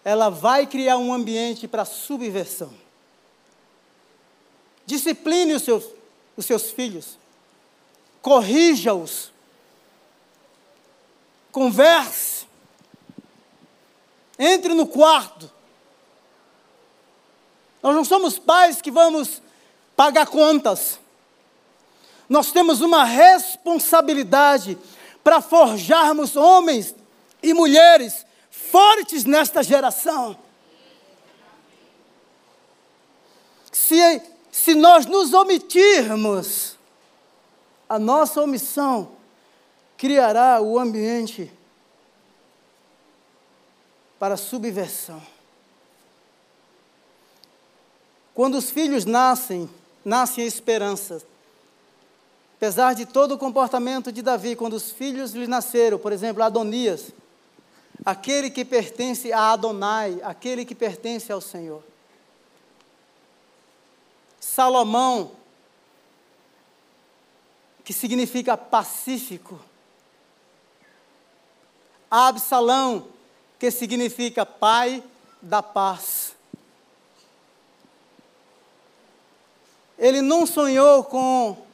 ela 0.04 0.30
vai 0.30 0.66
criar 0.66 0.98
um 0.98 1.14
ambiente 1.14 1.68
para 1.68 1.84
subversão. 1.84 2.74
Discipline 4.86 5.54
os 5.54 5.64
seus, 5.64 5.86
os 6.38 6.46
seus 6.46 6.72
filhos, 6.72 7.18
corrija-os, 8.22 9.32
converse, 11.52 12.48
entre 14.38 14.74
no 14.74 14.88
quarto. 14.88 15.52
Nós 17.84 17.94
não 17.94 18.06
somos 18.06 18.40
pais 18.40 18.82
que 18.82 18.90
vamos 18.90 19.42
pagar 19.96 20.28
contas. 20.28 20.98
Nós 22.30 22.52
temos 22.52 22.80
uma 22.80 23.04
responsabilidade 23.04 24.78
para 25.30 25.42
forjarmos 25.42 26.36
homens 26.36 26.96
e 27.44 27.54
mulheres 27.54 28.26
fortes 28.50 29.26
nesta 29.26 29.62
geração. 29.62 30.36
Se, 33.72 34.24
se 34.52 34.74
nós 34.74 35.06
nos 35.06 35.32
omitirmos, 35.32 36.76
a 37.88 38.00
nossa 38.00 38.42
omissão 38.42 39.12
criará 39.96 40.60
o 40.62 40.80
ambiente 40.80 41.54
para 44.18 44.36
subversão. 44.36 45.22
Quando 48.34 48.58
os 48.58 48.72
filhos 48.72 49.06
nascem, 49.06 49.70
nascem 50.04 50.44
esperanças. 50.44 51.24
Apesar 52.60 52.94
de 52.94 53.06
todo 53.06 53.36
o 53.36 53.38
comportamento 53.38 54.12
de 54.12 54.22
Davi, 54.22 54.54
quando 54.54 54.74
os 54.74 54.92
filhos 54.92 55.32
lhe 55.32 55.48
nasceram, 55.48 55.98
por 55.98 56.12
exemplo, 56.12 56.44
Adonias, 56.44 57.06
aquele 58.04 58.50
que 58.50 58.66
pertence 58.66 59.32
a 59.32 59.54
Adonai, 59.54 60.20
aquele 60.22 60.66
que 60.66 60.76
pertence 60.76 61.32
ao 61.32 61.40
Senhor. 61.40 61.82
Salomão, 64.42 65.32
que 67.82 67.94
significa 67.94 68.58
pacífico. 68.58 69.58
Absalão, 72.12 73.08
que 73.58 73.72
significa 73.72 74.46
Pai 74.46 75.02
da 75.42 75.64
paz. 75.64 76.36
Ele 79.98 80.22
não 80.22 80.46
sonhou 80.46 81.06
com 81.06 81.69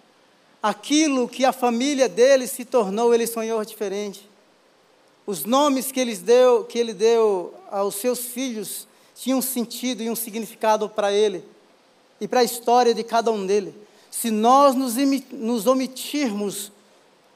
aquilo 0.65 1.29
que 1.29 1.45
a 1.45 1.53
família 1.53 2.09
dele 2.09 2.47
se 2.47 2.65
tornou, 2.65 3.13
ele 3.13 3.27
sonhou 3.27 3.63
diferente. 3.63 4.27
Os 5.23 5.45
nomes 5.45 5.91
que 5.91 5.99
ele 5.99 6.15
deu, 6.17 6.63
que 6.63 6.79
ele 6.79 6.91
deu 6.91 7.53
aos 7.69 7.93
seus 7.93 8.21
filhos 8.21 8.87
tinham 9.13 9.43
sentido 9.43 10.01
e 10.01 10.09
um 10.09 10.15
significado 10.15 10.89
para 10.89 11.13
ele 11.13 11.45
e 12.19 12.27
para 12.27 12.39
a 12.39 12.43
história 12.43 12.95
de 12.95 13.03
cada 13.03 13.31
um 13.31 13.45
dele. 13.45 13.75
Se 14.09 14.31
nós 14.31 14.73
nos, 14.73 14.95
nos 15.31 15.67
omitirmos 15.67 16.71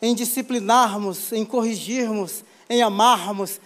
em 0.02 0.16
disciplinarmos, 0.16 1.32
em 1.32 1.46
corrigirmos, 1.46 2.44
em 2.68 2.82
amarmos, 2.82 3.62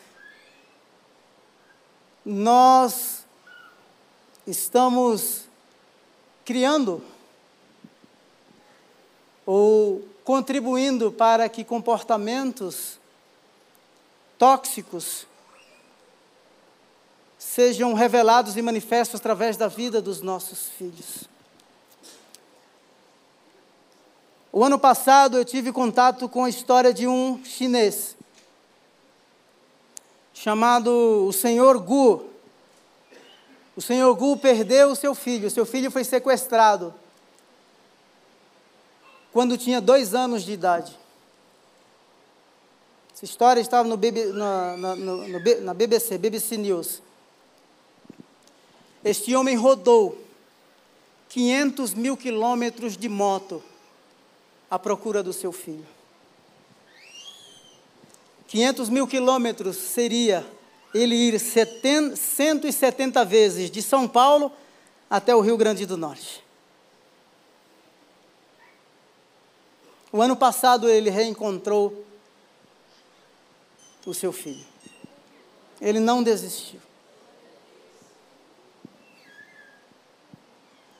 nós 2.26 3.24
estamos 4.46 5.46
criando 6.44 7.02
ou 9.46 10.02
contribuindo 10.24 11.12
para 11.12 11.50
que 11.50 11.64
comportamentos 11.64 13.00
tóxicos 14.38 15.28
sejam 17.38 17.94
revelados 17.94 18.56
e 18.56 18.62
manifestos 18.62 19.20
através 19.20 19.58
da 19.58 19.68
vida 19.68 20.02
dos 20.02 20.22
nossos 20.22 20.70
filhos. 20.70 21.26
O 24.52 24.64
ano 24.64 24.80
passado 24.80 25.38
eu 25.38 25.44
tive 25.46 25.72
contato 25.72 26.30
com 26.30 26.46
a 26.46 26.50
história 26.50 26.94
de 26.94 27.08
um 27.08 27.44
chinês 27.44 28.16
chamado 30.34 31.26
o 31.28 31.32
senhor 31.32 31.80
Gu. 31.80 32.26
O 33.76 33.82
senhor 33.82 34.14
Gu 34.14 34.38
perdeu 34.38 34.90
o 34.90 34.96
seu 34.96 35.16
filho, 35.16 35.48
o 35.48 35.52
seu 35.52 35.66
filho 35.66 35.90
foi 35.90 36.04
sequestrado 36.04 36.94
quando 39.34 39.58
tinha 39.58 39.82
dois 39.82 40.14
anos 40.14 40.44
de 40.44 40.54
idade. 40.54 40.96
Essa 43.14 43.26
história 43.26 43.60
estava 43.60 43.88
no, 43.88 43.98
na, 44.34 44.78
na, 44.78 44.96
no, 44.96 45.28
na 45.62 45.74
BBC, 45.74 46.18
BBC 46.20 46.56
News. 46.56 47.02
Este 49.04 49.36
homem 49.36 49.58
rodou 49.58 50.18
500 51.30 51.96
mil 51.96 52.16
quilômetros 52.16 52.96
de 52.96 53.10
moto 53.10 53.62
à 54.70 54.78
procura 54.78 55.24
do 55.24 55.34
seu 55.34 55.52
filho. 55.52 55.86
500 58.48 58.88
mil 58.90 59.08
quilômetros 59.08 59.78
seria 59.78 60.46
ele 60.94 61.16
ir 61.16 61.40
70, 61.40 62.16
170 62.16 63.26
vezes 63.26 63.72
de 63.72 63.82
São 63.82 64.08
Paulo 64.08 64.52
até 65.10 65.36
o 65.36 65.42
Rio 65.42 65.58
Grande 65.58 65.88
do 65.88 65.98
Norte. 65.98 66.43
O 70.14 70.22
ano 70.22 70.36
passado 70.36 70.88
ele 70.88 71.10
reencontrou 71.10 72.06
o 74.06 74.14
seu 74.14 74.32
filho. 74.32 74.64
Ele 75.82 76.00
não 76.00 76.22
desistiu. 76.22 76.80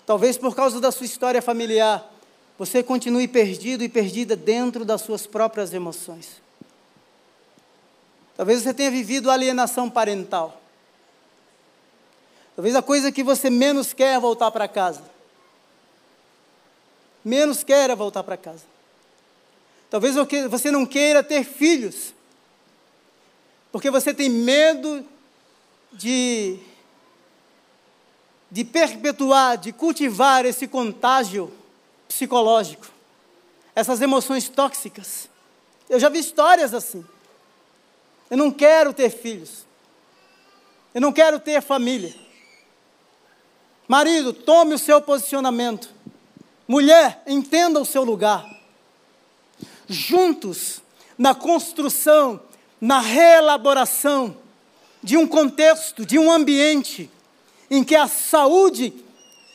Talvez 0.04 0.36
por 0.36 0.56
causa 0.56 0.82
da 0.82 0.92
sua 0.92 1.06
história 1.06 1.44
familiar, 1.44 2.12
você 2.58 2.82
continue 2.82 3.28
perdido 3.28 3.84
e 3.84 3.88
perdida 3.88 4.36
dentro 4.36 4.84
das 4.84 5.02
suas 5.02 5.28
próprias 5.28 5.76
emoções. 5.76 6.42
Talvez 8.36 8.64
você 8.64 8.74
tenha 8.74 8.90
vivido 8.90 9.30
alienação 9.30 9.92
parental. 9.92 10.60
Talvez 12.56 12.76
a 12.76 12.82
coisa 12.82 13.12
que 13.12 13.24
você 13.24 13.48
menos 13.52 13.94
quer 13.94 14.16
é 14.16 14.20
voltar 14.20 14.50
para 14.50 14.68
casa. 14.68 15.04
menos 17.24 17.64
queira 17.64 17.96
voltar 17.96 18.24
para 18.24 18.36
casa. 18.36 18.73
Talvez 19.94 20.16
você 20.50 20.72
não 20.72 20.88
queira 20.88 21.22
ter 21.22 21.44
filhos, 21.44 22.16
porque 23.72 23.92
você 23.92 24.12
tem 24.12 24.28
medo 24.28 25.06
de, 25.92 26.58
de 28.50 28.66
perpetuar, 28.66 29.56
de 29.56 29.72
cultivar 29.72 30.48
esse 30.48 30.68
contágio 30.68 31.54
psicológico, 32.08 32.88
essas 33.76 34.02
emoções 34.02 34.50
tóxicas. 34.50 35.30
Eu 35.88 36.00
já 36.00 36.10
vi 36.10 36.18
histórias 36.18 36.74
assim. 36.74 37.06
Eu 38.32 38.38
não 38.38 38.50
quero 38.50 38.94
ter 38.94 39.12
filhos. 39.12 39.64
Eu 40.92 41.02
não 41.02 41.14
quero 41.14 41.40
ter 41.40 41.62
família. 41.62 42.16
Marido, 43.88 44.34
tome 44.34 44.74
o 44.74 44.80
seu 44.80 45.00
posicionamento. 45.04 45.88
Mulher, 46.68 47.22
entenda 47.28 47.80
o 47.80 47.86
seu 47.86 48.04
lugar. 48.04 48.63
Juntos, 49.88 50.82
na 51.18 51.36
construção, 51.36 52.40
na 52.80 53.00
reelaboração 53.00 54.38
de 55.02 55.18
um 55.18 55.28
contexto, 55.28 56.06
de 56.06 56.18
um 56.18 56.32
ambiente 56.32 57.10
em 57.70 57.84
que 57.84 57.96
a 57.96 58.08
saúde 58.08 58.94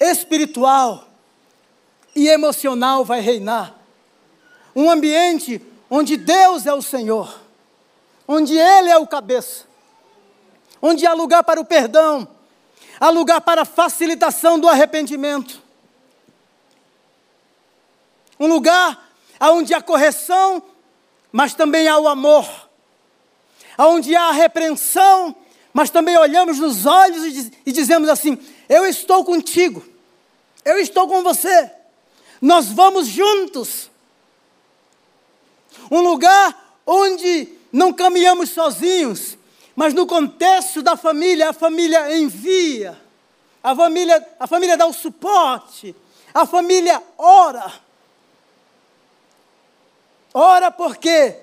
espiritual 0.01 1.09
e 2.15 2.29
emocional 2.29 3.05
vai 3.05 3.21
reinar. 3.21 3.75
Um 4.75 4.91
ambiente 4.91 5.61
onde 5.91 6.17
Deus 6.17 6.67
é 6.67 6.73
o 6.73 6.83
Senhor, 6.83 7.41
onde 8.27 8.57
Ele 8.57 8.91
é 8.91 8.99
o 8.99 9.07
cabeça, 9.07 9.65
onde 10.83 11.07
há 11.07 11.15
lugar 11.15 11.43
para 11.43 11.61
o 11.61 11.65
perdão, 11.65 12.29
há 13.01 13.09
lugar 13.11 13.41
para 13.41 13.63
a 13.63 13.67
facilitação 13.67 14.59
do 14.59 14.69
arrependimento. 14.69 15.63
Um 18.39 18.47
lugar 18.47 19.08
onde 19.41 19.75
há 19.75 19.81
correção, 19.81 20.63
mas 21.31 21.55
também 21.55 21.89
há 21.89 21.99
o 21.99 22.09
amor. 22.09 22.49
Onde 23.79 24.17
há 24.17 24.29
a 24.29 24.33
repreensão, 24.33 25.35
mas 25.73 25.91
também 25.91 26.17
olhamos 26.17 26.59
nos 26.59 26.87
olhos 26.87 27.25
e, 27.25 27.31
diz, 27.31 27.53
e 27.67 27.73
dizemos 27.73 28.09
assim: 28.09 28.39
Eu 28.69 28.85
estou 28.87 29.25
contigo, 29.25 29.85
eu 30.65 30.79
estou 30.79 31.07
com 31.07 31.23
você, 31.23 31.71
nós 32.41 32.67
vamos 32.67 33.07
juntos. 33.07 33.91
Um 35.91 36.01
lugar 36.01 36.77
onde 36.85 37.49
não 37.73 37.93
caminhamos 37.93 38.51
sozinhos, 38.51 39.39
mas 39.77 39.95
no 39.95 40.07
contexto 40.07 40.83
da 40.83 40.97
família, 40.97 41.51
a 41.51 41.53
família 41.53 42.17
envia, 42.17 43.01
a 43.63 43.77
família, 43.77 44.27
a 44.41 44.47
família 44.47 44.77
dá 44.77 44.87
o 44.87 44.93
suporte, 44.93 45.95
a 46.35 46.45
família 46.45 47.01
ora. 47.17 47.73
Ora 50.41 50.71
por 50.71 50.97
quê? 50.97 51.35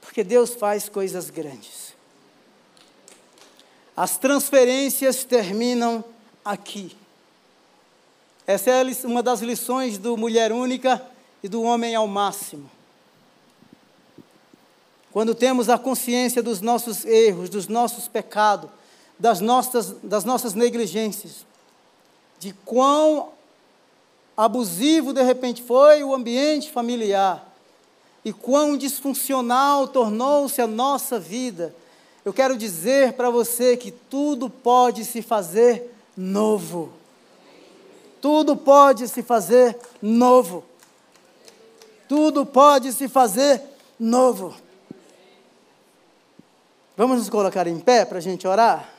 Porque 0.00 0.24
Deus 0.24 0.54
faz 0.54 0.88
coisas 0.88 1.30
grandes. 1.30 1.94
As 3.96 4.18
transferências 4.18 5.22
terminam 5.22 6.04
aqui. 6.44 6.96
Essa 8.48 8.70
é 8.70 8.82
uma 9.04 9.22
das 9.22 9.42
lições 9.42 9.96
do 9.96 10.16
Mulher 10.16 10.50
Única 10.50 11.00
e 11.40 11.48
do 11.48 11.62
Homem 11.62 11.94
ao 11.94 12.08
Máximo. 12.08 12.68
Quando 15.12 15.32
temos 15.32 15.68
a 15.68 15.78
consciência 15.78 16.42
dos 16.42 16.60
nossos 16.60 17.04
erros, 17.04 17.48
dos 17.48 17.68
nossos 17.68 18.08
pecados, 18.08 18.68
das 19.16 19.38
nossas, 19.40 19.92
das 20.02 20.24
nossas 20.24 20.52
negligências, 20.52 21.46
de 22.40 22.52
quão 22.64 23.35
abusivo 24.36 25.12
de 25.12 25.22
repente 25.22 25.62
foi 25.62 26.04
o 26.04 26.14
ambiente 26.14 26.70
familiar 26.70 27.46
e 28.24 28.32
quão 28.32 28.76
disfuncional 28.76 29.86
tornou-se 29.86 30.60
a 30.60 30.66
nossa 30.66 31.16
vida, 31.16 31.72
eu 32.24 32.32
quero 32.32 32.56
dizer 32.56 33.12
para 33.12 33.30
você 33.30 33.76
que 33.76 33.92
tudo 33.92 34.50
pode 34.50 35.04
se 35.04 35.22
fazer 35.22 35.94
novo. 36.16 36.92
Tudo 38.20 38.56
pode 38.56 39.06
se 39.06 39.22
fazer 39.22 39.78
novo. 40.02 40.64
Tudo 42.08 42.44
pode 42.44 42.92
se 42.92 43.08
fazer 43.08 43.62
novo. 43.96 44.56
Vamos 46.96 47.18
nos 47.18 47.30
colocar 47.30 47.68
em 47.68 47.78
pé 47.78 48.04
para 48.04 48.18
a 48.18 48.20
gente 48.20 48.44
orar? 48.48 48.95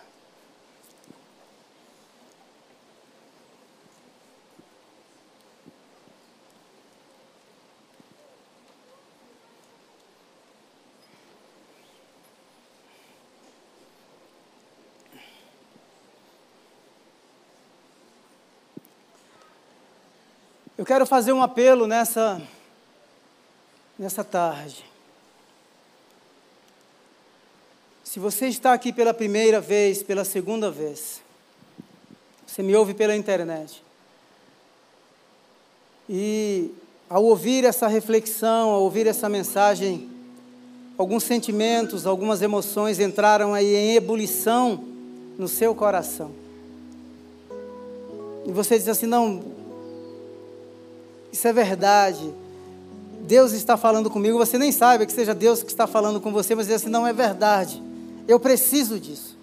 Eu 20.77 20.85
quero 20.85 21.07
fazer 21.07 21.33
um 21.33 21.41
apelo 21.41 21.87
nessa, 21.87 22.39
nessa 23.97 24.23
tarde. 24.23 24.85
Se 28.03 28.19
você 28.19 28.45
está 28.45 28.73
aqui 28.73 28.93
pela 28.93 29.11
primeira 29.11 29.59
vez, 29.59 30.03
pela 30.03 30.23
segunda 30.23 30.69
vez, 30.69 31.19
você 32.45 32.61
me 32.61 32.75
ouve 32.75 32.93
pela 32.93 33.15
internet, 33.15 33.83
e 36.07 36.71
ao 37.09 37.23
ouvir 37.23 37.65
essa 37.65 37.87
reflexão, 37.87 38.69
ao 38.69 38.83
ouvir 38.83 39.07
essa 39.07 39.27
mensagem, 39.27 40.07
alguns 40.95 41.23
sentimentos, 41.23 42.05
algumas 42.05 42.43
emoções 42.43 42.99
entraram 42.99 43.51
aí 43.55 43.75
em 43.75 43.95
ebulição 43.95 44.85
no 45.39 45.47
seu 45.47 45.73
coração. 45.73 46.31
E 48.45 48.51
você 48.51 48.77
diz 48.77 48.87
assim: 48.87 49.07
não, 49.07 49.56
isso 51.31 51.47
é 51.47 51.53
verdade. 51.53 52.33
Deus 53.21 53.51
está 53.51 53.75
falando 53.75 54.09
comigo, 54.09 54.37
você 54.37 54.57
nem 54.57 54.71
sabe 54.71 55.05
que 55.05 55.11
seja 55.11 55.35
Deus 55.35 55.61
que 55.61 55.69
está 55.69 55.85
falando 55.85 56.21
com 56.21 56.31
você, 56.31 56.55
mas 56.55 56.69
assim: 56.71 56.89
não 56.89 57.05
é 57.05 57.13
verdade. 57.13 57.81
Eu 58.27 58.39
preciso 58.39 58.99
disso. 58.99 59.37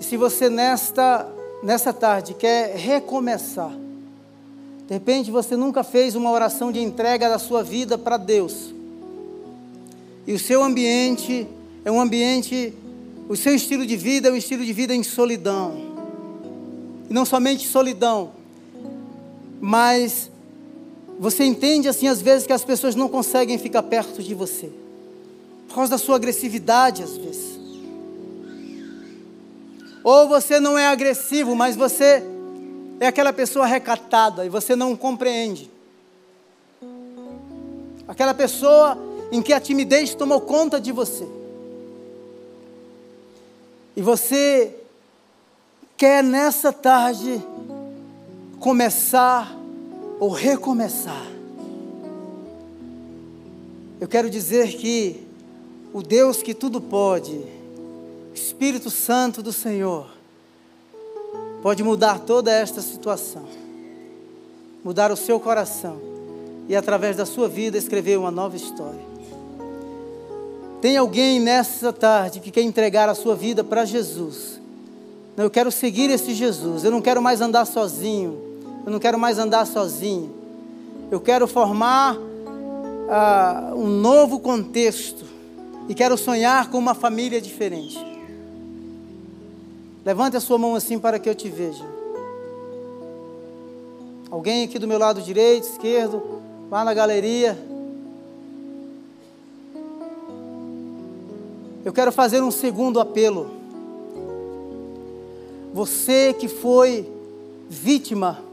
E 0.00 0.04
se 0.04 0.16
você 0.16 0.48
nesta, 0.48 1.28
nessa 1.62 1.92
tarde 1.92 2.34
quer 2.34 2.74
recomeçar, 2.74 3.72
de 4.86 4.94
repente 4.94 5.30
você 5.30 5.56
nunca 5.56 5.84
fez 5.84 6.16
uma 6.16 6.30
oração 6.30 6.72
de 6.72 6.80
entrega 6.80 7.28
da 7.28 7.38
sua 7.38 7.62
vida 7.62 7.96
para 7.98 8.16
Deus, 8.16 8.74
e 10.26 10.32
o 10.32 10.38
seu 10.38 10.62
ambiente 10.62 11.46
é 11.84 11.90
um 11.90 12.00
ambiente, 12.00 12.74
o 13.28 13.36
seu 13.36 13.54
estilo 13.54 13.86
de 13.86 13.96
vida 13.96 14.28
é 14.28 14.32
um 14.32 14.36
estilo 14.36 14.64
de 14.64 14.72
vida 14.72 14.94
em 14.94 15.02
solidão, 15.02 15.76
e 17.08 17.12
não 17.12 17.24
somente 17.24 17.68
solidão, 17.68 18.39
mas 19.60 20.30
você 21.18 21.44
entende 21.44 21.88
assim 21.88 22.08
às 22.08 22.22
vezes 22.22 22.46
que 22.46 22.52
as 22.52 22.64
pessoas 22.64 22.94
não 22.94 23.08
conseguem 23.08 23.58
ficar 23.58 23.82
perto 23.82 24.22
de 24.22 24.34
você 24.34 24.70
por 25.68 25.74
causa 25.76 25.90
da 25.92 25.98
sua 25.98 26.16
agressividade 26.16 27.02
às 27.02 27.16
vezes. 27.16 27.60
Ou 30.02 30.28
você 30.28 30.58
não 30.58 30.78
é 30.78 30.88
agressivo, 30.88 31.54
mas 31.54 31.76
você 31.76 32.24
é 32.98 33.06
aquela 33.06 33.32
pessoa 33.32 33.66
recatada 33.66 34.44
e 34.44 34.48
você 34.48 34.74
não 34.74 34.96
compreende. 34.96 35.70
Aquela 38.08 38.34
pessoa 38.34 38.98
em 39.30 39.40
que 39.40 39.52
a 39.52 39.60
timidez 39.60 40.14
tomou 40.14 40.40
conta 40.40 40.80
de 40.80 40.90
você. 40.90 41.28
E 43.96 44.02
você 44.02 44.74
quer 45.96 46.24
nessa 46.24 46.72
tarde 46.72 47.40
começar 48.60 49.56
ou 50.20 50.28
recomeçar. 50.28 51.26
Eu 53.98 54.06
quero 54.06 54.28
dizer 54.28 54.68
que 54.74 55.26
o 55.94 56.02
Deus 56.02 56.42
que 56.42 56.52
tudo 56.52 56.78
pode, 56.78 57.40
Espírito 58.34 58.90
Santo 58.90 59.42
do 59.42 59.50
Senhor, 59.50 60.10
pode 61.62 61.82
mudar 61.82 62.20
toda 62.20 62.52
esta 62.52 62.82
situação, 62.82 63.46
mudar 64.84 65.10
o 65.10 65.16
seu 65.16 65.40
coração 65.40 65.98
e, 66.68 66.76
através 66.76 67.16
da 67.16 67.24
sua 67.24 67.48
vida, 67.48 67.78
escrever 67.78 68.18
uma 68.18 68.30
nova 68.30 68.56
história. 68.56 69.10
Tem 70.82 70.98
alguém 70.98 71.40
nessa 71.40 71.94
tarde 71.94 72.40
que 72.40 72.50
quer 72.50 72.62
entregar 72.62 73.08
a 73.08 73.14
sua 73.14 73.34
vida 73.34 73.64
para 73.64 73.86
Jesus? 73.86 74.60
Eu 75.36 75.50
quero 75.50 75.72
seguir 75.72 76.10
esse 76.10 76.34
Jesus, 76.34 76.84
eu 76.84 76.90
não 76.90 77.00
quero 77.00 77.22
mais 77.22 77.40
andar 77.40 77.64
sozinho, 77.64 78.49
eu 78.90 78.92
não 78.92 78.98
quero 78.98 79.16
mais 79.16 79.38
andar 79.38 79.64
sozinho, 79.68 80.34
eu 81.12 81.20
quero 81.20 81.46
formar 81.46 82.18
ah, 83.08 83.72
um 83.72 83.86
novo 83.86 84.40
contexto 84.40 85.24
e 85.88 85.94
quero 85.94 86.18
sonhar 86.18 86.68
com 86.70 86.76
uma 86.76 86.92
família 86.92 87.40
diferente. 87.40 88.04
Levante 90.04 90.36
a 90.36 90.40
sua 90.40 90.58
mão 90.58 90.74
assim 90.74 90.98
para 90.98 91.20
que 91.20 91.28
eu 91.28 91.36
te 91.36 91.48
veja. 91.48 91.84
Alguém 94.28 94.64
aqui 94.64 94.76
do 94.76 94.88
meu 94.88 94.98
lado 94.98 95.22
direito, 95.22 95.68
esquerdo, 95.68 96.42
lá 96.68 96.82
na 96.82 96.92
galeria. 96.92 97.56
Eu 101.84 101.92
quero 101.92 102.10
fazer 102.10 102.42
um 102.42 102.50
segundo 102.50 102.98
apelo. 102.98 103.52
Você 105.72 106.34
que 106.34 106.48
foi 106.48 107.08
vítima 107.68 108.49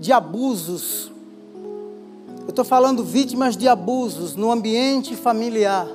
de 0.00 0.12
abusos, 0.12 1.12
eu 2.44 2.48
estou 2.48 2.64
falando 2.64 3.04
vítimas 3.04 3.56
de 3.56 3.68
abusos 3.68 4.34
no 4.34 4.50
ambiente 4.50 5.14
familiar, 5.14 5.86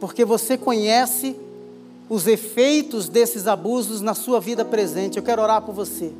porque 0.00 0.24
você 0.24 0.58
conhece 0.58 1.36
os 2.10 2.26
efeitos 2.26 3.08
desses 3.08 3.46
abusos 3.46 4.00
na 4.00 4.14
sua 4.14 4.40
vida 4.40 4.64
presente. 4.64 5.16
Eu 5.16 5.22
quero 5.22 5.40
orar 5.40 5.62
por 5.62 5.72
você. 5.72 6.12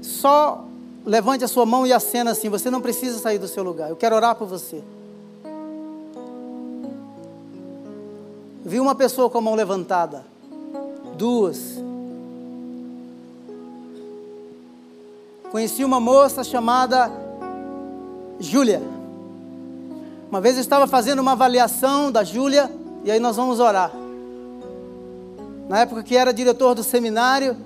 Só 0.00 0.64
levante 1.04 1.44
a 1.44 1.48
sua 1.48 1.66
mão 1.66 1.86
e 1.86 1.92
acena 1.92 2.30
assim. 2.30 2.48
Você 2.48 2.70
não 2.70 2.80
precisa 2.80 3.18
sair 3.18 3.38
do 3.38 3.48
seu 3.48 3.64
lugar. 3.64 3.90
Eu 3.90 3.96
quero 3.96 4.14
orar 4.14 4.36
por 4.36 4.46
você. 4.46 4.82
Vi 8.64 8.78
uma 8.78 8.94
pessoa 8.94 9.28
com 9.28 9.38
a 9.38 9.42
mão 9.42 9.54
levantada. 9.54 10.24
Duas. 11.16 11.87
Conheci 15.50 15.82
uma 15.82 15.98
moça 15.98 16.44
chamada 16.44 17.10
Júlia. 18.38 18.82
Uma 20.30 20.42
vez 20.42 20.56
eu 20.56 20.60
estava 20.60 20.86
fazendo 20.86 21.20
uma 21.20 21.32
avaliação 21.32 22.12
da 22.12 22.22
Júlia 22.22 22.70
e 23.02 23.10
aí 23.10 23.18
nós 23.18 23.36
vamos 23.36 23.58
orar. 23.58 23.90
Na 25.68 25.80
época 25.80 26.02
que 26.02 26.16
era 26.16 26.32
diretor 26.32 26.74
do 26.74 26.82
seminário, 26.82 27.56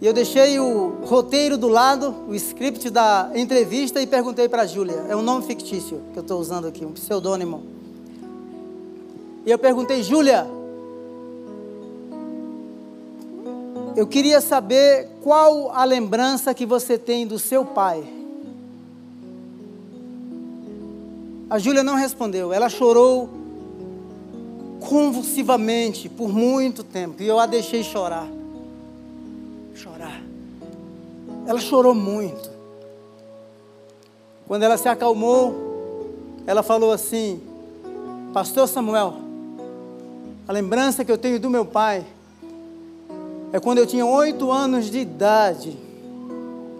e 0.00 0.06
eu 0.06 0.12
deixei 0.12 0.60
o 0.60 0.98
roteiro 1.04 1.56
do 1.56 1.66
lado, 1.66 2.14
o 2.28 2.34
script 2.34 2.90
da 2.90 3.30
entrevista 3.34 4.00
e 4.00 4.06
perguntei 4.06 4.48
para 4.48 4.62
a 4.62 4.66
Júlia. 4.66 5.06
É 5.08 5.16
um 5.16 5.22
nome 5.22 5.44
fictício 5.44 6.00
que 6.12 6.18
eu 6.18 6.22
estou 6.22 6.38
usando 6.38 6.66
aqui, 6.66 6.84
um 6.84 6.92
pseudônimo. 6.92 7.62
E 9.46 9.50
eu 9.50 9.58
perguntei, 9.58 10.02
Júlia, 10.02 10.46
eu 13.98 14.06
queria 14.06 14.40
saber 14.40 15.08
qual 15.24 15.72
a 15.72 15.82
lembrança 15.82 16.54
que 16.54 16.64
você 16.64 16.96
tem 16.96 17.26
do 17.26 17.36
seu 17.36 17.64
pai. 17.64 18.04
A 21.50 21.58
Júlia 21.58 21.82
não 21.82 21.96
respondeu, 21.96 22.52
ela 22.52 22.68
chorou 22.68 23.28
convulsivamente 24.78 26.08
por 26.08 26.28
muito 26.28 26.84
tempo 26.84 27.20
e 27.20 27.26
eu 27.26 27.40
a 27.40 27.46
deixei 27.46 27.82
chorar 27.82 28.28
chorar. 29.74 30.22
Ela 31.44 31.58
chorou 31.58 31.92
muito. 31.92 32.48
Quando 34.46 34.62
ela 34.62 34.76
se 34.76 34.88
acalmou, 34.88 36.06
ela 36.46 36.62
falou 36.62 36.92
assim: 36.92 37.42
Pastor 38.32 38.68
Samuel, 38.68 39.14
a 40.46 40.52
lembrança 40.52 41.04
que 41.04 41.10
eu 41.10 41.18
tenho 41.18 41.40
do 41.40 41.50
meu 41.50 41.64
pai 41.64 42.06
é 43.52 43.58
quando 43.58 43.78
eu 43.78 43.86
tinha 43.86 44.04
oito 44.04 44.50
anos 44.50 44.90
de 44.90 44.98
idade, 44.98 45.76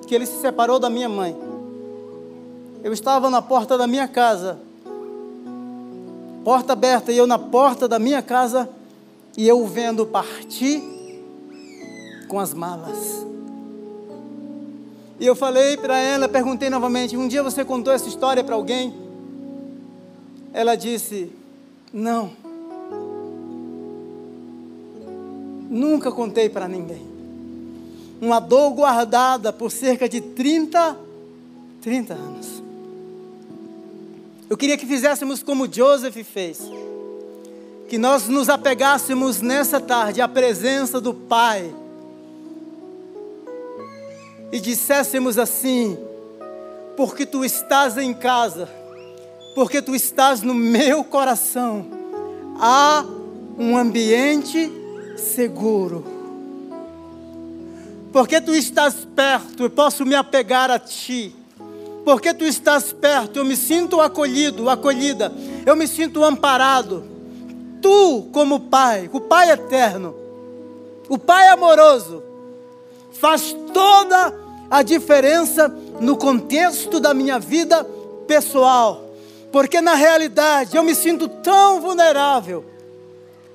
que 0.07 0.15
ele 0.15 0.27
se 0.27 0.41
separou 0.41 0.79
da 0.79 0.91
minha 0.91 1.09
mãe. 1.09 1.37
Eu 2.83 2.93
estava 2.93 3.31
na 3.31 3.43
porta 3.43 3.77
da 3.77 3.87
minha 3.87 4.07
casa, 4.07 4.59
porta 6.45 6.73
aberta, 6.73 7.13
e 7.13 7.17
eu 7.17 7.27
na 7.27 7.39
porta 7.39 7.89
da 7.89 7.99
minha 7.99 8.23
casa, 8.23 8.69
e 9.37 9.47
eu 9.47 9.67
vendo 9.67 10.07
partir 10.07 10.83
com 12.29 12.39
as 12.39 12.53
malas. 12.53 13.27
E 15.21 15.27
eu 15.27 15.35
falei 15.35 15.77
para 15.77 15.99
ela, 15.99 16.29
perguntei 16.29 16.71
novamente: 16.71 17.17
um 17.17 17.27
dia 17.27 17.43
você 17.43 17.65
contou 17.65 17.93
essa 17.93 18.09
história 18.09 18.45
para 18.45 18.55
alguém? 18.55 18.95
Ela 20.53 20.77
disse: 20.77 21.33
não. 21.93 22.48
Nunca 25.69 26.11
contei 26.11 26.49
para 26.49 26.67
ninguém. 26.67 27.07
Uma 28.21 28.41
dor 28.41 28.71
guardada 28.71 29.53
por 29.53 29.71
cerca 29.71 30.09
de 30.09 30.21
30, 30.21 30.97
30 31.81 32.15
anos. 32.15 32.63
Eu 34.49 34.57
queria 34.57 34.79
que 34.79 34.87
fizéssemos 34.87 35.43
como 35.43 35.73
Joseph 35.73 36.17
fez. 36.25 36.61
Que 37.89 37.99
nós 37.99 38.29
nos 38.29 38.49
apegássemos 38.49 39.41
nessa 39.41 39.81
tarde 39.81 40.21
à 40.21 40.29
presença 40.29 41.01
do 41.01 41.15
Pai 41.15 41.73
e 44.51 44.61
disséssemos 44.61 45.39
assim: 45.39 45.97
porque 46.97 47.25
tu 47.25 47.45
estás 47.45 47.97
em 47.97 48.13
casa, 48.13 48.69
porque 49.55 49.81
tu 49.81 49.95
estás 49.95 50.43
no 50.43 50.55
meu 50.55 51.05
coração, 51.05 51.87
há 52.59 53.05
um 53.59 53.77
ambiente 53.77 54.71
seguro. 55.19 56.05
Porque 58.13 58.41
tu 58.41 58.55
estás 58.55 59.07
perto, 59.15 59.65
eu 59.65 59.71
posso 59.71 60.05
me 60.05 60.15
apegar 60.15 60.71
a 60.71 60.79
ti. 60.79 61.35
Porque 62.05 62.33
tu 62.33 62.45
estás 62.45 62.93
perto, 62.93 63.39
eu 63.39 63.45
me 63.45 63.57
sinto 63.57 64.01
acolhido, 64.01 64.71
acolhida, 64.71 65.33
eu 65.67 65.77
me 65.77 65.87
sinto 65.87 66.25
amparado. 66.25 67.05
Tu, 67.83 68.29
como 68.33 68.61
Pai, 68.61 69.11
o 69.13 69.21
Pai 69.21 69.51
eterno, 69.51 70.15
o 71.09 71.19
Pai 71.19 71.49
amoroso, 71.49 72.23
faz 73.13 73.55
toda 73.75 74.35
a 74.71 74.83
diferença 74.83 75.69
no 76.01 76.17
contexto 76.17 76.99
da 76.99 77.13
minha 77.13 77.39
vida 77.39 77.85
pessoal. 78.27 79.05
Porque 79.53 79.81
na 79.81 79.95
realidade 79.95 80.77
eu 80.77 80.83
me 80.83 80.95
sinto 80.95 81.29
tão 81.29 81.81
vulnerável, 81.81 82.65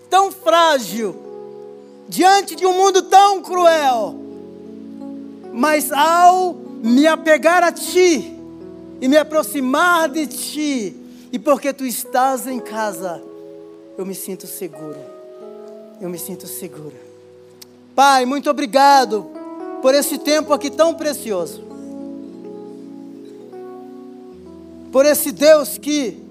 tão 0.09 0.32
frágil, 0.32 1.33
diante 2.08 2.56
de 2.56 2.66
um 2.66 2.74
mundo 2.74 3.01
tão 3.04 3.41
cruel. 3.41 4.16
Mas 5.54 5.91
ao 5.91 6.54
me 6.82 7.08
apegar 7.08 7.64
a 7.64 7.72
Ti 7.72 8.38
e 9.01 9.08
me 9.08 9.18
aproximar 9.18 10.10
de 10.10 10.28
Ti, 10.28 10.95
e 11.32 11.39
porque 11.39 11.74
Tu 11.74 11.86
estás 11.86 12.47
em 12.47 12.60
casa, 12.60 13.22
eu 13.97 14.06
me 14.06 14.16
sinto 14.16 14.47
seguro. 14.47 14.99
Eu 16.01 16.10
me 16.10 16.18
sinto 16.18 16.47
segura. 16.47 17.01
Pai, 17.95 18.26
muito 18.26 18.49
obrigado 18.49 19.28
por 19.82 19.93
esse 19.93 20.18
tempo 20.18 20.54
aqui 20.54 20.70
tão 20.70 20.93
precioso. 20.93 21.64
Por 24.91 25.06
esse 25.06 25.32
Deus 25.32 25.78
que 25.78 26.24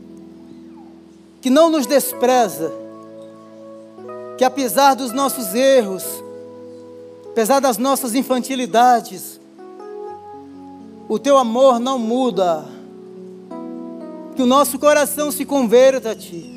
que 1.42 1.50
não 1.50 1.68
nos 1.68 1.86
despreza, 1.86 2.72
que 4.38 4.44
apesar 4.44 4.94
dos 4.94 5.12
nossos 5.12 5.54
erros, 5.54 6.04
apesar 7.30 7.60
das 7.60 7.78
nossas 7.78 8.14
infantilidades, 8.14 9.40
o 11.08 11.18
teu 11.18 11.36
amor 11.36 11.78
não 11.78 11.98
muda. 11.98 12.64
Que 14.34 14.42
o 14.42 14.46
nosso 14.46 14.78
coração 14.78 15.30
se 15.30 15.44
converta 15.44 16.12
a 16.12 16.14
ti 16.16 16.52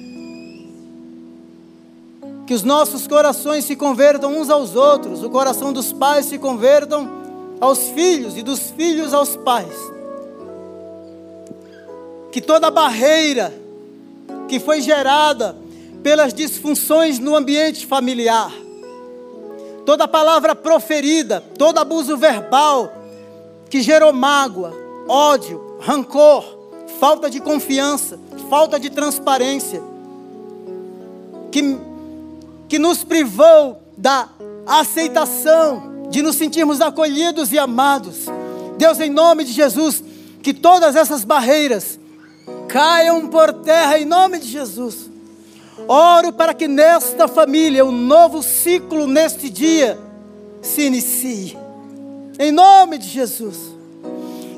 que 2.46 2.54
os 2.54 2.64
nossos 2.64 3.08
corações 3.08 3.66
se 3.66 3.76
convertam 3.76 4.38
uns 4.38 4.50
aos 4.50 4.76
outros, 4.76 5.24
o 5.24 5.30
coração 5.30 5.74
dos 5.74 5.92
pais 5.92 6.28
se 6.28 6.38
convertam 6.38 7.10
aos 7.60 7.90
filhos 7.90 8.38
e 8.38 8.44
dos 8.44 8.70
filhos 8.72 9.14
aos 9.14 9.36
pais. 9.36 9.76
Que 12.32 12.40
toda 12.40 12.70
barreira 12.70 13.54
que 14.48 14.60
foi 14.60 14.82
gerada 14.82 15.56
pelas 16.06 16.36
disfunções 16.36 17.18
no 17.18 17.36
ambiente 17.36 17.84
familiar, 17.84 18.54
toda 19.88 20.08
palavra 20.08 20.54
proferida, 20.54 21.42
todo 21.58 21.80
abuso 21.80 22.16
verbal 22.16 22.94
que 23.72 23.82
gerou 23.82 24.14
mágoa, 24.14 24.72
ódio, 25.08 25.80
rancor, 25.80 26.46
falta 27.00 27.28
de 27.28 27.40
confiança, 27.40 28.20
falta 28.52 28.80
de 28.80 28.92
transparência, 28.92 29.82
que 31.52 31.76
que 32.68 32.78
nos 32.78 33.04
privou 33.04 33.82
da 33.98 34.30
aceitação, 34.68 36.08
de 36.12 36.22
nos 36.22 36.36
sentirmos 36.36 36.82
acolhidos 36.82 37.52
e 37.52 37.58
amados. 37.58 38.26
Deus, 38.78 39.00
em 39.00 39.10
nome 39.10 39.44
de 39.44 39.54
Jesus, 39.54 40.04
que 40.44 40.54
todas 40.54 40.96
essas 40.96 41.24
barreiras 41.24 42.00
caiam 42.68 43.26
por 43.28 43.52
terra 43.54 43.98
em 43.98 44.06
nome 44.06 44.38
de 44.38 44.48
Jesus. 44.48 45.15
Oro 45.88 46.32
para 46.32 46.54
que 46.54 46.68
nesta 46.68 47.28
família 47.28 47.86
um 47.86 47.92
novo 47.92 48.42
ciclo 48.42 49.08
neste 49.08 49.50
dia 49.50 49.98
se 50.62 50.84
inicie. 50.84 51.58
Em 52.40 52.52
nome 52.52 52.98
de 52.98 53.08
Jesus. 53.08 53.58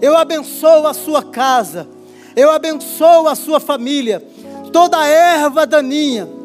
Eu 0.02 0.16
abençoo 0.16 0.86
a 0.88 0.94
sua 0.94 1.24
casa. 1.24 1.88
Eu 2.36 2.52
abençoo 2.52 3.28
a 3.28 3.36
sua 3.36 3.60
família. 3.60 4.24
Toda 4.72 5.06
erva 5.08 5.66
daninha 5.66 6.38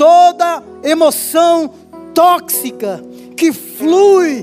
toda 0.00 0.62
emoção 0.82 1.70
tóxica 2.14 3.04
que 3.36 3.52
flui, 3.52 4.42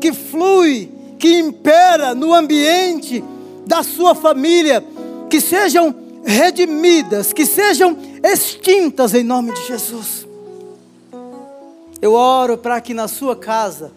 que 0.00 0.10
flui 0.10 0.90
que 1.18 1.34
impera 1.38 2.14
no 2.14 2.32
ambiente 2.32 3.22
da 3.66 3.82
sua 3.82 4.14
família, 4.14 4.82
que 5.28 5.38
sejam 5.38 5.94
redimidas, 6.24 7.30
que 7.30 7.44
sejam 7.44 7.94
extintas 8.26 9.14
em 9.14 9.22
nome 9.22 9.52
de 9.52 9.66
Jesus. 9.66 10.26
Eu 12.02 12.12
oro 12.12 12.58
para 12.58 12.80
que 12.80 12.92
na 12.92 13.08
sua 13.08 13.34
casa 13.36 13.92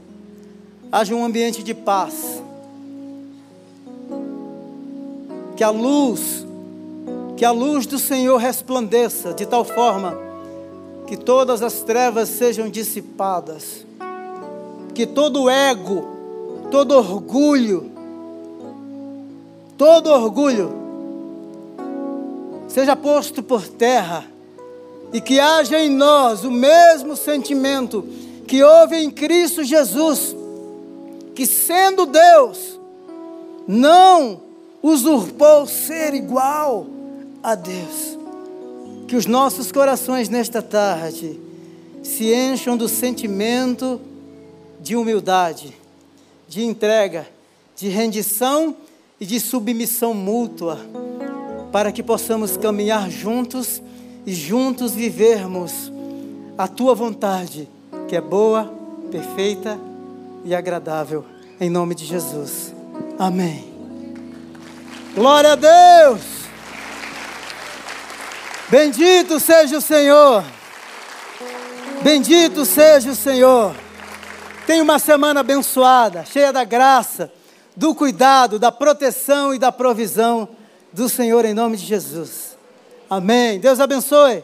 haja 0.92 1.14
um 1.14 1.26
ambiente 1.26 1.62
de 1.62 1.74
paz, 1.74 2.42
que 5.56 5.64
a 5.64 5.70
luz, 5.70 6.46
que 7.36 7.44
a 7.44 7.52
luz 7.52 7.86
do 7.86 8.00
Senhor 8.00 8.38
resplandeça 8.38 9.34
de 9.34 9.46
tal 9.46 9.66
forma 9.66 10.18
que 11.06 11.18
todas 11.18 11.62
as 11.62 11.82
trevas 11.82 12.30
sejam 12.30 12.70
dissipadas, 12.70 13.86
que 14.94 15.06
todo 15.06 15.50
ego, 15.50 16.06
todo 16.72 16.96
orgulho, 16.96 17.92
todo 19.78 20.12
orgulho 20.12 20.79
seja 22.70 22.96
posto 22.96 23.44
por 23.44 23.68
terra 23.68 24.26
e 25.12 25.20
que 25.20 25.40
haja 25.40 25.80
em 25.80 25.90
nós 25.90 26.44
o 26.44 26.52
mesmo 26.52 27.18
sentimento 27.18 28.08
que 28.48 28.64
houve 28.64 28.96
em 28.96 29.10
Cristo 29.10 29.64
Jesus, 29.64 30.36
que 31.36 31.46
sendo 31.46 32.06
Deus, 32.06 32.80
não 33.68 34.42
usurpou 34.82 35.66
ser 35.66 36.14
igual 36.14 36.88
a 37.44 37.56
Deus. 37.56 38.18
Que 39.08 39.16
os 39.16 39.26
nossos 39.26 39.72
corações 39.72 40.30
nesta 40.30 40.62
tarde 40.62 41.40
se 42.04 42.34
encham 42.34 42.78
do 42.78 42.88
sentimento 42.88 44.00
de 44.80 44.96
humildade, 44.96 45.76
de 46.48 46.64
entrega, 46.64 47.28
de 47.76 47.90
rendição 47.90 48.76
e 49.20 49.26
de 49.26 49.40
submissão 49.40 50.14
mútua, 50.14 50.80
para 51.72 51.92
que 51.92 52.02
possamos 52.02 52.58
caminhar 52.58 53.10
juntos 53.10 53.82
e 54.26 54.34
juntos 54.34 54.94
vivermos 54.94 55.92
a 56.58 56.68
tua 56.68 56.94
vontade, 56.94 57.70
que 58.08 58.16
é 58.16 58.22
boa, 58.22 58.74
perfeita 59.12 59.80
e 60.44 60.54
agradável, 60.54 61.26
em 61.60 61.70
nome 61.70 61.96
de 61.96 62.06
Jesus. 62.06 62.74
Amém. 63.18 63.66
Glória 65.16 65.54
a 65.54 65.56
Deus! 65.56 66.22
Bendito 68.70 69.40
seja 69.40 69.78
o 69.78 69.82
Senhor. 69.82 70.44
Bendito 72.04 72.66
seja 72.66 73.12
o 73.12 73.16
Senhor. 73.16 73.76
Tenha 74.68 74.84
uma 74.84 75.00
semana 75.00 75.40
abençoada, 75.40 76.24
cheia 76.24 76.54
da 76.54 76.64
graça, 76.64 77.32
do 77.76 77.96
cuidado, 77.96 78.60
da 78.60 78.72
proteção 78.72 79.54
e 79.54 79.60
da 79.60 79.72
provisão 79.72 80.48
do 80.92 81.08
Senhor 81.10 81.46
em 81.46 81.54
nome 81.54 81.78
de 81.78 81.86
Jesus. 81.86 82.58
Amém. 83.10 83.60
Deus 83.60 83.80
abençoe. 83.80 84.44